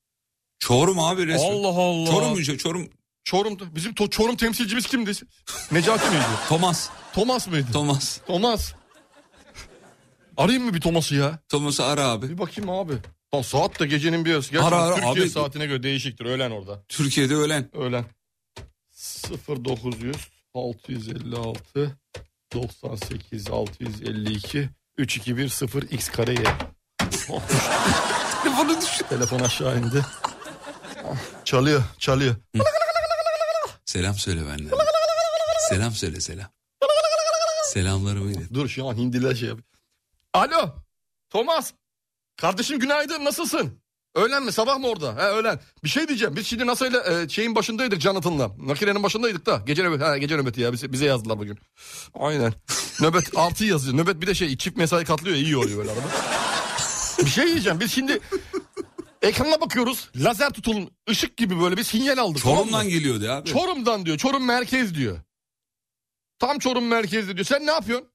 Çorum 0.59 0.99
abi 0.99 1.26
resmen. 1.26 1.51
Allah 1.53 1.68
Allah. 1.68 2.11
Çorum 2.11 2.30
mu? 2.30 2.43
Çorum. 2.59 2.88
Çorum'da. 3.24 3.74
Bizim 3.76 3.93
to- 3.93 4.11
Çorum 4.11 4.36
temsilcimiz 4.36 4.86
kimdi? 4.86 5.12
Necati 5.72 6.11
miydi? 6.11 6.22
Thomas. 6.49 6.88
Thomas 7.12 7.49
mıydı? 7.49 7.66
Thomas. 7.72 8.18
Thomas. 8.18 8.72
Arayayım 10.36 10.64
mı 10.64 10.74
bir 10.74 10.80
Thomas'ı 10.80 11.14
ya? 11.14 11.38
Thomas'ı 11.49 11.84
ara 11.84 12.09
abi. 12.09 12.28
Bir 12.28 12.38
bakayım 12.38 12.70
abi. 12.70 12.93
Tam 13.32 13.45
saat 13.45 13.80
de 13.80 13.86
gecenin 13.86 14.24
bir 14.24 14.30
yarısı. 14.30 14.53
Gerçekten 14.53 14.76
Ara, 14.78 14.84
ara, 14.84 14.95
Türkiye 14.95 15.24
abi. 15.24 15.30
saatine 15.30 15.66
göre 15.66 15.82
değişiktir. 15.82 16.24
Öğlen 16.24 16.51
orada. 16.51 16.82
Türkiye'de 16.88 17.34
ölen. 17.34 17.76
Öğlen. 17.76 18.05
0900 19.49 20.16
656 20.55 21.99
98 22.55 23.50
652 23.50 24.68
3210 24.98 25.80
x 25.90 26.09
kareye. 26.09 26.44
Telefonu 28.42 28.80
düşün. 28.80 29.07
Telefon 29.09 29.38
aşağı 29.38 29.78
indi. 29.78 30.07
Çalıyor, 31.44 31.82
çalıyor. 31.98 32.36
Selam 33.84 34.14
söyle 34.14 34.40
benden. 34.40 34.70
selam 35.68 35.92
söyle 35.92 36.20
selam. 36.20 36.46
Selamlarımı 37.64 38.30
ilet. 38.32 38.55
Dur 38.55 38.68
şu 38.68 38.88
an 38.88 38.94
hindiler 38.96 39.34
şey 39.34 39.48
yapıyor. 39.48 39.68
Alo. 40.34 40.74
Thomas. 41.30 41.72
Kardeşim 42.36 42.78
günaydın 42.78 43.24
nasılsın? 43.24 43.82
Öğlen 44.14 44.42
mi 44.42 44.52
sabah 44.52 44.78
mı 44.78 44.88
orada? 44.88 45.16
He 45.16 45.20
öğlen. 45.26 45.60
Bir 45.84 45.88
şey 45.88 46.08
diyeceğim. 46.08 46.36
Biz 46.36 46.46
şimdi 46.46 46.66
NASA'yla 46.66 47.22
e, 47.22 47.28
şeyin 47.28 47.54
başındaydık 47.54 48.00
Jonathan'la. 48.00 48.48
Makinenin 48.48 49.02
başındaydık 49.02 49.46
da. 49.46 49.62
Gece 49.66 49.82
nöbeti, 49.82 50.04
ha, 50.04 50.18
gece 50.18 50.36
nöbeti 50.36 50.60
ya 50.60 50.72
bize, 50.72 50.92
bize 50.92 51.04
yazdılar 51.06 51.38
bugün. 51.38 51.58
Aynen. 52.14 52.54
Nöbet 53.00 53.38
altı 53.38 53.64
yazıyor. 53.64 53.96
Nöbet 53.96 54.20
bir 54.20 54.26
de 54.26 54.34
şey 54.34 54.56
çift 54.56 54.76
mesai 54.76 55.04
katlıyor 55.04 55.36
ya 55.36 55.42
iyi 55.42 55.56
oluyor 55.56 55.78
böyle 55.78 55.90
arada. 55.90 56.06
bir 57.18 57.26
şey 57.30 57.46
diyeceğim. 57.46 57.80
Biz 57.80 57.92
şimdi 57.92 58.20
ekrana 59.22 59.60
bakıyoruz. 59.60 60.10
Lazer 60.16 60.50
tutulun 60.50 60.90
ışık 61.10 61.36
gibi 61.36 61.60
böyle 61.60 61.76
bir 61.76 61.84
sinyal 61.84 62.18
aldık. 62.18 62.42
tamam? 62.42 62.58
Çorum'dan 62.58 62.88
geliyordu 62.88 63.30
abi. 63.30 63.48
Çorum'dan 63.48 64.06
diyor. 64.06 64.18
Çorum 64.18 64.44
merkez 64.44 64.94
diyor. 64.94 65.18
Tam 66.38 66.58
Çorum 66.58 66.86
merkezde 66.88 67.34
diyor. 67.36 67.46
Sen 67.46 67.66
ne 67.66 67.70
yapıyorsun? 67.70 68.08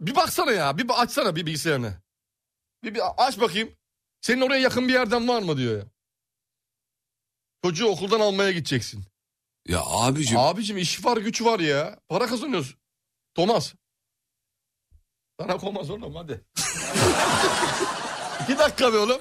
Bir 0.00 0.14
baksana 0.14 0.52
ya. 0.52 0.78
Bir 0.78 0.86
açsana 1.02 1.36
bir 1.36 1.46
bilgisayarını. 1.46 1.94
Bir, 2.84 2.94
bir 2.94 3.00
aç 3.16 3.40
bakayım. 3.40 3.70
Senin 4.22 4.40
oraya 4.40 4.60
yakın 4.60 4.88
bir 4.88 4.92
yerden 4.92 5.28
var 5.28 5.42
mı 5.42 5.56
diyor 5.56 5.78
ya. 5.78 5.84
Çocuğu 7.64 7.86
okuldan 7.86 8.20
almaya 8.20 8.50
gideceksin. 8.52 9.04
Ya 9.68 9.80
abicim. 9.86 10.38
Abicim 10.38 10.76
iş 10.78 11.04
var 11.04 11.16
güç 11.16 11.42
var 11.42 11.60
ya. 11.60 11.98
Para 12.08 12.26
kazanıyoruz. 12.26 12.76
Thomas. 13.34 13.74
Sana 15.40 15.56
komaz 15.56 15.90
oğlum 15.90 16.14
hadi. 16.14 16.44
İki 18.42 18.58
dakika 18.58 18.92
be 18.92 18.98
oğlum. 18.98 19.20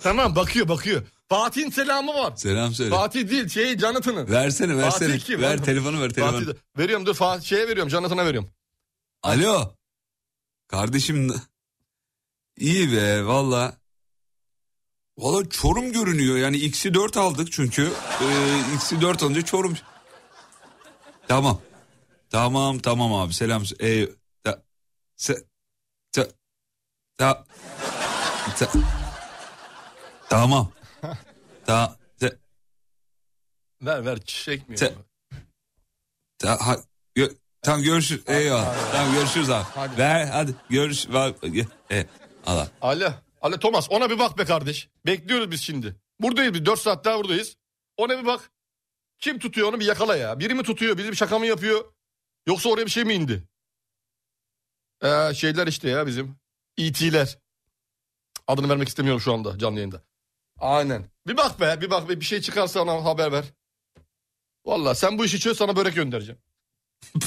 tamam 0.00 0.36
bakıyor 0.36 0.68
bakıyor. 0.68 1.02
Fatih'in 1.28 1.70
selamı 1.70 2.14
var. 2.14 2.36
Selam 2.36 2.74
söyle. 2.74 2.90
Fatih 2.90 3.30
değil 3.30 3.48
şey 3.48 3.78
Jonathan'ın. 3.78 4.30
Versene 4.30 4.76
versene. 4.76 5.08
Fatih 5.08 5.24
kim? 5.26 5.42
Ver 5.42 5.54
Oğlum. 5.54 5.64
telefonu 5.64 6.02
ver 6.02 6.10
telefonu. 6.10 6.44
Fatih 6.46 6.60
Veriyorum 6.78 7.06
dur 7.06 7.14
Fatih 7.14 7.46
şeye 7.46 7.68
veriyorum 7.68 7.90
Jonathan'a 7.90 8.26
veriyorum. 8.26 8.50
Alo. 9.22 9.74
Kardeşim 10.68 11.34
iyi 12.56 12.92
be 12.92 13.26
valla. 13.26 13.76
Valla 15.18 15.48
Çorum 15.48 15.92
görünüyor 15.92 16.36
yani 16.36 16.56
X'i 16.56 16.94
4 16.94 17.16
aldık 17.16 17.52
çünkü. 17.52 17.92
Ee, 18.22 18.74
X'i 18.74 19.00
4 19.00 19.22
alınca 19.22 19.42
Çorum. 19.42 19.76
Tamam. 21.28 21.60
Tamam 22.30 22.78
tamam 22.78 23.14
abi 23.14 23.34
selam. 23.34 23.62
Ee, 23.80 24.08
ta, 24.44 24.62
se, 25.16 25.36
ta, 26.12 26.26
ta, 27.18 27.44
ta, 28.58 28.68
tamam. 30.28 30.72
Ta, 31.66 31.96
te, 32.18 32.36
Ver 33.82 34.04
ver 34.06 34.18
çekmiyor. 34.24 34.78
te, 34.78 34.94
ta, 36.38 36.66
ha, 36.66 36.76
gö, 37.14 37.28
tamam 37.62 37.82
görüşürüz. 37.82 38.24
Eyvallah. 38.26 38.92
Tamam 38.92 39.12
görüşürüz 39.14 39.50
abi. 39.50 39.64
Hadi. 39.74 39.98
Ver 39.98 40.26
hadi 40.26 40.54
görüş. 40.70 41.08
Ver, 41.08 41.34
e, 41.90 42.06
al 42.46 42.58
abi. 42.58 42.70
Alo. 42.80 43.12
Alo 43.40 43.58
Thomas 43.58 43.86
ona 43.90 44.10
bir 44.10 44.18
bak 44.18 44.38
be 44.38 44.44
kardeş. 44.44 44.88
Bekliyoruz 45.06 45.50
biz 45.50 45.62
şimdi. 45.62 45.96
Buradayız 46.20 46.54
biz 46.54 46.66
4 46.66 46.80
saat 46.80 47.04
daha 47.04 47.18
buradayız. 47.18 47.56
Ona 47.96 48.18
bir 48.18 48.26
bak. 48.26 48.50
Kim 49.18 49.38
tutuyor 49.38 49.68
onu 49.68 49.80
bir 49.80 49.86
yakala 49.86 50.16
ya. 50.16 50.38
Biri 50.38 50.54
mi 50.54 50.62
tutuyor 50.62 50.98
biri 50.98 51.10
bir 51.10 51.16
şaka 51.16 51.38
mı 51.38 51.46
yapıyor. 51.46 51.92
Yoksa 52.46 52.68
oraya 52.68 52.86
bir 52.86 52.90
şey 52.90 53.04
mi 53.04 53.14
indi? 53.14 53.42
Ee, 55.02 55.34
şeyler 55.34 55.66
işte 55.66 55.88
ya 55.88 56.06
bizim. 56.06 56.36
ET'ler. 56.78 57.38
Adını 58.46 58.68
vermek 58.68 58.88
istemiyorum 58.88 59.20
şu 59.20 59.32
anda 59.32 59.58
canlı 59.58 59.76
yayında. 59.78 60.02
Aynen. 60.58 61.10
Bir 61.26 61.36
bak 61.36 61.60
be 61.60 61.80
bir 61.80 61.90
bak 61.90 62.08
be 62.08 62.20
bir 62.20 62.24
şey 62.24 62.40
çıkarsa 62.40 62.80
ona 62.80 63.04
haber 63.04 63.32
ver. 63.32 63.44
Valla 64.66 64.94
sen 64.94 65.18
bu 65.18 65.24
işi 65.24 65.40
çöz 65.40 65.58
sana 65.58 65.76
börek 65.76 65.94
göndereceğim. 65.94 66.40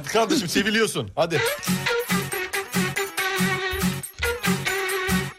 Hadi 0.00 0.08
kardeşim 0.08 0.48
seviliyorsun 0.48 1.10
hadi. 1.16 1.40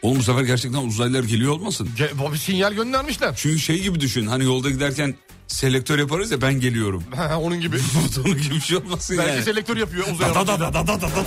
Oğlum 0.02 0.18
bu 0.18 0.22
sefer 0.22 0.42
gerçekten 0.42 0.78
uzaylılar 0.78 1.24
geliyor 1.24 1.52
olmasın? 1.52 1.88
Bir 2.32 2.36
sinyal 2.38 2.72
göndermişler. 2.72 3.34
Çünkü 3.36 3.58
şey 3.58 3.82
gibi 3.82 4.00
düşün 4.00 4.26
hani 4.26 4.44
yolda 4.44 4.70
giderken 4.70 5.14
selektör 5.46 5.98
yaparız 5.98 6.30
ya 6.30 6.42
ben 6.42 6.60
geliyorum. 6.60 7.04
Onun 7.40 7.60
gibi. 7.60 7.76
Onun 8.26 8.42
gibi 8.42 8.54
bir 8.54 8.60
şey 8.60 8.76
olmasın 8.76 9.18
Belki 9.18 9.30
yani. 9.30 9.42
selektör 9.42 9.76
yapıyor 9.76 10.06
uzaya. 10.12 10.34
Da 10.34 10.46
da 10.46 10.60
da 10.60 10.74
da 10.74 10.86
da 10.86 10.86
da 10.86 11.02
da. 11.02 11.24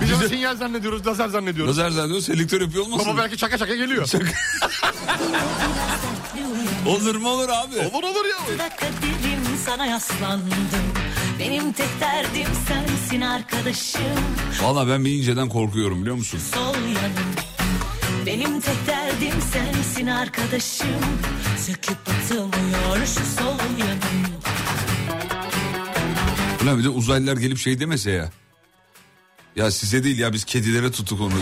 Biz 0.00 0.12
onu 0.12 0.28
sinyal 0.28 0.56
zannediyoruz, 0.56 1.06
lazer 1.06 1.28
zannediyoruz. 1.28 1.78
Lazer 1.78 1.90
zannediyor 1.90 2.20
selektör 2.20 2.60
yapıyor 2.60 2.84
olmasın? 2.84 3.06
Baba 3.12 3.18
belki 3.18 3.36
çaka 3.36 3.58
çaka 3.58 3.74
geliyor. 3.74 4.08
olur 6.86 7.14
mu 7.14 7.28
olur 7.28 7.48
abi. 7.48 7.78
Olur 7.78 8.02
olur 8.02 8.24
ya. 8.24 8.58
Da 8.58 8.68
kaderim 8.76 9.40
sana 9.66 9.86
yaslandım 9.86 10.52
Benim 11.40 11.72
tek 11.72 12.00
derdim 12.00 12.48
sensin 12.68 13.20
arkadaşım 13.20 14.02
Valla 14.62 14.88
ben 14.88 15.04
bir 15.04 15.10
inceden 15.10 15.48
korkuyorum 15.48 16.00
biliyor 16.00 16.16
musun? 16.16 16.40
Sol 16.54 16.74
yanım 16.74 17.34
Benim 18.26 18.60
tek 18.60 18.86
derdim 18.86 19.34
sensin 19.52 20.06
arkadaşım 20.06 20.86
Söküp 21.66 21.98
atılmıyor 22.08 23.06
şu 23.06 23.40
sol 23.42 23.58
yanım 23.78 24.28
Ulan 26.62 26.78
bir 26.78 26.84
de 26.84 26.88
uzaylılar 26.88 27.36
gelip 27.36 27.58
şey 27.58 27.80
demese 27.80 28.10
ya. 28.10 28.30
Ya 29.56 29.70
size 29.70 30.04
değil 30.04 30.18
ya 30.18 30.32
biz 30.32 30.44
kedilere 30.44 30.90
tuttuk 30.90 31.20
onu. 31.20 31.32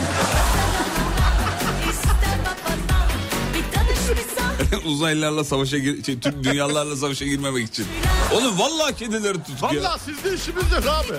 Uzaylılarla 4.85 5.45
savaşa 5.45 5.79
gir, 5.79 6.05
şey, 6.05 6.21
Türk 6.21 6.45
dünyalarla 6.45 6.97
savaşa 6.97 7.25
girmemek 7.25 7.69
için. 7.69 7.87
Oğlum 8.35 8.59
vallahi 8.59 8.95
kedileri 8.95 9.39
tuttuk 9.39 9.73
ya. 9.73 9.83
Valla 9.83 9.99
sizde 9.99 10.35
işimiz 10.35 10.73
yok 10.73 10.85
abi. 10.87 11.15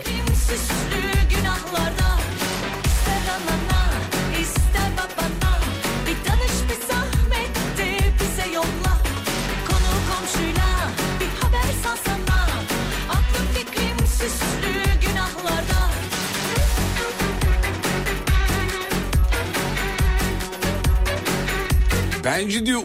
Bence 22.23 22.65
diyor 22.65 22.81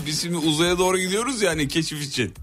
biz 0.06 0.22
şimdi 0.22 0.36
uzaya 0.36 0.78
doğru 0.78 0.98
gidiyoruz 0.98 1.42
yani 1.42 1.68
keşif 1.68 2.02
için. 2.02 2.34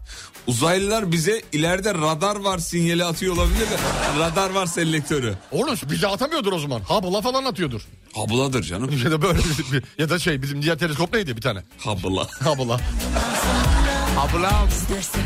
Uzaylılar 0.48 1.12
bize 1.12 1.42
ileride 1.52 1.94
radar 1.94 2.36
var 2.36 2.58
sinyali 2.58 3.06
atıyor 3.06 3.34
olabilir 3.36 3.60
de 3.60 3.78
radar 4.20 4.50
var 4.50 4.66
selektörü. 4.66 5.36
Oğlum 5.52 5.76
bize 5.92 6.08
atamıyordur 6.08 6.54
o 6.54 6.60
zaman. 6.60 6.80
Hubble 6.80 7.22
falan 7.22 7.46
atıyordur. 7.46 7.82
Habladır 8.14 8.64
canım. 8.64 8.92
Ya 9.04 9.12
da 9.12 9.22
böyle 9.22 9.40
ya 9.98 10.10
da 10.10 10.20
şey 10.20 10.42
bizim 10.42 10.62
diğer 10.62 10.78
teleskop 10.78 11.14
neydi 11.14 11.38
bir 11.38 11.42
tane? 11.42 11.64
Habla. 11.78 12.28
Hubble. 12.44 12.84
Hubble. 14.16 14.48
İstersen 14.70 15.22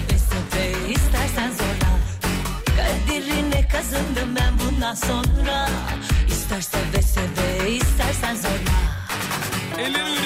istersen 0.89 1.51
zorla 1.51 1.95
Kaderine 2.77 3.67
kazındım 3.67 4.35
ben 4.35 4.53
bundan 4.59 4.95
sonra 4.95 5.69
İster 6.27 6.61
seve 6.61 7.01
seve 7.01 7.71
istersen 7.71 8.35
zorla 8.35 8.75
elleri 9.77 10.24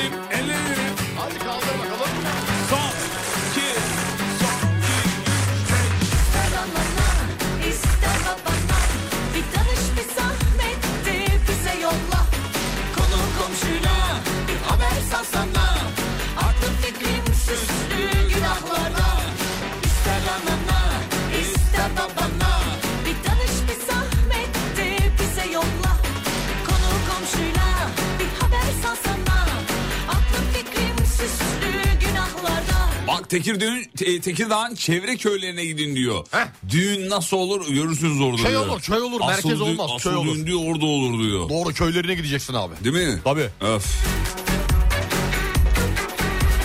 Bak 33.20 33.30
Tekirdağ'ın, 33.30 33.84
Te- 33.98 34.22
Tekirdağ'ın 34.22 34.76
çevre 34.76 35.18
köylerine 35.18 35.66
gidin 35.66 35.96
diyor. 35.96 36.26
Düğün 36.70 37.10
nasıl 37.10 37.38
olur 37.38 37.68
görürsünüz 37.74 38.22
orada 38.22 38.42
Köy 38.44 38.52
diyor. 38.52 38.68
olur, 38.68 38.82
köy 38.82 39.02
olur, 39.02 39.22
Asıl 39.22 39.28
merkez 39.28 39.52
düğün- 39.52 39.60
olmaz, 39.60 39.92
Asıl 39.96 40.10
köy 40.10 40.16
olur. 40.20 40.36
düğün 40.36 40.46
diyor 40.48 40.60
orada 40.66 40.86
olur 40.86 41.24
diyor. 41.24 41.50
Doğru 41.50 41.74
köylerine 41.74 42.14
gideceksin 42.16 42.54
abi. 42.54 42.74
Değil 42.84 43.08
mi? 43.08 43.20
Tabii. 43.24 43.50
Öf. 43.62 43.86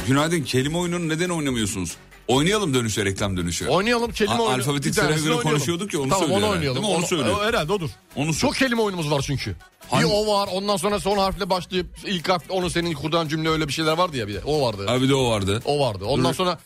Günaydın 0.09 0.43
kelime 0.43 0.78
oyununu 0.78 1.09
neden 1.09 1.28
oynamıyorsunuz? 1.28 1.97
Oynayalım 2.28 2.74
dönüşe 2.74 3.05
reklam 3.05 3.36
dönüşü. 3.36 3.66
Oynayalım 3.68 4.12
kelime 4.12 4.35
oyunu. 4.35 4.55
Alfabetik 4.55 4.94
sıraya 4.94 5.09
göre 5.10 5.20
oynayalım. 5.22 5.43
konuşuyorduk 5.43 5.94
ya 5.94 6.01
onu 6.01 6.09
tamam, 6.09 6.20
söylüyor 6.28 6.39
onu 6.39 6.47
herhalde, 6.47 6.59
oynayalım. 6.59 6.82
değil 6.82 6.93
mi? 6.94 6.98
Onu 6.98 7.06
söylüyor. 7.06 7.36
o- 7.40 7.44
herhalde 7.44 7.72
odur. 7.72 7.90
Onu 8.16 8.32
söyle. 8.35 8.39
Çok 8.52 8.56
kelime 8.56 8.82
oyunumuz 8.82 9.10
var 9.10 9.22
çünkü. 9.26 9.56
Hangi... 9.90 10.05
Bir 10.05 10.11
o 10.12 10.27
var 10.27 10.48
ondan 10.52 10.77
sonra 10.77 11.01
son 11.01 11.19
harfle 11.19 11.51
başlayıp 11.51 11.86
ilk 12.05 12.28
harf 12.28 12.43
onun 12.48 12.69
senin 12.69 12.94
kurdan 12.94 13.28
cümle 13.28 13.48
öyle 13.48 13.69
bir 13.69 13.73
şeyler 13.73 13.98
vardı 13.98 14.16
ya 14.16 14.28
bir 14.28 14.35
de 14.35 14.40
o 14.44 14.66
vardı. 14.66 14.86
Abi 14.89 15.09
de 15.09 15.15
o 15.15 15.31
vardı. 15.31 15.62
O 15.65 15.81
vardı 15.81 16.05
ondan 16.05 16.31
Dur. 16.31 16.36
sonra. 16.36 16.59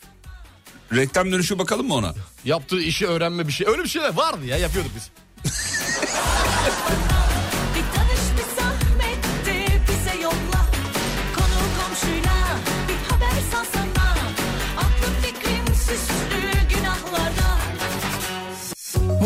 Reklam 0.93 1.33
dönüşü 1.33 1.59
bakalım 1.59 1.87
mı 1.87 1.95
ona? 1.95 2.15
Yaptığı 2.45 2.81
işi 2.81 3.07
öğrenme 3.07 3.47
bir 3.49 3.53
şey 3.53 3.67
öyle 3.67 3.85
bir 3.85 3.89
şeyler 3.89 4.15
vardı 4.15 4.47
ya 4.47 4.57
yapıyorduk 4.57 4.93
biz. 4.97 5.11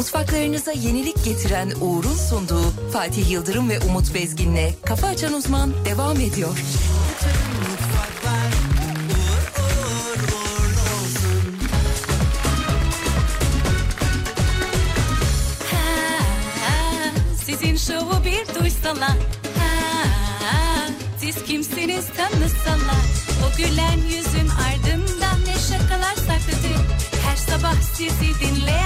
Mutfaklarınıza 0.03 0.73
yenilik 0.73 1.25
getiren 1.25 1.73
Uğur'un 1.81 2.15
sunduğu 2.15 2.91
Fatih 2.93 3.31
Yıldırım 3.31 3.71
ve 3.71 3.81
Umut 3.81 4.15
Bezgin'le 4.15 4.73
Kafa 4.85 5.07
Açan 5.07 5.33
Uzman 5.33 5.73
devam 5.85 6.21
ediyor. 6.21 6.59
Sizin 17.45 17.77
şovu 17.77 18.25
bir 18.25 18.61
duysalar 18.61 19.17
Siz 21.19 21.45
kimsiniz 21.45 22.07
tanısalar? 22.17 23.05
O 23.47 23.57
gülen 23.57 23.99
yüzün 24.07 24.49
ardından 24.49 25.41
ne 25.47 25.55
şakalar 25.69 26.15
sakladı? 26.15 26.75
Her 27.27 27.37
sabah 27.37 27.75
sizi 27.95 28.41
dinleyen 28.41 28.82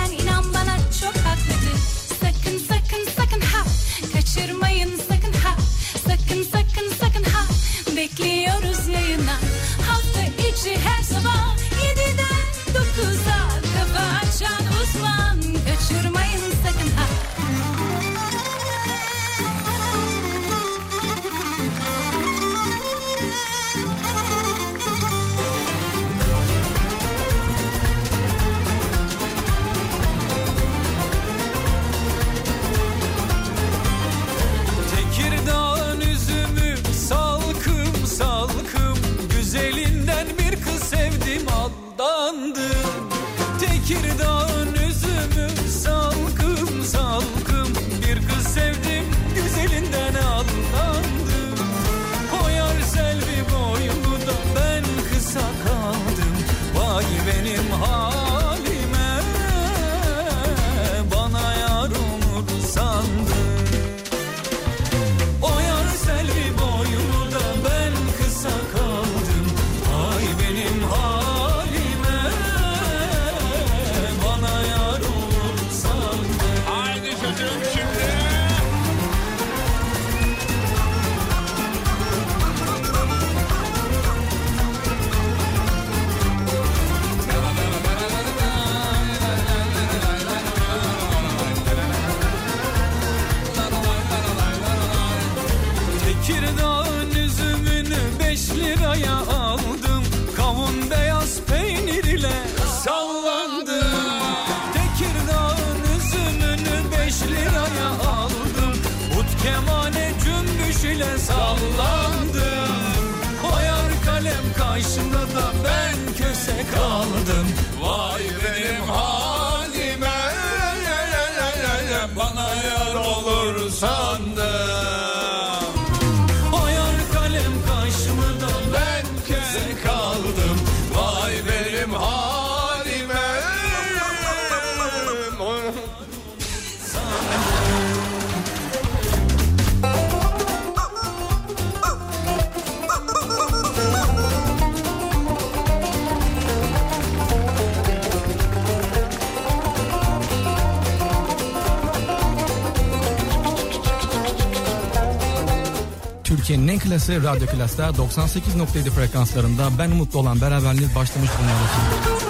klası 156.86 157.22
Radyo 157.22 157.46
Klas'ta 157.46 157.88
98.7 157.88 158.90
frekanslarında 158.90 159.68
ben 159.78 159.90
umutlu 159.90 160.18
olan 160.18 160.40
beraberliğiniz 160.40 160.94
başlamış 160.94 161.30
bulunuyoruz. 161.38 162.25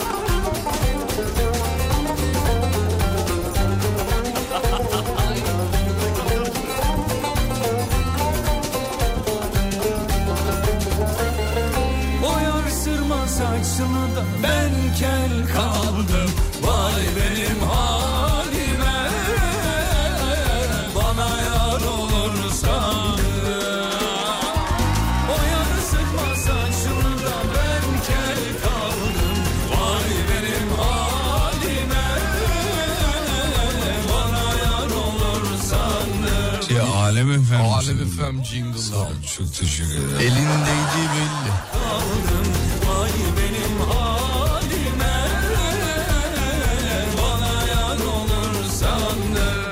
Alem 37.86 38.08
FM 38.08 38.44
jingle'ları. 38.44 39.08
Çok 39.36 39.54
teşekkür 39.54 39.90
ederim. 39.90 40.16
Elindeydi 40.20 41.02
belli. 41.14 41.52
Vay 42.88 43.10
benim 43.36 43.80
halime 43.80 45.16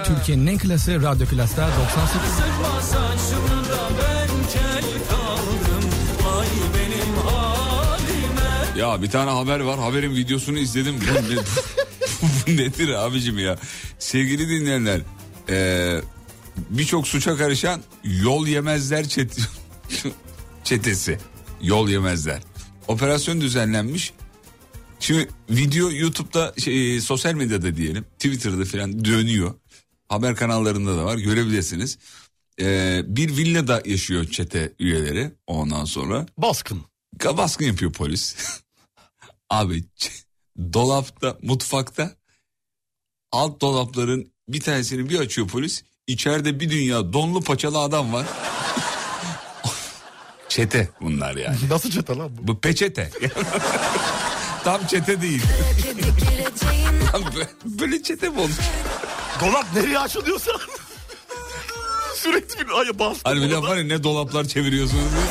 Türkiye'nin 0.05 0.47
en 0.47 0.59
klası 0.59 1.03
Radyo 1.03 1.27
Klas'ta 1.27 1.69
98 1.69 2.31
Sıkma 2.31 2.81
saçımı 2.81 3.65
da 3.65 3.89
ben 3.99 4.29
kel 4.53 4.91
kaldım 5.11 5.91
Vay 6.25 6.47
benim 6.75 7.15
halime 7.27 8.81
Ya 8.81 9.03
bir 9.03 9.11
tane 9.11 9.31
haber 9.31 9.61
var. 9.61 9.79
Haberin 9.79 10.15
videosunu 10.17 10.59
izledim. 10.59 10.95
Bu, 11.01 11.15
ne- 11.35 11.37
bu 12.23 12.63
nedir 12.63 12.89
abicim 12.89 13.39
ya? 13.39 13.59
Sevgili 13.99 14.49
dinleyenler. 14.49 15.01
eee, 15.49 16.01
Birçok 16.57 17.09
suça 17.09 17.37
karışan 17.37 17.83
yol 18.05 18.47
yemezler 18.47 19.09
çet 19.09 19.39
çetesi. 20.65 21.19
Yol 21.63 21.89
yemezler. 21.89 22.43
Operasyon 22.89 23.41
düzenlenmiş. 23.41 24.13
Şimdi 25.01 25.29
video 25.51 25.91
YouTube'da 25.91 26.55
şey, 26.59 27.01
sosyal 27.01 27.35
medyada 27.35 27.77
diyelim 27.77 28.05
Twitter'da 28.05 28.65
falan 28.65 29.05
dönüyor. 29.05 29.55
Haber 30.09 30.37
kanallarında 30.37 30.97
da 30.97 31.05
var 31.05 31.19
görebilirsiniz. 31.19 31.99
Ee, 32.61 33.03
bir 33.07 33.37
villada 33.37 33.83
yaşıyor 33.85 34.25
çete 34.25 34.73
üyeleri 34.79 35.33
ondan 35.47 35.85
sonra. 35.85 36.27
Baskın. 36.39 36.83
Baskın 37.25 37.65
yapıyor 37.65 37.93
polis. 37.93 38.37
Abi 39.51 39.85
dolapta 40.73 41.39
mutfakta 41.43 42.17
alt 43.33 43.61
dolapların 43.61 44.33
bir 44.49 44.61
tanesini 44.61 45.09
bir 45.09 45.19
açıyor 45.19 45.49
polis. 45.49 45.85
İçeride 46.15 46.61
bir 46.61 46.71
dünya 46.71 47.13
donlu 47.13 47.41
paçalı 47.41 47.79
adam 47.79 48.13
var. 48.13 48.27
çete 50.49 50.89
bunlar 51.01 51.37
yani. 51.37 51.57
Nasıl 51.71 51.91
çete 51.91 52.17
lan 52.17 52.31
bu? 52.39 52.49
Bu 52.49 52.61
peçete. 52.61 53.11
Tam 54.65 54.87
çete 54.87 55.23
değil. 55.23 55.43
Tam 57.13 57.23
böyle- 57.81 58.03
çete 58.03 58.29
mi 58.29 58.41
olur? 58.41 58.51
Dolap 59.41 59.67
nereye 59.75 59.99
açılıyorsa 59.99 60.51
sürekli 62.17 62.69
bir 62.69 62.73
aya 62.73 62.99
bastı. 62.99 63.21
Hani 63.25 63.41
bir 63.43 63.51
laf 63.51 63.65
var 63.65 63.77
ya 63.77 63.85
ne 63.85 64.03
dolaplar 64.03 64.45
çeviriyorsunuz 64.45 65.03
diye. 65.13 65.25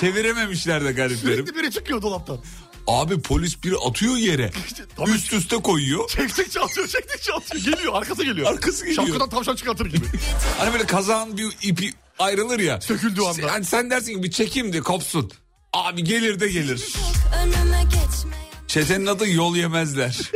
Çevirememişler 0.00 0.84
de 0.84 0.92
gariplerim. 0.92 1.46
Sürekli 1.46 1.54
biri 1.62 1.70
çıkıyor 1.70 2.02
dolaptan. 2.02 2.38
Abi 2.86 3.20
polis 3.20 3.64
bir 3.64 3.74
atıyor 3.88 4.16
yere. 4.16 4.50
Üst 5.06 5.32
üste 5.32 5.56
koyuyor. 5.56 6.08
Çektikçe 6.08 6.60
atıyor, 6.60 6.88
çektikçe 6.88 7.32
atıyor. 7.32 7.64
Geliyor, 7.64 7.94
arkası 7.94 8.24
geliyor. 8.24 8.46
Arkası 8.52 8.86
geliyor. 8.86 9.06
Şapkadan 9.06 9.28
tavşan 9.28 9.56
çıkartır 9.56 9.86
gibi. 9.86 10.04
Hani 10.58 10.72
böyle 10.72 10.86
kazağın 10.86 11.36
bir 11.36 11.56
ipi 11.62 11.94
ayrılır 12.18 12.58
ya. 12.58 12.80
Söküldüğü 12.80 13.22
anda. 13.22 13.52
Hani 13.52 13.64
sen 13.64 13.90
dersin 13.90 14.14
ki 14.14 14.22
bir 14.22 14.30
çekeyim 14.30 14.72
de 14.72 14.80
kopsun. 14.80 15.32
Abi 15.72 16.04
gelir 16.04 16.40
de 16.40 16.48
gelir. 16.48 16.92
Çetenin 18.68 19.06
adı 19.06 19.28
yol 19.30 19.56
yemezler. 19.56 20.18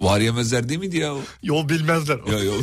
Var 0.00 0.20
yemezler 0.20 0.68
değil 0.68 0.80
miydi 0.80 0.96
ya 0.98 1.14
o? 1.14 1.20
Yol 1.42 1.68
bilmezler. 1.68 2.18
Ya 2.32 2.38
yol. 2.38 2.62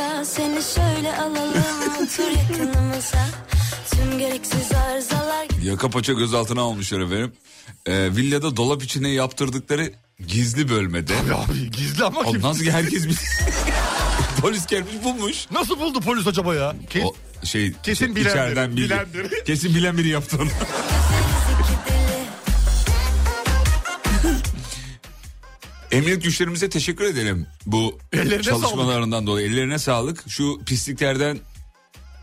Aramıza 0.00 0.24
Seni 0.24 0.62
şöyle 0.74 1.16
alalım 1.16 1.64
otur 2.02 2.30
yakınımıza 2.30 3.26
Tüm 3.90 4.18
gereksiz 4.18 4.72
arızalar 4.72 5.46
Yaka 5.62 5.90
paça 5.90 6.12
gözaltına 6.12 6.60
almışlar 6.60 7.00
efendim. 7.00 7.32
Ee, 7.86 8.16
villada 8.16 8.56
dolap 8.56 8.82
içine 8.82 9.08
yaptırdıkları 9.08 9.92
gizli 10.26 10.68
bölmede. 10.68 11.14
Abi, 11.16 11.34
abi 11.34 11.70
gizli 11.70 12.04
ama 12.04 12.24
kim? 12.24 12.42
nasıl 12.42 12.64
ki 12.64 12.72
herkes 12.72 13.06
bir... 13.08 13.16
Polis 14.40 14.66
gelmiş 14.66 14.92
bulmuş. 15.04 15.46
Nasıl 15.50 15.80
buldu 15.80 16.00
polis 16.00 16.26
acaba 16.26 16.54
ya? 16.54 16.74
Ke- 16.94 17.04
O 17.04 17.14
şey 17.46 17.72
Kesin 17.82 18.06
şey, 18.06 18.14
bilendir, 18.16 18.30
içeriden 18.30 18.70
bildi. 18.76 18.84
bilendir. 18.84 19.44
Kesin 19.44 19.74
bilen 19.74 19.98
biri 19.98 20.08
yaptı 20.08 20.36
onu. 20.42 20.48
Emniyet 25.92 26.22
güçlerimize 26.22 26.68
teşekkür 26.70 27.04
edelim 27.04 27.46
bu 27.66 27.98
Ellerine 28.12 28.42
çalışmalarından 28.42 29.26
dolayı. 29.26 29.46
Ellerine 29.50 29.78
sağlık. 29.78 30.24
Şu 30.28 30.60
pisliklerden 30.66 31.38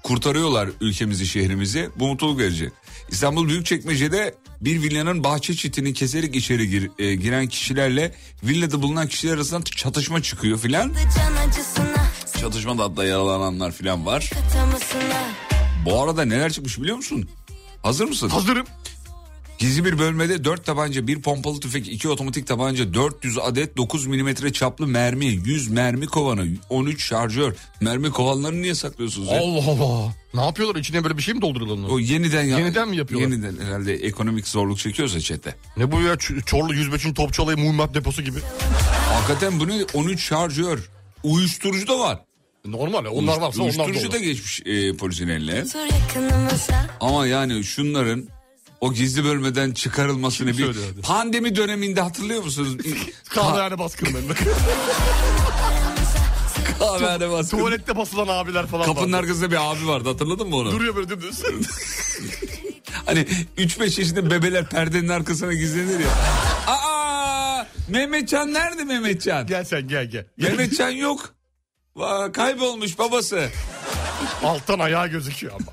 kurtarıyorlar 0.04 0.70
ülkemizi, 0.82 1.28
şehrimizi. 1.28 1.90
Bu 1.96 2.08
mutluluk 2.08 2.40
verici. 2.40 2.72
İstanbul 3.10 3.48
Büyükçekmece'de 3.50 4.36
bir 4.62 4.82
villanın 4.84 5.24
bahçe 5.24 5.56
çitini 5.56 5.94
keserek 5.94 6.36
içeri 6.36 6.70
gir- 6.70 6.92
e, 7.00 7.16
giren 7.16 7.48
kişilerle 7.48 8.16
villada 8.44 8.82
bulunan 8.82 9.08
kişiler 9.08 9.34
arasında 9.34 9.64
çatışma 9.64 10.22
çıkıyor 10.22 10.60
filan. 10.60 10.94
Çatışmada 12.42 12.84
hatta 12.84 13.06
yaralananlar 13.06 13.72
filan 13.72 14.06
var. 14.06 14.30
Bu 15.86 16.04
arada 16.04 16.26
neler 16.26 16.52
çıkmış 16.54 16.80
biliyor 16.82 16.98
musun? 16.98 17.30
Hazır 17.84 18.06
mısın? 18.06 18.30
Hazırım. 18.30 18.66
Gizli 19.60 19.86
bir 19.86 20.00
bölmede 20.00 20.44
4 20.44 20.66
tabanca, 20.66 21.08
bir 21.08 21.22
pompalı 21.22 21.60
tüfek, 21.60 21.88
2 21.88 22.10
otomatik 22.10 22.48
tabanca, 22.48 22.94
400 22.94 23.38
adet 23.38 23.78
9 23.78 24.06
milimetre 24.06 24.54
çaplı 24.54 24.88
mermi, 24.88 25.26
100 25.26 25.68
mermi 25.70 26.06
kovanı, 26.06 26.48
13 26.70 27.04
şarjör. 27.06 27.54
Mermi 27.82 28.10
kovanlarını 28.12 28.62
niye 28.62 28.76
saklıyorsunuz 28.76 29.28
ya? 29.28 29.40
Allah 29.40 29.72
Allah. 29.72 30.14
Ne 30.34 30.42
yapıyorlar? 30.46 30.80
İçine 30.80 31.04
böyle 31.04 31.18
bir 31.18 31.22
şey 31.22 31.34
mi 31.34 31.42
dolduruyorlar? 31.42 31.76
onu? 31.84 31.94
O 31.94 32.00
yeniden 32.00 32.44
ya- 32.44 32.58
Yeniden 32.60 32.90
mi 32.90 32.98
yapıyorlar? 32.98 33.28
Yeniden 33.30 33.66
herhalde 33.66 33.94
ekonomik 33.94 34.48
zorluk 34.48 34.78
çekiyorsa 34.80 35.20
çete. 35.20 35.56
Ne 35.78 35.92
bu 35.92 36.02
ya? 36.02 36.14
Ç- 36.14 36.46
Çorlu 36.46 36.74
105'in 36.74 37.14
Topçu 37.14 37.44
Alayı 37.44 37.58
mühimmat 37.58 37.94
deposu 37.96 38.22
gibi. 38.22 38.40
Hakikaten 39.14 39.60
bu 39.60 39.68
ne? 39.68 39.84
13 39.94 40.22
şarjör. 40.24 40.90
Uyuşturucu 41.24 41.88
da 41.88 42.00
var. 42.00 42.20
Normal. 42.66 43.06
Onlar 43.06 43.38
varsa 43.42 43.64
onlar 43.64 43.78
da 43.78 43.84
Uyuşturucu 43.84 44.12
da 44.12 44.18
geçmiş 44.18 44.62
e, 44.66 44.98
polisin 44.98 45.28
eline. 45.28 45.64
Ama 47.00 47.28
yani 47.28 47.64
şunların 47.64 48.28
o 48.82 48.94
gizli 48.94 49.24
bölmeden 49.24 49.72
çıkarılmasını 49.72 50.58
bir 50.58 50.76
pandemi 51.04 51.56
döneminde 51.56 52.02
hatırlıyor 52.02 52.44
musunuz? 52.44 52.78
Kahvehane 53.30 53.80
baskınlarında. 53.80 54.34
Kahvehane 56.80 57.30
baskını. 57.32 57.60
Tuvalette 57.60 57.98
basılan 57.98 58.28
abiler 58.28 58.68
falan 58.68 58.86
Kapının 58.86 59.14
vardı. 59.14 59.18
arkasında 59.18 59.52
bir 59.52 59.72
abi 59.72 59.88
vardı 59.88 60.10
hatırladın 60.10 60.50
mı 60.50 60.56
onu? 60.56 60.72
Duruyor 60.72 60.96
böyle 60.96 61.10
dümdüz. 61.10 61.44
Hani 63.06 63.20
3-5 63.58 63.84
yaşında 64.00 64.32
bebeler 64.32 64.70
perdenin 64.70 65.08
arkasına 65.08 65.54
gizlenir 65.54 66.00
ya. 66.00 66.10
Aa! 66.68 67.66
Mehmetcan 67.88 68.54
nerede 68.54 68.84
Mehmetcan? 68.84 69.48
gel 69.48 69.64
sen 69.66 69.88
gel 69.88 70.06
gel. 70.06 70.26
Mehmetcan 70.38 70.90
yok. 70.90 71.34
Vay, 71.96 72.32
kaybolmuş 72.32 73.00
babası. 73.00 73.50
Alttan 74.44 74.80
ayağı 74.80 75.08
gözüküyor 75.08 75.54
ama. 75.54 75.72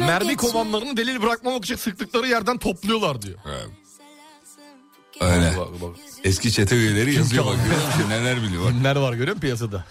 Mermi 0.00 0.36
kovanlarını 0.36 0.96
delil 0.96 1.22
bırakmamak 1.22 1.64
için 1.64 1.76
sıktıkları 1.76 2.28
yerden 2.28 2.58
topluyorlar 2.58 3.22
diyor. 3.22 3.38
Öyle. 5.20 5.54
Bak, 5.58 5.68
bak. 5.82 5.96
Eski 6.24 6.52
çete 6.52 6.76
üyeleri 6.76 7.14
yazıyor 7.14 7.46
bak. 7.46 7.56
görüyor? 7.64 8.10
Neler 8.10 8.42
biliyor 8.42 8.64
bak. 8.64 8.72
Kimler 8.72 8.96
var 8.96 9.12
görüyor 9.12 9.36
musun 9.36 9.40
piyasada? 9.40 9.84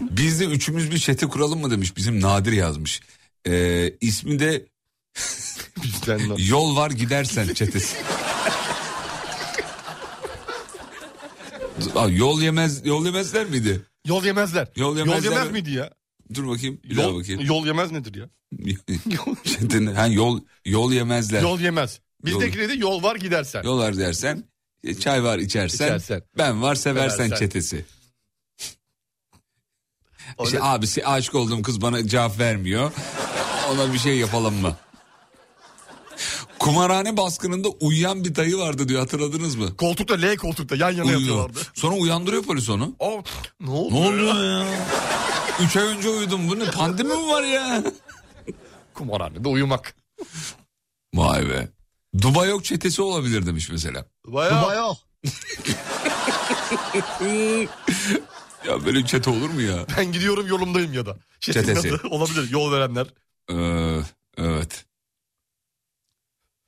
Biz 0.00 0.40
de 0.40 0.44
üçümüz 0.44 0.90
bir 0.90 0.98
çete 0.98 1.26
kuralım 1.26 1.60
mı 1.60 1.70
demiş. 1.70 1.96
Bizim 1.96 2.20
Nadir 2.20 2.52
yazmış. 2.52 3.00
Ee, 3.46 3.92
ismi 4.00 4.38
de. 4.38 4.66
Yol 6.38 6.76
var 6.76 6.90
gidersen 6.90 7.54
çetesi. 7.54 7.96
Aa, 11.94 12.08
yol 12.08 12.42
yemez 12.42 12.86
yol 12.86 13.06
yemezler 13.06 13.46
miydi? 13.46 13.80
Yol 14.06 14.24
yemezler. 14.24 14.68
Yol 14.76 14.96
Yol 14.98 15.06
yemezler 15.06 15.30
yemez 15.30 15.46
mi? 15.46 15.52
miydi 15.52 15.70
ya? 15.70 15.90
Dur 16.34 16.48
bakayım. 16.48 16.80
Bir 16.84 16.96
daha 16.96 17.06
Yol, 17.06 17.18
bakayım. 17.20 17.40
yol 17.44 17.66
yemez 17.66 17.90
nedir 17.92 18.14
ya? 18.14 18.28
Ha, 19.96 20.06
yol 20.06 20.40
yol 20.64 20.92
yemezler. 20.92 21.42
Yol, 21.42 21.50
Yol 21.50 21.60
yemez. 21.60 22.00
Bizdeki 22.24 22.58
neydi? 22.58 22.78
Yol 22.78 23.02
var 23.02 23.16
gidersen. 23.16 23.64
var 23.66 23.96
dersen 23.96 24.44
e, 24.84 24.94
çay 24.94 25.24
var 25.24 25.38
içersen, 25.38 25.86
İçersen. 25.86 26.22
ben 26.38 26.62
var 26.62 26.74
seversen, 26.74 27.16
Seversen. 27.16 27.36
çetesi. 27.46 27.84
Öyle- 30.38 30.44
İşte 30.44 30.62
abisi 30.62 31.06
aşık 31.06 31.34
olduğum 31.34 31.62
kız 31.62 31.80
bana 31.82 32.06
cevap 32.08 32.38
vermiyor. 32.38 32.92
Ona 33.72 33.92
bir 33.92 33.98
şey 33.98 34.16
yapalım 34.18 34.54
mı? 34.54 34.76
Kumarhane 36.58 37.16
baskınında 37.16 37.68
uyuyan 37.68 38.24
bir 38.24 38.34
dayı 38.34 38.56
vardı 38.58 38.88
diyor 38.88 39.00
hatırladınız 39.00 39.54
mı? 39.56 39.76
Koltukta 39.76 40.14
L 40.14 40.36
koltukta 40.36 40.76
yan 40.76 40.90
yana 40.90 41.02
Uyuyor. 41.04 41.20
yatıyorlardı. 41.20 41.58
Sonra 41.74 41.96
uyandırıyor 41.96 42.42
polis 42.42 42.68
onu. 42.70 42.96
Aa, 43.00 43.08
ne 43.60 43.70
oldu? 43.70 43.94
Ne 43.94 43.98
oluyor 44.08 44.60
ya? 44.60 44.66
Üç 45.64 45.76
ay 45.76 45.84
önce 45.84 46.08
uyudum. 46.08 46.48
Bu 46.48 46.58
ne 46.58 46.70
pandemi 46.70 47.08
mi 47.14 47.28
var 47.28 47.42
ya? 47.42 47.82
Kumarhanede 48.94 49.48
uyumak. 49.48 49.94
Vay 51.14 51.48
be. 51.48 51.68
Dubai 52.22 52.48
yok 52.48 52.64
çetesi 52.64 53.02
olabilir 53.02 53.46
demiş 53.46 53.70
mesela. 53.70 54.04
Bayağı. 54.26 54.66
Bayağı. 54.66 54.94
Ya 58.66 58.84
böyle 58.84 59.06
çete 59.06 59.30
olur 59.30 59.50
mu 59.50 59.60
ya? 59.60 59.86
Ben 59.96 60.12
gidiyorum 60.12 60.46
yolumdayım 60.46 60.92
ya 60.92 61.06
da. 61.06 61.16
Şetin 61.40 61.60
Çetesi. 61.60 61.94
adı 61.94 62.08
Olabilir 62.08 62.50
yol 62.50 62.72
verenler. 62.72 63.06
Ee, 63.50 64.00
evet. 64.38 64.84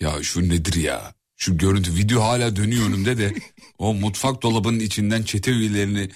Ya 0.00 0.22
şu 0.22 0.48
nedir 0.48 0.74
ya? 0.74 1.14
Şu 1.36 1.58
görüntü 1.58 1.94
video 1.94 2.22
hala 2.22 2.56
dönüyor 2.56 2.86
önümde 2.88 3.18
de 3.18 3.34
o 3.78 3.94
mutfak 3.94 4.42
dolabının 4.42 4.80
içinden 4.80 5.22
çete 5.22 5.50
üyelerini 5.50 6.10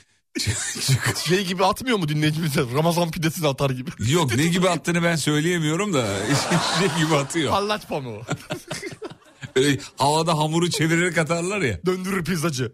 Şey 1.24 1.44
gibi 1.44 1.64
atmıyor 1.64 1.98
mu 1.98 2.08
dinleyicimize? 2.08 2.60
Ramazan 2.74 3.10
pidesini 3.10 3.48
atar 3.48 3.70
gibi. 3.70 3.90
Yok 4.12 4.36
ne 4.36 4.46
gibi 4.46 4.68
attığını 4.68 5.02
ben 5.02 5.16
söyleyemiyorum 5.16 5.94
da 5.94 6.06
şey 6.78 7.04
gibi 7.04 7.16
atıyor. 7.16 7.50
Hallaç 7.50 7.88
pamuğu. 7.88 8.22
Öyle 9.56 9.78
havada 9.96 10.38
hamuru 10.38 10.70
çevirerek 10.70 11.18
atarlar 11.18 11.60
ya. 11.60 11.80
Döndürür 11.86 12.24
pizzacı. 12.24 12.72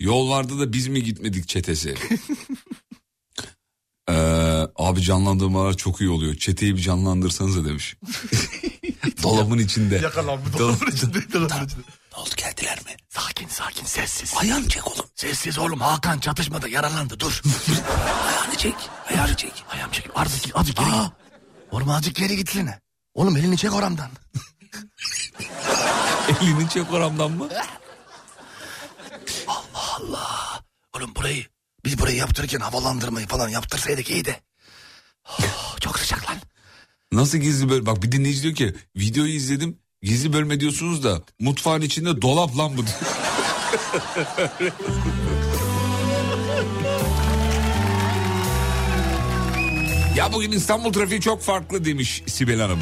Yol 0.00 0.30
vardı 0.30 0.60
da 0.60 0.72
biz 0.72 0.88
mi 0.88 1.02
gitmedik 1.02 1.48
çetesi? 1.48 1.94
Ee, 4.08 4.12
abi 4.76 5.02
canlandırmalar 5.02 5.76
çok 5.76 6.00
iyi 6.00 6.10
oluyor. 6.10 6.34
Çeteyi 6.34 6.76
bir 6.76 6.80
canlandırsanıza 6.80 7.64
demiş. 7.64 7.96
Dolabın 9.22 9.58
içinde. 9.58 9.94
Yakalanmış 9.94 10.58
dolabın 10.58 10.86
içinde. 10.90 11.32
Dolabın 11.32 11.66
içinde. 11.66 11.82
Oldu 12.20 12.30
geldiler 12.36 12.78
mi? 12.84 12.96
Sakin 13.08 13.48
sakin 13.48 13.84
sessiz. 13.84 14.34
Ayağını 14.36 14.68
çek 14.68 14.86
oğlum. 14.86 15.06
Sessiz 15.14 15.58
oğlum 15.58 15.80
Hakan 15.80 16.18
çatışmada 16.18 16.68
yaralandı 16.68 17.20
dur. 17.20 17.42
Ayağını 18.28 18.56
çek. 18.56 18.74
Ayağını 19.10 19.36
çek. 19.36 19.64
Ayağım 19.70 19.90
çek. 19.90 20.06
Azıcık, 20.14 20.56
azıcık 20.56 20.76
geri 20.76 20.90
git. 20.90 21.12
Oğlum 21.70 21.90
azıcık 21.90 22.16
geri 22.16 22.36
gitsene. 22.36 22.80
Oğlum 23.14 23.36
elini 23.36 23.56
çek 23.56 23.74
oramdan. 23.74 24.10
Elini 26.42 26.68
çek 26.68 26.92
oramdan 26.92 27.30
mı? 27.30 27.48
Allah. 29.74 30.62
Oğlum 30.96 31.14
burayı 31.14 31.46
biz 31.84 31.98
burayı 31.98 32.16
yaptırırken 32.16 32.60
havalandırmayı 32.60 33.26
falan 33.26 33.48
yaptırsaydık 33.48 34.10
iyiydi. 34.10 34.40
Oh, 35.28 35.76
çok 35.80 35.98
sıcak 35.98 36.30
lan. 36.30 36.36
Nasıl 37.12 37.38
gizli 37.38 37.68
bölme? 37.70 37.86
Bak 37.86 38.02
bir 38.02 38.12
dinleyici 38.12 38.42
diyor 38.42 38.54
ki 38.54 38.74
videoyu 38.96 39.32
izledim 39.32 39.78
gizli 40.02 40.32
bölme 40.32 40.60
diyorsunuz 40.60 41.04
da 41.04 41.22
mutfağın 41.40 41.82
içinde 41.82 42.22
dolap 42.22 42.58
lan 42.58 42.72
bu. 42.76 42.84
ya 50.16 50.32
bugün 50.32 50.52
İstanbul 50.52 50.92
trafiği 50.92 51.20
çok 51.20 51.42
farklı 51.42 51.84
demiş 51.84 52.22
Sibel 52.26 52.60
Hanım. 52.60 52.80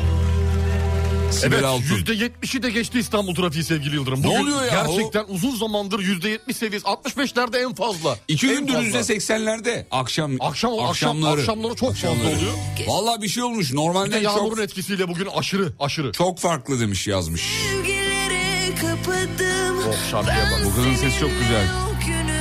Sibel 1.30 1.52
Evet 1.56 1.64
Altun. 1.64 1.82
yüzde 1.94 2.14
yetmişi 2.14 2.62
de 2.62 2.70
geçti 2.70 2.98
İstanbul 2.98 3.34
trafiği 3.34 3.64
sevgili 3.64 3.94
Yıldırım. 3.94 4.20
Ne 4.20 4.24
Bugün 4.26 4.38
oluyor 4.38 4.64
ya? 4.64 4.84
Gerçekten 4.86 5.24
uzun 5.28 5.56
zamandır 5.56 5.98
yüzde 6.00 6.28
yetmiş 6.28 6.56
seviyesi 6.56 6.86
65'lerde 6.86 7.59
en 7.64 7.74
fazla. 7.74 8.18
İki 8.28 8.46
En 8.50 8.55
gündür 8.56 8.72
fazla. 8.72 8.84
yüzde 8.86 9.05
seksenlerde 9.05 9.86
akşam 9.90 10.32
Akşam, 10.40 10.72
akşam, 10.72 10.86
akşamları. 10.86 11.40
akşamları 11.40 11.74
çok 11.74 11.94
fazla 11.94 12.10
oluyor. 12.26 12.52
Vallahi 12.86 13.22
bir 13.22 13.28
şey 13.28 13.42
olmuş 13.42 13.68
Bir 13.68 13.72
de 13.72 13.76
normalde 13.76 14.18
yağmurun 14.18 14.56
çok 14.56 14.64
etkisiyle 14.64 15.09
bugün 15.09 15.26
aşırı 15.26 15.72
aşırı. 15.80 16.12
çok 16.12 16.38
farklı 16.38 16.80
demiş 16.80 17.06
yazmış. 17.06 17.42
Sevgilere 17.42 18.74
kapadım. 18.74 19.78
Oh 19.88 20.10
şarkıya 20.10 20.44
bak. 20.52 20.60
Bu 20.64 20.74
kızın 20.74 20.94
sesi 20.94 21.20
çok 21.20 21.30
güzel. 21.40 21.66
O 21.88 22.06
günü 22.06 22.38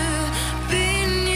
bin 0.71 1.27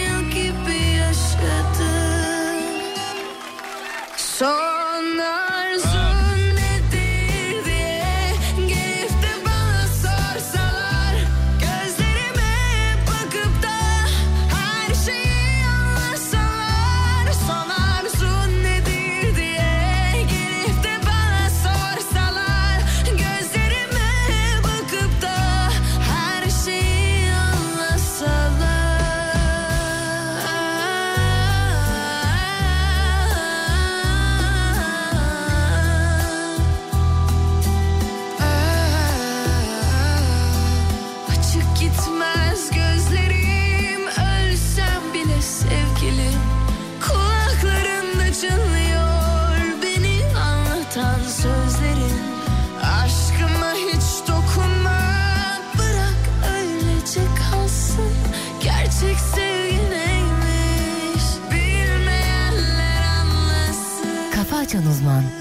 Açan 64.72 64.88
Uzman. 64.88 65.41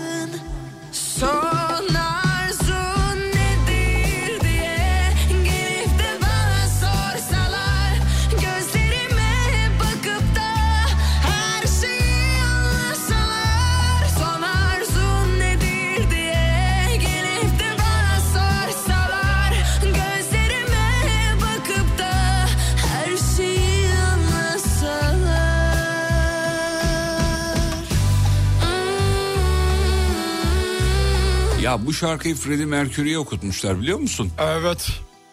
Bu 31.91 31.95
şarkıyı 31.95 32.35
Freddie 32.35 32.67
Mercury'ye 32.67 33.19
okutmuşlar 33.19 33.81
biliyor 33.81 33.99
musun? 33.99 34.31
Evet. 34.39 34.89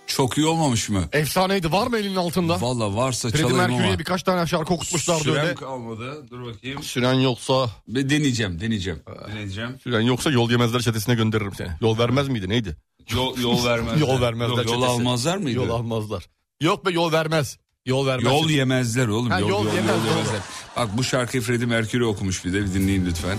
Çok 0.08 0.38
iyi 0.38 0.46
olmamış 0.48 0.90
mı? 0.90 1.04
Efsaneydi 1.12 1.72
var 1.72 1.88
mı 1.88 1.98
elinin 1.98 2.16
altında? 2.16 2.62
Valla 2.62 2.96
varsa 2.96 3.30
Freddie 3.30 3.42
çalayım 3.42 3.58
Mercury'ye 3.58 3.88
ama. 3.90 4.00
birkaç 4.00 4.24
tane 4.24 4.48
şarkı 4.48 4.74
okutmuşlardı 4.74 5.24
Sürem 5.24 5.44
öyle. 5.46 5.56
kalmadı. 5.56 6.26
Dur 6.32 6.46
bakayım. 6.46 6.84
Süren 6.84 7.14
yoksa 7.14 7.70
Ve 7.88 8.10
deneyeceğim, 8.10 8.60
deneyeceğim. 8.62 9.00
Deneyeceğim. 9.32 9.80
süren 9.84 10.02
yoksa 10.02 10.32
yol 10.32 10.52
yemezler 10.52 10.80
çetesine 10.80 11.16
gönderirim 11.16 11.56
seni. 11.58 11.70
Yol 11.82 11.98
vermez 11.98 12.28
miydi 12.28 12.50
neydi? 12.50 12.78
Yol, 13.14 13.38
yol 13.38 13.66
vermezler. 13.66 13.98
Yol 14.08 14.22
vermezler 14.22 14.56
Yok, 14.58 14.66
yol 14.66 14.74
çetesi. 14.74 14.88
almazlar 14.92 15.38
mıydı? 15.38 15.58
Yol 15.58 15.70
almazlar. 15.70 16.26
Yok 16.62 16.86
be 16.86 16.92
yol 16.92 17.12
vermez. 17.12 17.58
Yol 17.86 18.08
vermez. 18.08 18.26
Yol 18.34 18.50
yemezler 18.50 19.08
oğlum. 19.08 19.30
Ha, 19.30 19.40
yol, 19.40 19.50
yol 19.50 19.66
yol, 19.66 19.74
yemez, 19.74 19.90
yol 20.06 20.12
yemezler. 20.16 20.40
Bak 20.78 20.98
bu 20.98 21.04
şarkıyı 21.04 21.44
Freddie 21.44 21.66
Mercury 21.68 22.04
okumuş 22.04 22.46
bir 22.46 22.54
de 22.54 22.62
bir 22.64 22.74
dinleyin 22.74 23.06
lütfen. 23.06 23.38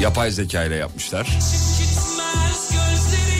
Yapay 0.00 0.30
zeka 0.30 0.64
ile 0.64 0.76
yapmışlar. 0.76 1.24
Gitmez 1.24 2.70
gözlerim 2.72 3.38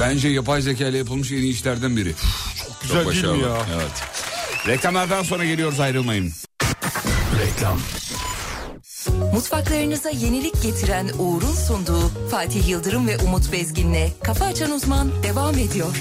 Bence 0.00 0.28
yapay 0.28 0.62
zeka 0.62 0.88
ile 0.88 0.98
yapılmış 0.98 1.32
en 1.32 1.36
iyi 1.36 1.52
işlerden 1.52 1.96
biri. 1.96 2.14
Çok 2.58 2.82
güzel 2.82 3.24
değil 3.24 3.36
mi 3.36 3.42
ya? 3.42 3.66
Evet. 3.74 4.02
Reklamlardan 4.66 5.22
sonra 5.22 5.44
geliyoruz 5.44 5.80
ayrılmayın. 5.80 6.32
Reklam. 7.40 7.80
Mutfaklarınıza 9.32 10.10
yenilik 10.10 10.62
getiren 10.62 11.10
Uğur'un 11.18 11.54
sunduğu 11.54 12.10
Fatih 12.30 12.68
Yıldırım 12.68 13.06
ve 13.06 13.18
Umut 13.18 13.52
Bezgin'le 13.52 14.10
Kafa 14.22 14.44
Açan 14.44 14.70
Uzman 14.70 15.22
devam 15.22 15.58
ediyor. 15.58 15.96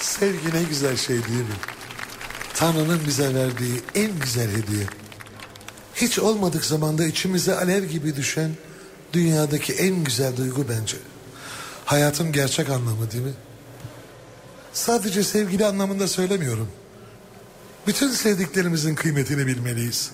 Sevgi 0.00 0.54
ne 0.54 0.62
güzel 0.62 0.96
şey 0.96 1.16
değil 1.16 1.40
mi? 1.40 1.56
Tanrı'nın 2.54 3.00
bize 3.06 3.34
verdiği 3.34 3.80
en 3.94 4.20
güzel 4.20 4.50
hediye. 4.50 4.84
Hiç 5.94 6.18
olmadık 6.18 6.64
zamanda 6.64 7.06
içimize 7.06 7.54
alev 7.54 7.84
gibi 7.84 8.16
düşen 8.16 8.50
dünyadaki 9.14 9.72
en 9.72 10.04
güzel 10.04 10.36
duygu 10.36 10.66
bence. 10.68 10.96
Hayatın 11.84 12.32
gerçek 12.32 12.70
anlamı 12.70 13.10
değil 13.10 13.24
mi? 13.24 13.34
Sadece 14.72 15.22
sevgili 15.22 15.66
anlamında 15.66 16.08
söylemiyorum. 16.08 16.68
Bütün 17.86 18.10
sevdiklerimizin 18.10 18.94
kıymetini 18.94 19.46
bilmeliyiz. 19.46 20.10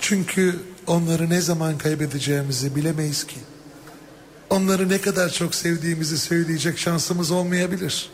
Çünkü 0.00 0.60
onları 0.86 1.30
ne 1.30 1.40
zaman 1.40 1.78
kaybedeceğimizi 1.78 2.76
bilemeyiz 2.76 3.26
ki. 3.26 3.36
Onları 4.50 4.88
ne 4.88 5.00
kadar 5.00 5.30
çok 5.30 5.54
sevdiğimizi 5.54 6.18
söyleyecek 6.18 6.78
şansımız 6.78 7.30
olmayabilir. 7.30 8.10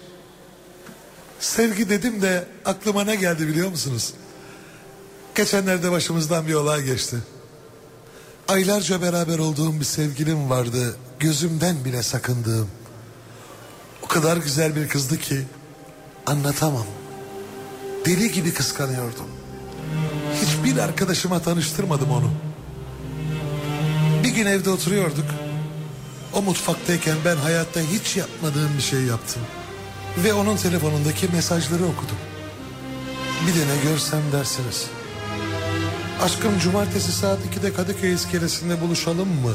Sevgi 1.41 1.89
dedim 1.89 2.23
de 2.23 2.45
aklıma 2.65 3.05
ne 3.05 3.17
geldi 3.17 3.49
biliyor 3.49 3.69
musunuz? 3.71 4.15
Geçenlerde 5.35 5.91
başımızdan 5.91 6.47
bir 6.47 6.55
olay 6.55 6.83
geçti. 6.83 7.17
Aylarca 8.49 9.03
beraber 9.03 9.39
olduğum 9.39 9.81
bir 9.81 9.85
sevgilim 9.85 10.51
vardı. 10.51 10.97
Gözümden 11.21 11.85
bile 11.85 12.03
sakındığım. 12.03 12.69
O 14.03 14.07
kadar 14.07 14.37
güzel 14.37 14.77
bir 14.77 14.89
kızdı 14.89 15.19
ki 15.19 15.43
anlatamam. 16.27 16.87
Deli 18.07 18.33
gibi 18.33 18.55
kıskanıyordum. 18.55 19.27
Hiçbir 20.43 20.79
arkadaşıma 20.79 21.43
tanıştırmadım 21.43 22.11
onu. 22.11 22.31
Bir 24.25 24.35
gün 24.35 24.47
evde 24.47 24.71
oturuyorduk. 24.71 25.27
O 26.33 26.43
mutfaktayken 26.43 27.17
ben 27.25 27.37
hayatta 27.37 27.81
hiç 27.81 28.17
yapmadığım 28.17 28.77
bir 28.77 28.83
şey 28.83 29.01
yaptım. 29.01 29.43
Ve 30.25 30.35
onun 30.35 30.57
telefonundaki 30.57 31.29
mesajları 31.29 31.85
okudum. 31.85 32.19
Bir 33.47 33.55
de 33.55 33.67
ne 33.67 33.91
görsem 33.91 34.23
dersiniz. 34.33 34.87
Aşkım 36.23 36.59
cumartesi 36.59 37.13
saat 37.13 37.39
2'de 37.39 37.73
Kadıköy 37.73 38.15
iskelesinde 38.15 38.81
buluşalım 38.81 39.29
mı? 39.29 39.55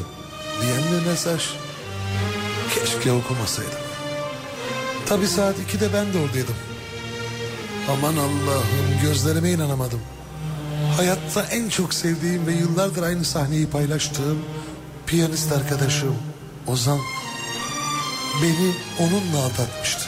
Diyen 0.61 0.81
bir 0.91 1.07
mesaj. 1.07 1.44
Keşke 2.76 3.11
okumasaydım. 3.11 3.80
Tabi 5.06 5.27
saat 5.27 5.56
2'de 5.56 5.94
ben 5.94 6.14
de 6.14 6.18
oradaydım. 6.18 6.56
Aman 7.90 8.14
Allah'ım 8.14 9.02
gözlerime 9.03 9.52
inanamadım. 9.52 10.02
Hayatta 10.98 11.44
en 11.44 11.69
çok 11.69 11.94
sevdiğim 11.94 12.48
ve 12.48 12.53
yıllardır 12.53 13.03
aynı 13.03 13.26
sahneyi 13.26 13.69
paylaştığım 13.69 14.40
piyanist 15.07 15.52
arkadaşım 15.52 16.15
Ozan 16.68 16.99
beni 18.44 18.73
onunla 18.99 19.45
aldatmıştı. 19.45 20.06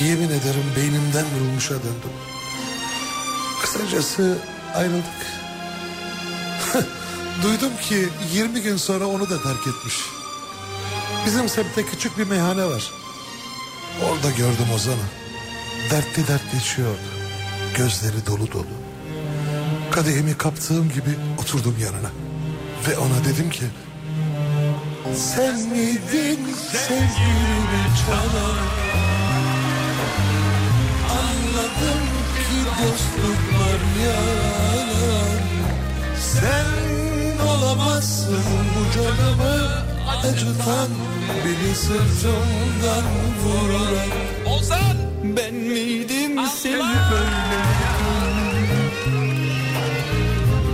Yemin 0.00 0.28
ederim 0.28 0.64
beynimden 0.76 1.24
vurulmuşa 1.34 1.74
döndüm. 1.74 2.12
Kısacası 3.62 4.38
ayrıldık. 4.74 5.26
Duydum 7.42 7.72
ki 7.82 8.08
20 8.32 8.62
gün 8.62 8.76
sonra 8.76 9.06
onu 9.06 9.30
da 9.30 9.42
terk 9.42 9.66
etmiş. 9.66 9.94
Bizim 11.26 11.48
semtte 11.48 11.86
küçük 11.86 12.18
bir 12.18 12.24
meyhane 12.24 12.64
var. 12.64 12.92
Orada 14.04 14.30
gördüm 14.30 14.66
Ozan'ı. 14.74 15.08
Dertli 15.90 16.28
dertli 16.28 16.58
içiyordu. 16.58 16.98
Gözleri 17.76 18.26
dolu 18.26 18.52
dolu. 18.52 18.66
Kadehimi 19.90 20.36
kaptığım 20.36 20.88
gibi 20.88 21.10
oturdum 21.38 21.76
yanına. 21.80 22.10
Ve 22.88 22.98
ona 22.98 23.24
dedim 23.24 23.50
ki... 23.50 23.64
Sen 25.14 25.60
miydin 25.60 26.54
sevgilimi 26.72 27.84
çalan? 28.06 28.87
Dostluklar 32.82 33.80
yalan. 34.04 35.38
Sen 36.20 36.66
olamazsın 37.46 38.44
bu 38.74 38.94
canımı 38.94 39.58
acıtan 40.08 40.88
beni 41.44 41.74
sırtımdan 41.74 43.04
vuran. 43.42 44.08
Ozan! 44.54 44.96
Ben 45.22 45.54
miydim 45.54 46.38
seni 46.62 46.78
böyle 47.10 47.62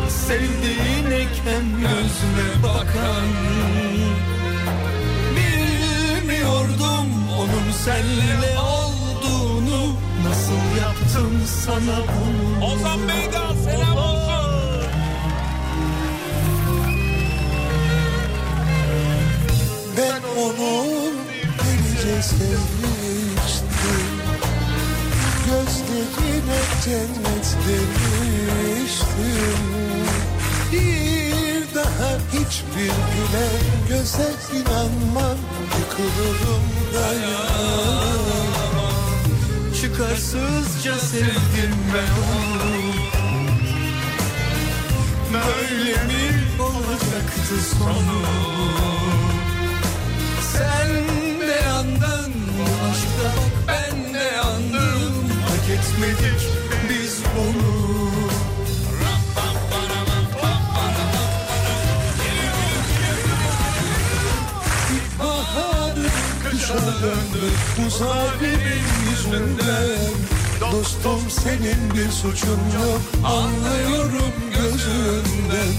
Sevdiğineyken 0.09 1.65
gözüne 1.81 2.63
bakan 2.63 3.29
Bilmiyordum 5.37 7.09
onun 7.39 7.73
olduğunu 7.83 8.74
Yaptım 11.15 11.41
sana 11.65 11.97
bunu. 11.99 12.67
Ozan 12.67 13.09
Bey'den 13.09 13.55
selam 13.65 13.97
olsun. 13.97 14.85
Ben 19.97 20.23
onu 20.43 20.85
delice 21.59 22.23
sevmiştim. 22.23 24.07
Gözlerine 25.47 26.61
cennet 26.85 27.57
demiştim. 27.69 28.45
Bir 30.73 31.75
daha 31.75 32.11
hiçbir 32.33 32.95
gülen 33.15 33.65
göze 33.89 34.31
inanmam. 34.53 35.39
Yıkılırım 35.79 36.65
dayanamam 36.95 38.74
Çıkarsızca 39.85 40.99
sevdim 40.99 41.77
ben 41.95 42.13
onu. 42.35 42.95
Böyle 45.33 46.05
mi 46.05 46.63
olacaktı 46.63 47.57
sonu? 47.79 48.23
Sen 50.53 50.89
de 51.41 51.53
yandın 51.53 52.33
aşkta 52.91 53.33
ben 53.69 54.15
de 54.15 54.19
yandım 54.19 55.31
Hak 55.49 55.71
etmedik 55.71 56.49
biz 56.89 57.23
bunu 57.37 58.34
kışa 66.65 66.75
döndü 66.79 67.47
bu 67.79 67.91
zalimin 67.91 68.85
yüzünden. 69.11 70.15
Dostum 70.61 71.21
senin 71.31 71.95
bir 71.95 72.11
suçun 72.11 72.51
yok. 72.51 73.01
Anlıyorum 73.25 74.33
gözünden. 74.55 75.73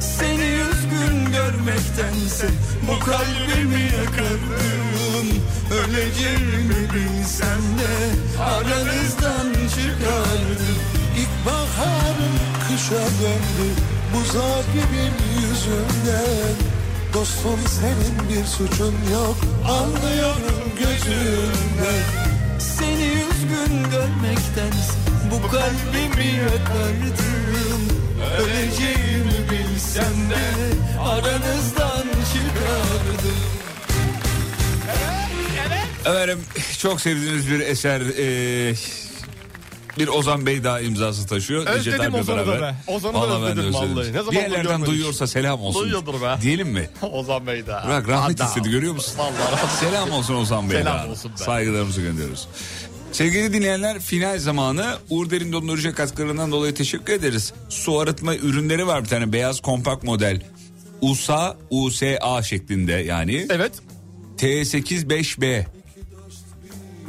Seni 0.00 0.44
üzgün 0.44 1.32
görmektense 1.32 2.48
bu 2.88 3.04
kalbimi 3.04 3.82
yakardım 3.82 5.28
Öleceğimi 5.70 6.94
bilsem 6.94 7.62
de 7.78 7.92
aranızdan 8.42 9.52
çıkardım. 9.52 10.76
İlkbaharın 11.16 12.36
kışa 12.68 12.94
döndü 12.94 13.68
bu 14.14 14.32
zalimin 14.32 15.14
yüzünden 15.40 16.73
Dostum 17.14 17.60
senin 17.80 18.28
bir 18.28 18.44
suçun 18.46 18.94
yok. 19.12 19.36
Anlıyorum 19.68 20.62
gözünden 20.78 22.02
Seni 22.58 23.06
üzgün 23.06 23.90
görmektense 23.90 24.92
bu 25.30 25.50
kalbimi 25.50 26.26
yakardım. 26.26 27.82
Öleceğimi 28.38 29.50
bilsem 29.50 30.30
de 30.30 30.44
aranızdan 31.00 32.02
çıkardım. 32.32 33.38
Efendim 36.00 36.38
çok 36.78 37.00
sevdiğiniz 37.00 37.50
bir 37.50 37.60
eser 37.60 38.00
e, 38.00 38.74
bir 39.98 40.08
Ozan 40.08 40.46
Bey 40.46 40.64
daha 40.64 40.80
imzası 40.80 41.26
taşıyor. 41.26 41.66
Özledim 41.66 42.14
Ozan'ı 42.14 42.46
da 42.46 42.60
be. 42.60 42.74
Ozan'ı 42.86 43.14
da 43.14 43.40
de 43.40 43.60
özledim 43.60 43.74
vallahi. 43.74 43.96
Ne 44.12 44.12
zamandır 44.12 44.30
Bir 44.32 44.36
yerlerden 44.36 44.62
görmedik. 44.64 44.86
duyuyorsa 44.86 45.26
selam 45.26 45.60
olsun. 45.60 45.82
Duyuyordur 45.82 46.22
be. 46.22 46.36
Diyelim 46.42 46.68
mi? 46.68 46.90
Ozan 47.12 47.46
Bey 47.46 47.62
de. 47.66 47.66
Bırak 47.86 48.08
rahmet 48.08 48.36
Adam. 48.40 48.46
istedi 48.48 48.70
görüyor 48.70 48.94
musun? 48.94 49.14
Vallahi. 49.18 49.76
Selam 49.80 50.10
olsun 50.10 50.34
Ozan 50.34 50.70
Bey. 50.70 50.78
Selam 50.78 50.98
daha. 50.98 51.06
olsun 51.08 51.32
be. 51.32 51.36
Saygılarımızı 51.36 52.00
gönderiyoruz. 52.00 52.48
Sevgili 53.12 53.52
dinleyenler 53.52 54.00
final 54.00 54.38
zamanı 54.38 54.94
Uğur 55.10 55.30
Derin 55.30 55.52
Dondurucu 55.52 55.94
katkılarından 55.94 56.50
dolayı 56.52 56.74
teşekkür 56.74 57.12
ederiz. 57.12 57.52
Su 57.68 57.98
arıtma 57.98 58.34
ürünleri 58.36 58.86
var 58.86 59.04
bir 59.04 59.08
tane 59.08 59.32
beyaz 59.32 59.60
kompakt 59.60 60.04
model. 60.04 60.40
USA, 61.00 61.56
USA 61.70 62.42
şeklinde 62.42 62.92
yani. 62.92 63.46
Evet. 63.50 63.72
T85B. 64.38 65.64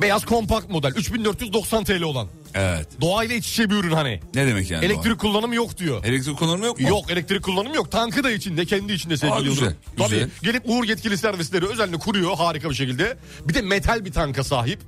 Beyaz 0.02 0.26
kompakt 0.26 0.70
model 0.70 0.92
3490 0.96 1.84
TL 1.84 2.02
olan. 2.02 2.28
Evet. 2.56 2.88
Doğayla 3.02 3.36
iç 3.36 3.50
içe 3.50 3.70
bir 3.70 3.76
ürün 3.76 3.92
hani. 3.92 4.20
Ne 4.36 4.48
demek 4.48 4.72
yani? 4.72 4.86
Elektrik 4.86 5.20
kullanımı 5.20 5.56
yok 5.56 5.78
diyor. 5.78 6.04
Elektrik 6.06 6.38
kullanımı 6.38 6.66
yok 6.66 6.80
mu? 6.80 6.90
Yok 6.90 7.12
elektrik 7.12 7.44
kullanımı 7.44 7.76
yok. 7.76 7.92
Tankı 7.92 8.24
da 8.24 8.32
içinde 8.32 8.66
kendi 8.66 8.94
içinde 8.94 9.18
sevgili 9.18 9.36
Aa, 9.38 9.42
güzel, 9.42 9.56
Yıldırım. 9.56 9.78
Tabii 9.98 10.10
güzel. 10.10 10.30
gelip 10.44 10.64
Uğur 10.70 10.84
yetkili 10.84 11.18
servisleri 11.18 11.68
özellikle 11.68 11.98
kuruyor 11.98 12.36
harika 12.38 12.70
bir 12.70 12.76
şekilde. 12.76 13.18
Bir 13.48 13.54
de 13.54 13.62
metal 13.62 14.06
bir 14.06 14.12
tanka 14.12 14.44
sahip. 14.44 14.80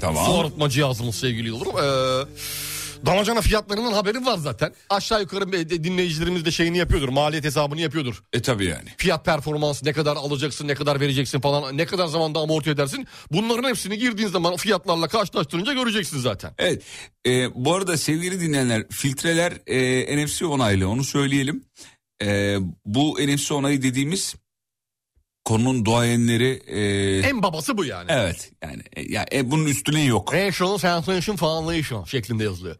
Tamam. 0.00 0.26
Su 0.26 0.40
arıtma 0.40 0.68
cihazımız 0.70 1.14
sevgili 1.14 1.46
Yıldırım. 1.48 1.72
Ee, 1.76 2.24
damacana 3.06 3.40
fiyatlarının 3.40 3.92
haberi 3.92 4.26
var 4.26 4.38
zaten. 4.38 4.72
Aşağı 4.90 5.20
yukarı 5.20 5.52
dinleyicilerimiz 5.52 6.44
de 6.44 6.50
şeyini 6.50 6.78
yapıyordur. 6.78 7.08
Maliyet 7.08 7.44
hesabını 7.44 7.80
yapıyordur. 7.80 8.22
E 8.32 8.42
tabi 8.42 8.64
yani. 8.64 8.88
Fiyat 8.96 9.24
performansı 9.24 9.86
ne 9.86 9.92
kadar 9.92 10.16
alacaksın 10.16 10.68
ne 10.68 10.74
kadar 10.74 11.00
vereceksin 11.00 11.40
falan 11.40 11.76
ne 11.76 11.86
kadar 11.86 12.06
zamanda 12.06 12.38
amorti 12.38 12.70
edersin. 12.70 13.06
Bunların 13.30 13.68
hepsini 13.68 13.98
girdiğin 13.98 14.28
zaman 14.28 14.56
fiyatlarla 14.56 15.08
karşılaştırınca 15.08 15.72
göreceksin 15.72 16.18
zaten. 16.18 16.54
Evet. 16.58 16.82
E, 17.26 17.64
bu 17.64 17.74
arada 17.74 17.96
sevgili 17.96 18.40
dinleyenler 18.40 18.88
filtreler 18.90 19.52
e, 19.66 20.24
NFC 20.24 20.46
onaylı 20.46 20.88
onu 20.88 21.04
söyleyelim. 21.04 21.64
E, 22.22 22.56
bu 22.86 23.18
NFC 23.20 23.54
onayı 23.54 23.82
dediğimiz 23.82 24.34
konunun 25.44 25.84
duayenleri... 25.84 26.62
E, 26.66 27.28
En 27.28 27.42
babası 27.42 27.78
bu 27.78 27.84
yani. 27.84 28.06
Evet 28.08 28.50
yani 28.62 28.82
e, 28.96 29.02
ya, 29.02 29.26
e, 29.32 29.50
bunun 29.50 29.66
üstüne 29.66 30.04
yok. 30.04 30.34
Rational 30.34 30.78
Sensation 30.78 31.36
Foundation 31.36 32.04
şeklinde 32.04 32.44
yazılıyor. 32.44 32.76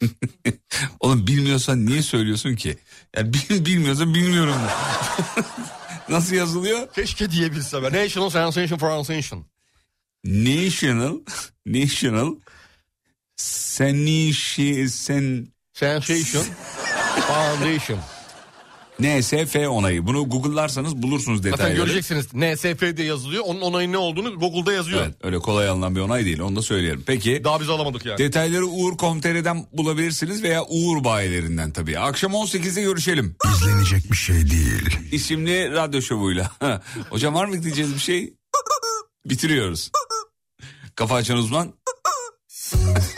Oğlum 1.00 1.26
bilmiyorsan 1.26 1.86
niye 1.86 2.02
söylüyorsun 2.02 2.56
ki? 2.56 2.78
Yani 3.16 3.32
bil- 3.32 3.64
bilmiyorsan 3.66 4.14
bilmiyorum. 4.14 4.54
Nasıl 6.08 6.34
yazılıyor? 6.34 6.92
Keşke 6.94 7.30
diyebilsem. 7.30 7.82
National 7.82 8.30
Sensation 8.30 8.78
Foundation. 8.78 9.44
National 10.24 11.16
National 11.66 12.34
Senişi 13.36 14.88
sen 14.90 15.48
Sensation 15.72 16.44
Foundation. 17.26 17.98
NSF 19.00 19.56
onayı. 19.68 20.06
Bunu 20.06 20.28
Google'larsanız 20.28 20.96
bulursunuz 20.96 21.38
Zaten 21.42 21.52
detayları. 21.52 21.76
göreceksiniz 21.76 22.26
NSF 22.34 22.96
diye 22.96 23.06
yazılıyor. 23.08 23.42
Onun 23.46 23.60
onayı 23.60 23.92
ne 23.92 23.98
olduğunu 23.98 24.38
Google'da 24.38 24.72
yazıyor. 24.72 25.02
Evet, 25.02 25.14
öyle 25.22 25.38
kolay 25.38 25.68
alınan 25.68 25.96
bir 25.96 26.00
onay 26.00 26.24
değil 26.24 26.40
onu 26.40 26.56
da 26.56 26.62
söyleyelim. 26.62 27.02
Peki. 27.06 27.44
Daha 27.44 27.60
biz 27.60 27.68
alamadık 27.70 28.06
yani. 28.06 28.18
Detayları 28.18 28.66
Uğur.com.tr'den 28.66 29.66
bulabilirsiniz 29.72 30.42
veya 30.42 30.64
Uğur 30.64 31.04
bayilerinden 31.04 31.70
tabii. 31.70 31.98
Akşam 31.98 32.32
18'de 32.32 32.82
görüşelim. 32.82 33.36
İzlenecek 33.54 34.12
bir 34.12 34.16
şey 34.16 34.36
değil. 34.50 34.98
İsimli 35.12 35.72
radyo 35.72 36.02
şovuyla. 36.02 36.50
Hocam 37.10 37.34
var 37.34 37.44
mı 37.46 37.62
diyeceğiz 37.62 37.94
bir 37.94 38.00
şey? 38.00 38.34
Bitiriyoruz. 39.26 39.90
Kafa 40.94 41.14
açan 41.14 41.38
uzman. 41.38 41.72